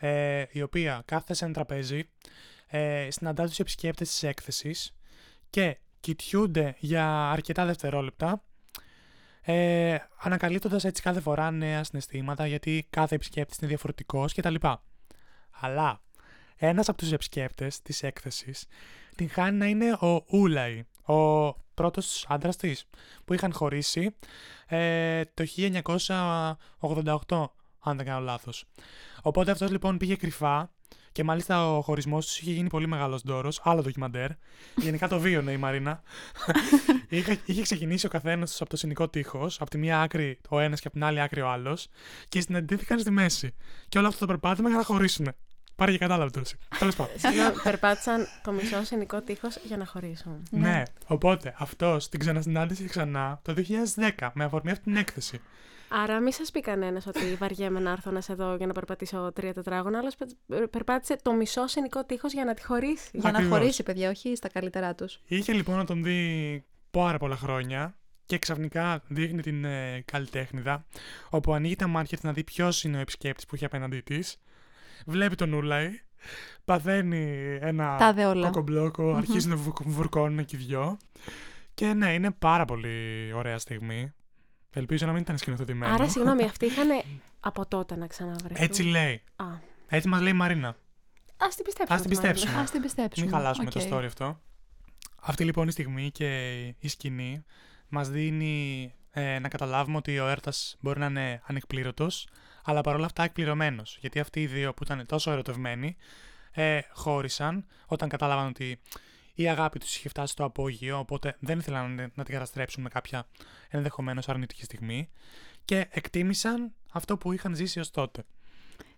ε, 0.00 0.44
η 0.50 0.62
οποία 0.62 1.02
κάθεται 1.04 1.34
σε 1.34 1.44
ένα 1.44 1.54
τραπέζι, 1.54 2.08
ε, 2.66 3.08
συναντά 3.10 3.46
τους 3.46 3.58
επισκέπτες 3.58 4.08
της 4.10 4.22
έκθεσης 4.22 4.94
και 5.50 5.78
κοιτιούνται 6.00 6.76
για 6.78 7.30
αρκετά 7.30 7.64
δευτερόλεπτα 7.64 8.44
ε, 9.44 9.96
ανακαλύπτοντας 10.18 10.84
έτσι 10.84 11.02
κάθε 11.02 11.20
φορά 11.20 11.50
νέα 11.50 11.84
συναισθήματα 11.84 12.46
γιατί 12.46 12.86
κάθε 12.90 13.14
επισκέπτης 13.14 13.58
είναι 13.58 13.68
διαφορετικός 13.68 14.34
κτλ. 14.34 14.54
Αλλά 15.50 16.00
ένας 16.56 16.88
από 16.88 16.98
τους 16.98 17.12
επισκέπτες 17.12 17.82
της 17.82 18.02
έκθεσης 18.02 18.66
την 19.16 19.30
χάνει 19.30 19.56
να 19.56 19.66
είναι 19.66 19.92
ο 19.92 20.24
Ούλαϊ, 20.30 20.84
ο 21.02 21.52
πρώτος 21.52 22.26
άντρας 22.28 22.56
της, 22.56 22.84
που 23.24 23.34
είχαν 23.34 23.52
χωρίσει 23.52 24.16
ε, 24.66 25.24
το 25.24 25.44
1988, 27.28 27.50
αν 27.78 27.96
δεν 27.96 28.06
κάνω 28.06 28.20
λάθος. 28.20 28.64
Οπότε 29.22 29.50
αυτός 29.50 29.70
λοιπόν 29.70 29.96
πήγε 29.96 30.16
κρυφά 30.16 30.70
και 31.14 31.24
μάλιστα 31.24 31.76
ο 31.76 31.80
χωρισμός 31.80 32.26
τους 32.26 32.38
είχε 32.38 32.50
γίνει 32.50 32.68
πολύ 32.68 32.88
μεγάλος 32.88 33.22
ντόρος, 33.22 33.60
άλλο 33.64 33.82
ντοκιμαντέρ. 33.82 34.30
Γενικά 34.76 35.08
το 35.08 35.18
βίωνε 35.18 35.52
η 35.52 35.56
Μαρίνα. 35.56 36.02
είχε, 37.08 37.38
είχε 37.44 37.62
ξεκινήσει 37.62 38.06
ο 38.06 38.08
καθένας 38.08 38.50
τους 38.50 38.60
από 38.60 38.70
το 38.70 38.76
συνικό 38.76 39.08
τείχος, 39.08 39.60
από 39.60 39.70
τη 39.70 39.78
μία 39.78 40.00
άκρη 40.00 40.38
ο 40.48 40.58
ένας 40.58 40.80
και 40.80 40.86
από 40.86 40.96
την 40.96 41.06
άλλη 41.06 41.20
άκρη 41.20 41.40
ο 41.40 41.48
άλλος 41.48 41.88
και 42.28 42.40
συναντήθηκαν 42.40 42.98
στη 42.98 43.10
μέση. 43.10 43.54
Και 43.88 43.98
όλο 43.98 44.06
αυτό 44.06 44.18
το 44.18 44.26
περπάτημα 44.26 44.68
για 44.68 44.78
να 44.78 44.84
χωρίσουν. 44.84 45.26
Πάρε 45.76 45.92
και 45.92 45.98
κατάλαβε 45.98 46.30
τώρα. 46.30 46.44
εσύ. 46.46 46.56
Τέλος 46.78 46.96
πάντων. 46.96 47.14
Συγγνώμη, 47.18 47.54
περπάτησαν 47.62 48.26
το 48.42 48.52
μισό 48.52 48.84
συνικό 48.84 49.22
τείχος 49.22 49.56
για 49.64 49.76
να 49.76 49.86
χωρίσουν. 49.86 50.42
Ναι, 50.50 50.82
οπότε 51.06 51.54
αυτός 51.58 52.08
την 52.08 52.20
ξανασυνάντησε 52.20 52.84
ξανά 52.84 53.40
το 53.42 53.54
2010 54.18 54.30
με 54.34 54.44
αφορμή 54.44 54.70
αυτή 54.70 54.84
την 54.84 54.96
έκθεση. 54.96 55.40
Άρα, 56.02 56.20
μη 56.20 56.32
σας 56.32 56.50
πει 56.50 56.60
κανένας 56.60 57.06
ότι 57.06 57.34
βαριέμαι 57.38 57.80
να 57.80 57.90
έρθω 57.90 58.10
να 58.10 58.20
σε 58.20 58.34
δω 58.34 58.54
για 58.56 58.66
να 58.66 58.72
περπατήσω 58.72 59.32
τρία 59.34 59.54
τετράγωνα. 59.54 59.98
Άλλο 59.98 60.10
περπάτησε 60.70 61.16
το 61.22 61.32
μισό 61.32 61.66
συνικό 61.66 62.04
τείχος 62.04 62.32
για 62.32 62.44
να 62.44 62.54
τη 62.54 62.64
χωρίσει. 62.64 63.10
Για 63.12 63.30
να 63.30 63.38
Ακριβώς. 63.38 63.58
χωρίσει, 63.58 63.82
παιδιά, 63.82 64.10
όχι 64.10 64.36
στα 64.36 64.48
καλύτερά 64.48 64.94
τους. 64.94 65.20
Είχε 65.26 65.52
λοιπόν 65.52 65.76
να 65.76 65.84
τον 65.84 66.02
δει 66.02 66.64
πάρα 66.90 67.18
πολλά 67.18 67.36
χρόνια 67.36 67.94
και 68.26 68.38
ξαφνικά 68.38 69.02
δείχνει 69.08 69.42
την 69.42 69.64
ε, 69.64 70.02
καλλιτέχνηδα, 70.12 70.84
όπου 71.30 71.52
ανοίγει 71.54 71.76
τα 71.76 71.86
μάτια 71.86 72.16
της 72.16 72.26
να 72.26 72.32
δει 72.32 72.44
ποιος 72.44 72.84
είναι 72.84 72.96
ο 72.96 73.00
επισκέπτης 73.00 73.46
που 73.46 73.54
έχει 73.54 73.64
απέναντί 73.64 74.00
της. 74.00 74.36
Βλέπει 75.06 75.34
τον 75.34 75.52
Ούλαϊ, 75.52 76.00
παθαίνει 76.64 77.56
ένα 77.60 77.96
Τα 77.98 78.12
δε 78.12 78.24
όλα. 78.26 78.46
κοκομπλόκο, 78.46 79.14
αρχίζουν 79.14 79.50
να 79.50 79.56
βου- 79.56 79.82
βουρκώνουν 79.84 80.44
και 80.44 80.56
οι 80.56 80.58
δυο. 80.58 80.96
Και 81.74 81.92
ναι, 81.92 82.12
είναι 82.14 82.30
πάρα 82.30 82.64
πολύ 82.64 83.32
ωραία 83.34 83.58
στιγμή. 83.58 84.12
Ελπίζω 84.74 85.06
να 85.06 85.12
μην 85.12 85.20
ήταν 85.20 85.38
σκηνοθετημένο. 85.38 85.94
Άρα, 85.94 86.08
συγγνώμη, 86.08 86.44
αυτοί 86.52 86.66
είχαν 86.66 86.88
από 87.40 87.66
τότε 87.66 87.96
να 87.96 88.06
ξαναβρεθούν. 88.06 88.64
Έτσι 88.64 88.82
λέει. 88.82 89.22
Α, 89.36 89.44
Έτσι 89.88 90.08
μας 90.08 90.20
λέει 90.20 90.32
η 90.32 90.36
Μαρίνα. 90.36 90.76
ας 91.36 91.54
την 91.54 91.64
πιστέψουμε. 91.64 91.96
Ας 91.96 92.00
την 92.00 92.10
πιστέψουμε. 92.10 92.58
Ας 92.60 92.64
την 92.64 92.80
πιστέψουμε. 92.80 93.26
Μην 93.26 93.34
χαλάσουμε 93.34 93.66
Οκ. 93.66 93.72
το 93.72 93.96
story 93.96 94.04
αυτό. 94.04 94.40
Αυτή 95.20 95.44
λοιπόν 95.44 95.68
η 95.68 95.70
στιγμή 95.70 96.10
και 96.10 96.58
η 96.78 96.88
σκηνή 96.88 97.44
μας 97.88 98.08
δίνει 98.08 98.94
ε, 99.10 99.38
να 99.38 99.48
καταλάβουμε 99.48 99.96
ότι 99.96 100.18
ο 100.18 100.28
έρωτας 100.28 100.76
μπορεί 100.80 100.98
να 100.98 101.06
είναι 101.06 101.42
ανεκπλήρωτος, 101.46 102.28
αλλά 102.64 102.80
παρόλα 102.80 103.06
αυτά 103.06 103.22
εκπληρωμένος. 103.22 103.96
Γιατί 104.00 104.20
αυτοί 104.20 104.40
οι 104.42 104.46
δύο 104.46 104.74
που 104.74 104.82
ήταν 104.84 105.06
τόσο 105.06 105.30
ερωτευμένοι 105.30 105.96
ε, 106.50 106.80
χώρισαν 106.92 107.66
όταν 107.86 108.08
κατάλαβαν 108.08 108.46
ότι 108.46 108.80
η 109.34 109.48
αγάπη 109.48 109.78
τους 109.78 109.96
είχε 109.96 110.08
φτάσει 110.08 110.32
στο 110.32 110.44
απόγειο, 110.44 110.98
οπότε 110.98 111.36
δεν 111.40 111.58
ήθελαν 111.58 111.94
να- 111.94 112.10
να 112.14 112.24
την 112.24 112.34
καταστρέψουν 112.34 112.82
με 112.82 112.88
κάποια 112.88 113.26
ενδεχομένως 113.68 114.28
αρνητική 114.28 114.64
στιγμή 114.64 115.10
και 115.64 115.86
εκτίμησαν 115.90 116.72
αυτό 116.92 117.16
που 117.16 117.32
είχαν 117.32 117.54
ζήσει 117.54 117.80
ως 117.80 117.90
τότε. 117.90 118.24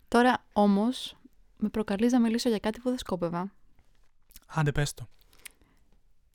Τώρα 0.09 0.45
όμως, 0.53 1.17
με 1.57 1.69
προκαλείς 1.69 2.13
να 2.13 2.21
μιλήσω 2.21 2.49
για 2.49 2.59
κάτι 2.59 2.81
που 2.81 2.89
δεν 2.89 2.99
σκόπευα. 2.99 3.53
Άντε 4.47 4.73
πες 4.73 4.95
το. 4.95 5.09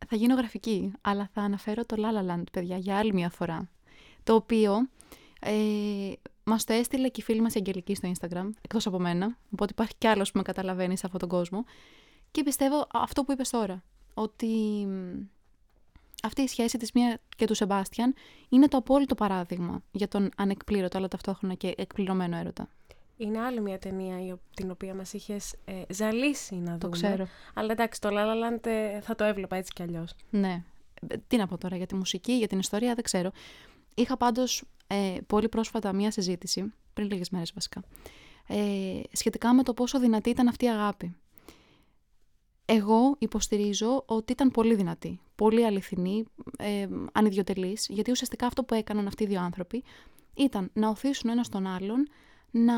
Θα 0.07 0.15
γίνω 0.15 0.35
γραφική, 0.35 0.91
αλλά 1.01 1.29
θα 1.33 1.41
αναφέρω 1.41 1.85
το 1.85 1.95
La 1.99 2.17
La 2.17 2.31
Land, 2.31 2.43
παιδιά, 2.51 2.77
για 2.77 2.97
άλλη 2.97 3.13
μια 3.13 3.29
φορά. 3.29 3.69
Το 4.23 4.33
οποίο 4.35 4.89
ε, 5.41 5.53
μας 6.43 6.63
το 6.63 6.73
έστειλε 6.73 7.09
και 7.09 7.21
η 7.21 7.23
φίλη 7.23 7.41
μας 7.41 7.53
η 7.53 7.57
Αγγελική 7.57 7.95
στο 7.95 8.11
Instagram, 8.11 8.49
εκτός 8.61 8.87
από 8.87 8.99
μένα. 8.99 9.37
Οπότε 9.51 9.71
υπάρχει 9.71 9.93
κι 9.97 10.07
άλλος 10.07 10.31
που 10.31 10.37
με 10.37 10.43
καταλαβαίνει 10.43 10.97
σε 10.97 11.05
αυτόν 11.05 11.19
τον 11.19 11.29
κόσμο. 11.29 11.65
Και 12.31 12.43
πιστεύω 12.43 12.87
αυτό 12.93 13.23
που 13.23 13.31
είπες 13.31 13.49
τώρα. 13.49 13.83
Ότι 14.13 14.85
μ, 14.87 15.19
αυτή 16.23 16.41
η 16.41 16.47
σχέση 16.47 16.77
της 16.77 16.91
μία 16.91 17.19
και 17.35 17.45
του 17.45 17.53
Σεμπάστιαν 17.55 18.13
είναι 18.49 18.67
το 18.67 18.77
απόλυτο 18.77 19.15
παράδειγμα 19.15 19.83
για 19.91 20.07
τον 20.07 20.29
ανεκπλήρωτο 20.37 20.97
αλλά 20.97 21.07
ταυτόχρονα 21.07 21.53
και 21.53 21.73
εκπληρωμένο 21.77 22.37
έρωτα. 22.37 22.69
Είναι 23.17 23.39
άλλη 23.41 23.61
μια 23.61 23.79
ταινία 23.79 24.25
η 24.25 24.31
ο- 24.31 24.39
την 24.55 24.71
οποία 24.71 24.93
μας 24.95 25.13
είχες 25.13 25.55
ε, 25.65 25.81
ζαλίσει 25.89 26.55
να 26.55 26.63
δούμε. 26.65 26.77
Το 26.77 26.89
ξέρω. 26.89 27.27
Αλλά 27.53 27.71
εντάξει, 27.71 28.01
το 28.01 28.09
La 28.11 28.13
La 28.13 28.53
Land 28.55 28.65
ε, 28.65 29.01
θα 29.01 29.15
το 29.15 29.23
έβλεπα 29.23 29.55
έτσι 29.55 29.73
κι 29.73 29.81
αλλιώς. 29.81 30.13
Ναι. 30.29 30.63
Ε, 31.07 31.15
Τι 31.27 31.37
να 31.37 31.47
πω 31.47 31.57
τώρα 31.57 31.75
για 31.75 31.85
τη 31.85 31.95
μουσική, 31.95 32.33
για 32.33 32.47
την 32.47 32.59
ιστορία, 32.59 32.93
δεν 32.93 33.03
ξέρω. 33.03 33.31
Είχα 33.95 34.17
πάντως 34.17 34.63
ε, 34.87 35.17
πολύ 35.27 35.49
πρόσφατα 35.49 35.93
μία 35.93 36.11
συζήτηση, 36.11 36.73
πριν 36.93 37.09
λίγες 37.09 37.29
μέρες 37.29 37.51
βασικά, 37.53 37.81
ε, 38.47 39.01
σχετικά 39.11 39.53
με 39.53 39.63
το 39.63 39.73
πόσο 39.73 39.99
δυνατή 39.99 40.29
ήταν 40.29 40.47
αυτή 40.47 40.65
η 40.65 40.69
αγάπη. 40.69 41.15
Εγώ 42.73 43.15
υποστηρίζω 43.17 44.03
ότι 44.05 44.31
ήταν 44.31 44.51
πολύ 44.51 44.75
δυνατή, 44.75 45.19
πολύ 45.35 45.65
αληθινή, 45.65 46.25
ε, 46.57 46.87
ανιδιοτελής, 47.11 47.87
γιατί 47.89 48.11
ουσιαστικά 48.11 48.45
αυτό 48.45 48.63
που 48.63 48.73
έκαναν 48.73 49.07
αυτοί 49.07 49.23
οι 49.23 49.27
δύο 49.27 49.41
άνθρωποι 49.41 49.83
ήταν 50.33 50.69
να 50.73 50.89
οθήσουν 50.89 51.29
ένας 51.29 51.49
τον 51.49 51.67
άλλον 51.67 52.07
να, 52.51 52.75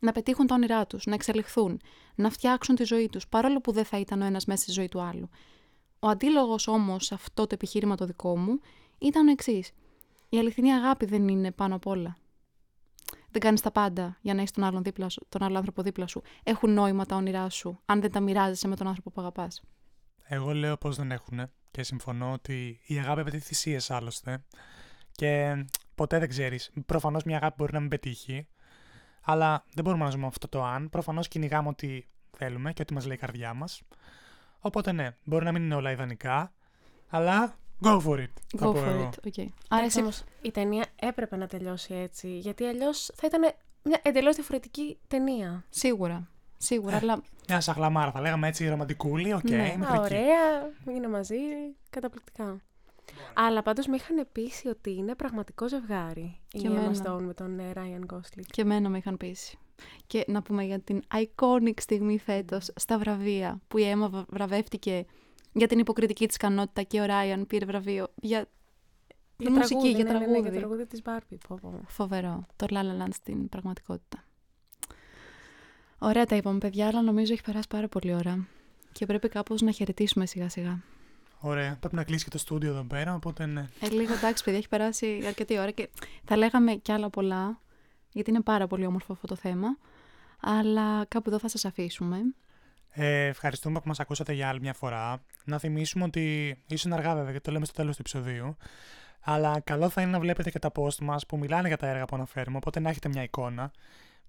να 0.00 0.12
πετύχουν 0.12 0.46
τα 0.46 0.54
όνειρά 0.54 0.86
τους, 0.86 1.06
να 1.06 1.14
εξελιχθούν, 1.14 1.80
να 2.14 2.30
φτιάξουν 2.30 2.74
τη 2.74 2.84
ζωή 2.84 3.08
τους, 3.08 3.28
παρόλο 3.28 3.60
που 3.60 3.72
δεν 3.72 3.84
θα 3.84 3.98
ήταν 3.98 4.22
ο 4.22 4.24
ένας 4.24 4.44
μέσα 4.44 4.62
στη 4.62 4.72
ζωή 4.72 4.88
του 4.88 5.00
άλλου. 5.00 5.28
Ο 5.98 6.08
αντίλογος 6.08 6.68
όμως 6.68 7.04
σε 7.04 7.14
αυτό 7.14 7.42
το 7.46 7.54
επιχείρημα 7.54 7.96
το 7.96 8.04
δικό 8.04 8.36
μου 8.38 8.60
ήταν 8.98 9.28
ο 9.28 9.30
εξής. 9.30 9.70
Η 10.28 10.38
αληθινή 10.38 10.72
αγάπη 10.72 11.06
δεν 11.06 11.28
είναι 11.28 11.50
πάνω 11.50 11.74
απ' 11.74 11.86
όλα. 11.86 12.16
Δεν 13.34 13.42
κάνεις 13.42 13.60
τα 13.60 13.70
πάντα 13.70 14.18
για 14.20 14.34
να 14.34 14.40
έχεις 14.40 14.52
τον, 14.52 14.64
άλλον 14.64 14.82
δίπλα 14.82 15.08
σου, 15.08 15.26
τον 15.28 15.42
άλλο 15.42 15.56
άνθρωπο 15.56 15.82
δίπλα 15.82 16.06
σου. 16.06 16.22
Έχουν 16.42 16.72
νόημα 16.72 17.06
τα 17.06 17.16
όνειρά 17.16 17.48
σου, 17.48 17.80
αν 17.84 18.00
δεν 18.00 18.12
τα 18.12 18.20
μοιράζεσαι 18.20 18.68
με 18.68 18.76
τον 18.76 18.86
άνθρωπο 18.86 19.10
που 19.10 19.20
αγαπάς. 19.20 19.62
Εγώ 20.22 20.54
λέω 20.54 20.76
πως 20.76 20.96
δεν 20.96 21.10
έχουν 21.10 21.50
και 21.70 21.82
συμφωνώ 21.82 22.32
ότι 22.32 22.80
η 22.86 22.98
αγάπη 22.98 23.20
απαιτεί 23.20 23.38
θυσίε 23.38 23.78
άλλωστε. 23.88 24.44
Και 25.12 25.64
ποτέ 25.94 26.18
δεν 26.18 26.28
ξέρεις. 26.28 26.70
Προφανώς 26.86 27.22
μια 27.22 27.36
αγάπη 27.36 27.54
μπορεί 27.58 27.72
να 27.72 27.80
μην 27.80 27.88
πετύχει, 27.88 28.48
αλλά 29.22 29.64
δεν 29.74 29.84
μπορούμε 29.84 30.04
να 30.04 30.10
ζούμε 30.10 30.26
αυτό 30.26 30.48
το 30.48 30.64
αν. 30.64 30.90
Προφανώς 30.90 31.28
κυνηγάμε 31.28 31.68
ό,τι 31.68 32.02
θέλουμε 32.36 32.72
και 32.72 32.82
ό,τι 32.82 32.94
μας 32.94 33.06
λέει 33.06 33.16
η 33.16 33.18
καρδιά 33.18 33.54
μας. 33.54 33.82
Οπότε 34.58 34.92
ναι, 34.92 35.16
μπορεί 35.24 35.44
να 35.44 35.52
μην 35.52 35.62
είναι 35.62 35.74
όλα 35.74 35.90
ιδανικά, 35.90 36.52
αλλά 37.08 37.58
go 37.80 38.00
for 38.00 38.18
it. 38.18 38.60
Go 38.60 38.74
for 38.74 39.08
it. 39.08 39.28
Okay. 39.28 39.46
Άρα 39.68 39.84
εσύ... 39.84 40.00
όμως, 40.00 40.24
η 40.42 40.50
ταινία 40.50 40.86
έπρεπε 40.96 41.36
να 41.36 41.46
τελειώσει 41.46 41.94
έτσι, 41.94 42.38
γιατί 42.38 42.64
αλλιώς 42.64 43.10
θα 43.14 43.26
ήταν 43.26 43.54
μια 43.82 44.00
εντελώς 44.02 44.34
διαφορετική 44.34 44.98
ταινία. 45.08 45.64
Σίγουρα. 45.68 46.28
Σίγουρα, 46.56 46.96
ε, 46.96 46.98
αλλά... 47.02 47.22
Μια 47.48 47.60
σαχλαμάρα, 47.60 48.10
θα 48.10 48.20
λέγαμε 48.20 48.48
έτσι 48.48 48.68
ρομαντικούλη, 48.68 49.32
ok. 49.32 49.40
Okay, 49.42 49.50
ναι. 49.50 49.98
ωραία, 49.98 50.72
είναι 50.88 51.08
μαζί, 51.08 51.36
καταπληκτικά. 51.90 52.60
Αλλά 53.34 53.62
πάντως 53.62 53.86
με 53.86 53.96
είχαν 53.96 54.26
πείσει 54.32 54.68
ότι 54.68 54.94
είναι 54.94 55.14
πραγματικό 55.14 55.68
ζευγάρι 55.68 56.40
η 56.52 56.60
Emma 56.62 57.06
Stone 57.06 57.20
με 57.20 57.34
τον 57.34 57.60
Ryan 57.74 58.14
Gosling. 58.14 58.42
Και 58.50 58.62
εμένα 58.62 58.88
με 58.88 58.98
είχαν 58.98 59.16
πείσει. 59.16 59.58
Και 60.06 60.24
να 60.26 60.42
πούμε 60.42 60.64
για 60.64 60.80
την 60.80 61.02
iconic 61.14 61.80
στιγμή 61.80 62.18
φέτος 62.18 62.70
στα 62.76 62.98
βραβεία 62.98 63.60
που 63.68 63.78
η 63.78 63.92
Emma 63.94 64.24
βραβεύτηκε 64.28 65.06
για 65.54 65.66
την 65.66 65.78
υποκριτική 65.78 66.26
της 66.26 66.36
ικανότητα 66.36 66.82
και 66.82 67.00
ο 67.00 67.04
Ράιαν 67.04 67.46
πήρε 67.46 67.64
βραβείο 67.64 68.06
για, 68.20 68.46
για 69.36 69.50
μουσική, 69.50 69.74
τραγούδι, 69.74 69.94
για 69.94 70.04
τραγούδι. 70.04 70.30
Ναι, 70.30 70.38
ναι, 70.38 70.48
για 70.48 70.58
τραγούδι 70.58 70.86
της 70.86 71.02
Barbie. 71.04 71.36
Πω, 71.48 71.58
πω. 71.62 71.80
Φοβερό. 71.86 72.46
Το 72.56 72.66
La 72.68 72.76
La 72.76 73.02
Land 73.02 73.12
στην 73.12 73.48
πραγματικότητα. 73.48 74.24
Ωραία 75.98 76.26
τα 76.26 76.36
είπαμε 76.36 76.58
παιδιά, 76.58 76.86
αλλά 76.86 77.02
νομίζω 77.02 77.32
έχει 77.32 77.42
περάσει 77.42 77.68
πάρα 77.68 77.88
πολύ 77.88 78.14
ώρα. 78.14 78.46
Και 78.92 79.06
πρέπει 79.06 79.28
κάπως 79.28 79.60
να 79.60 79.70
χαιρετήσουμε 79.70 80.26
σιγά 80.26 80.48
σιγά. 80.48 80.82
Ωραία. 81.40 81.76
Πρέπει 81.80 81.94
να 81.94 82.04
κλείσει 82.04 82.24
και 82.24 82.30
το 82.30 82.38
στούντιο 82.38 82.70
εδώ 82.70 82.82
πέρα, 82.82 83.14
οπότε 83.14 83.46
ναι. 83.46 83.68
Ε, 83.80 83.88
λίγο 83.88 84.12
εντάξει, 84.12 84.44
παιδιά, 84.44 84.58
έχει 84.58 84.68
περάσει 84.68 85.22
αρκετή 85.26 85.58
ώρα 85.58 85.70
και 85.70 85.88
θα 86.24 86.36
λέγαμε 86.36 86.74
κι 86.74 86.92
άλλα 86.92 87.10
πολλά, 87.10 87.60
γιατί 88.12 88.30
είναι 88.30 88.40
πάρα 88.40 88.66
πολύ 88.66 88.86
όμορφο 88.86 89.12
αυτό 89.12 89.26
το 89.26 89.36
θέμα. 89.36 89.78
Αλλά 90.40 91.04
κάπου 91.04 91.28
εδώ 91.28 91.38
θα 91.38 91.48
σας 91.48 91.64
αφήσουμε. 91.64 92.16
Ε, 92.96 93.26
ευχαριστούμε 93.26 93.80
που 93.80 93.88
μας 93.88 94.00
ακούσατε 94.00 94.32
για 94.32 94.48
άλλη 94.48 94.60
μια 94.60 94.72
φορά. 94.72 95.22
Να 95.44 95.58
θυμίσουμε 95.58 96.04
ότι 96.04 96.56
ίσως 96.66 96.84
είναι 96.84 96.94
αργά 96.94 97.14
βέβαια, 97.14 97.30
γιατί 97.30 97.44
το 97.44 97.52
λέμε 97.52 97.64
στο 97.64 97.74
τέλος 97.74 97.96
του 97.96 98.00
επεισοδίου. 98.00 98.56
Αλλά 99.20 99.60
καλό 99.60 99.88
θα 99.88 100.02
είναι 100.02 100.10
να 100.10 100.20
βλέπετε 100.20 100.50
και 100.50 100.58
τα 100.58 100.72
post 100.74 100.98
μας 101.00 101.26
που 101.26 101.38
μιλάνε 101.38 101.68
για 101.68 101.76
τα 101.76 101.86
έργα 101.86 102.04
που 102.04 102.16
αναφέρουμε, 102.16 102.56
οπότε 102.56 102.80
να 102.80 102.90
έχετε 102.90 103.08
μια 103.08 103.22
εικόνα. 103.22 103.70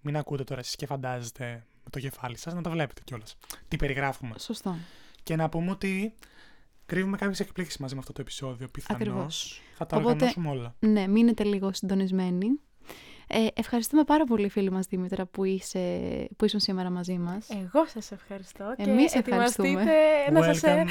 Μην 0.02 0.18
ακούτε 0.18 0.44
τώρα 0.44 0.60
εσείς 0.60 0.76
και 0.76 0.86
φαντάζεστε 0.86 1.66
με 1.84 1.90
το 1.90 2.00
κεφάλι 2.00 2.38
σας, 2.38 2.54
να 2.54 2.62
τα 2.62 2.70
βλέπετε 2.70 3.02
κιόλας. 3.04 3.38
Τι 3.68 3.76
περιγράφουμε. 3.76 4.36
Σωστό. 4.40 4.76
Και 5.24 5.36
να 5.36 5.50
πούμε 5.50 5.72
ότι 5.72 6.14
κρύβουμε 6.86 7.18
κάποιες 7.18 7.40
εκπλήξεις 7.40 7.78
μαζί 7.78 7.94
με 7.94 8.00
αυτό 8.00 8.14
το 8.14 8.22
επεισόδιο, 8.22 8.68
πιθανώς. 8.68 9.02
Ακριβώς. 9.02 9.62
Θα 9.74 9.86
τα 9.86 9.98
οργανώσουμε 9.98 10.50
όλα. 10.50 10.76
Ναι, 10.80 11.08
μείνετε 11.08 11.44
λίγο 11.44 11.74
συντονισμένοι. 11.74 12.48
Ε, 13.28 13.48
ευχαριστούμε 13.54 14.04
πάρα 14.04 14.24
πολύ 14.24 14.50
φίλη 14.50 14.72
μας 14.72 14.86
Δήμητρα 14.86 15.26
που, 15.26 15.44
είσαι, 15.44 15.80
που 16.38 16.46
ήσουν 16.46 16.60
σήμερα 16.60 16.90
μαζί 16.90 17.18
μας. 17.18 17.50
Εγώ 17.50 17.86
σας 17.86 18.12
ευχαριστώ 18.12 18.74
Εμείς 18.78 19.12
και 19.12 19.20
ευχαριστούμε. 19.20 19.84
να 20.32 20.44
σας 20.44 20.64
ε, 20.64 20.86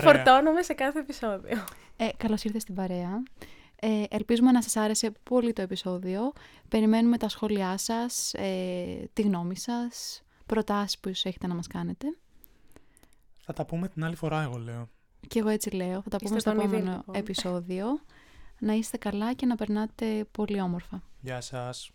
φορτώνουμε 0.04 0.62
σε 0.62 0.74
κάθε 0.74 0.98
επεισόδιο. 0.98 1.64
Ε, 1.96 2.08
καλώς 2.16 2.44
ήρθες 2.44 2.62
στην 2.62 2.74
παρέα. 2.74 3.22
Ε, 3.82 4.02
ελπίζουμε 4.08 4.50
να 4.50 4.62
σας 4.62 4.76
άρεσε 4.76 5.12
πολύ 5.22 5.52
το 5.52 5.62
επεισόδιο. 5.62 6.32
Περιμένουμε 6.68 7.18
τα 7.18 7.28
σχόλιά 7.28 7.76
σας, 7.78 8.34
ε, 8.34 9.10
τη 9.12 9.22
γνώμη 9.22 9.56
σας, 9.56 10.22
προτάσεις 10.46 10.98
που 10.98 11.08
ίσως 11.08 11.24
έχετε 11.24 11.46
να 11.46 11.54
μας 11.54 11.66
κάνετε. 11.66 12.06
Θα 13.40 13.52
τα 13.52 13.64
πούμε 13.64 13.88
την 13.88 14.04
άλλη 14.04 14.16
φορά, 14.16 14.42
εγώ 14.42 14.56
λέω. 14.56 14.88
Και 15.28 15.38
εγώ 15.38 15.48
έτσι 15.48 15.70
λέω. 15.70 16.02
Θα 16.02 16.10
τα 16.10 16.16
πούμε 16.16 16.38
στο 16.38 16.50
επόμενο 16.50 16.92
λοιπόν. 16.96 17.14
επεισόδιο 17.14 17.86
να 18.60 18.72
είστε 18.72 18.96
καλά 18.96 19.32
και 19.32 19.46
να 19.46 19.56
περνάτε 19.56 20.24
πολύ 20.30 20.60
όμορφα. 20.60 21.02
Γεια 21.20 21.40
σας. 21.40 21.90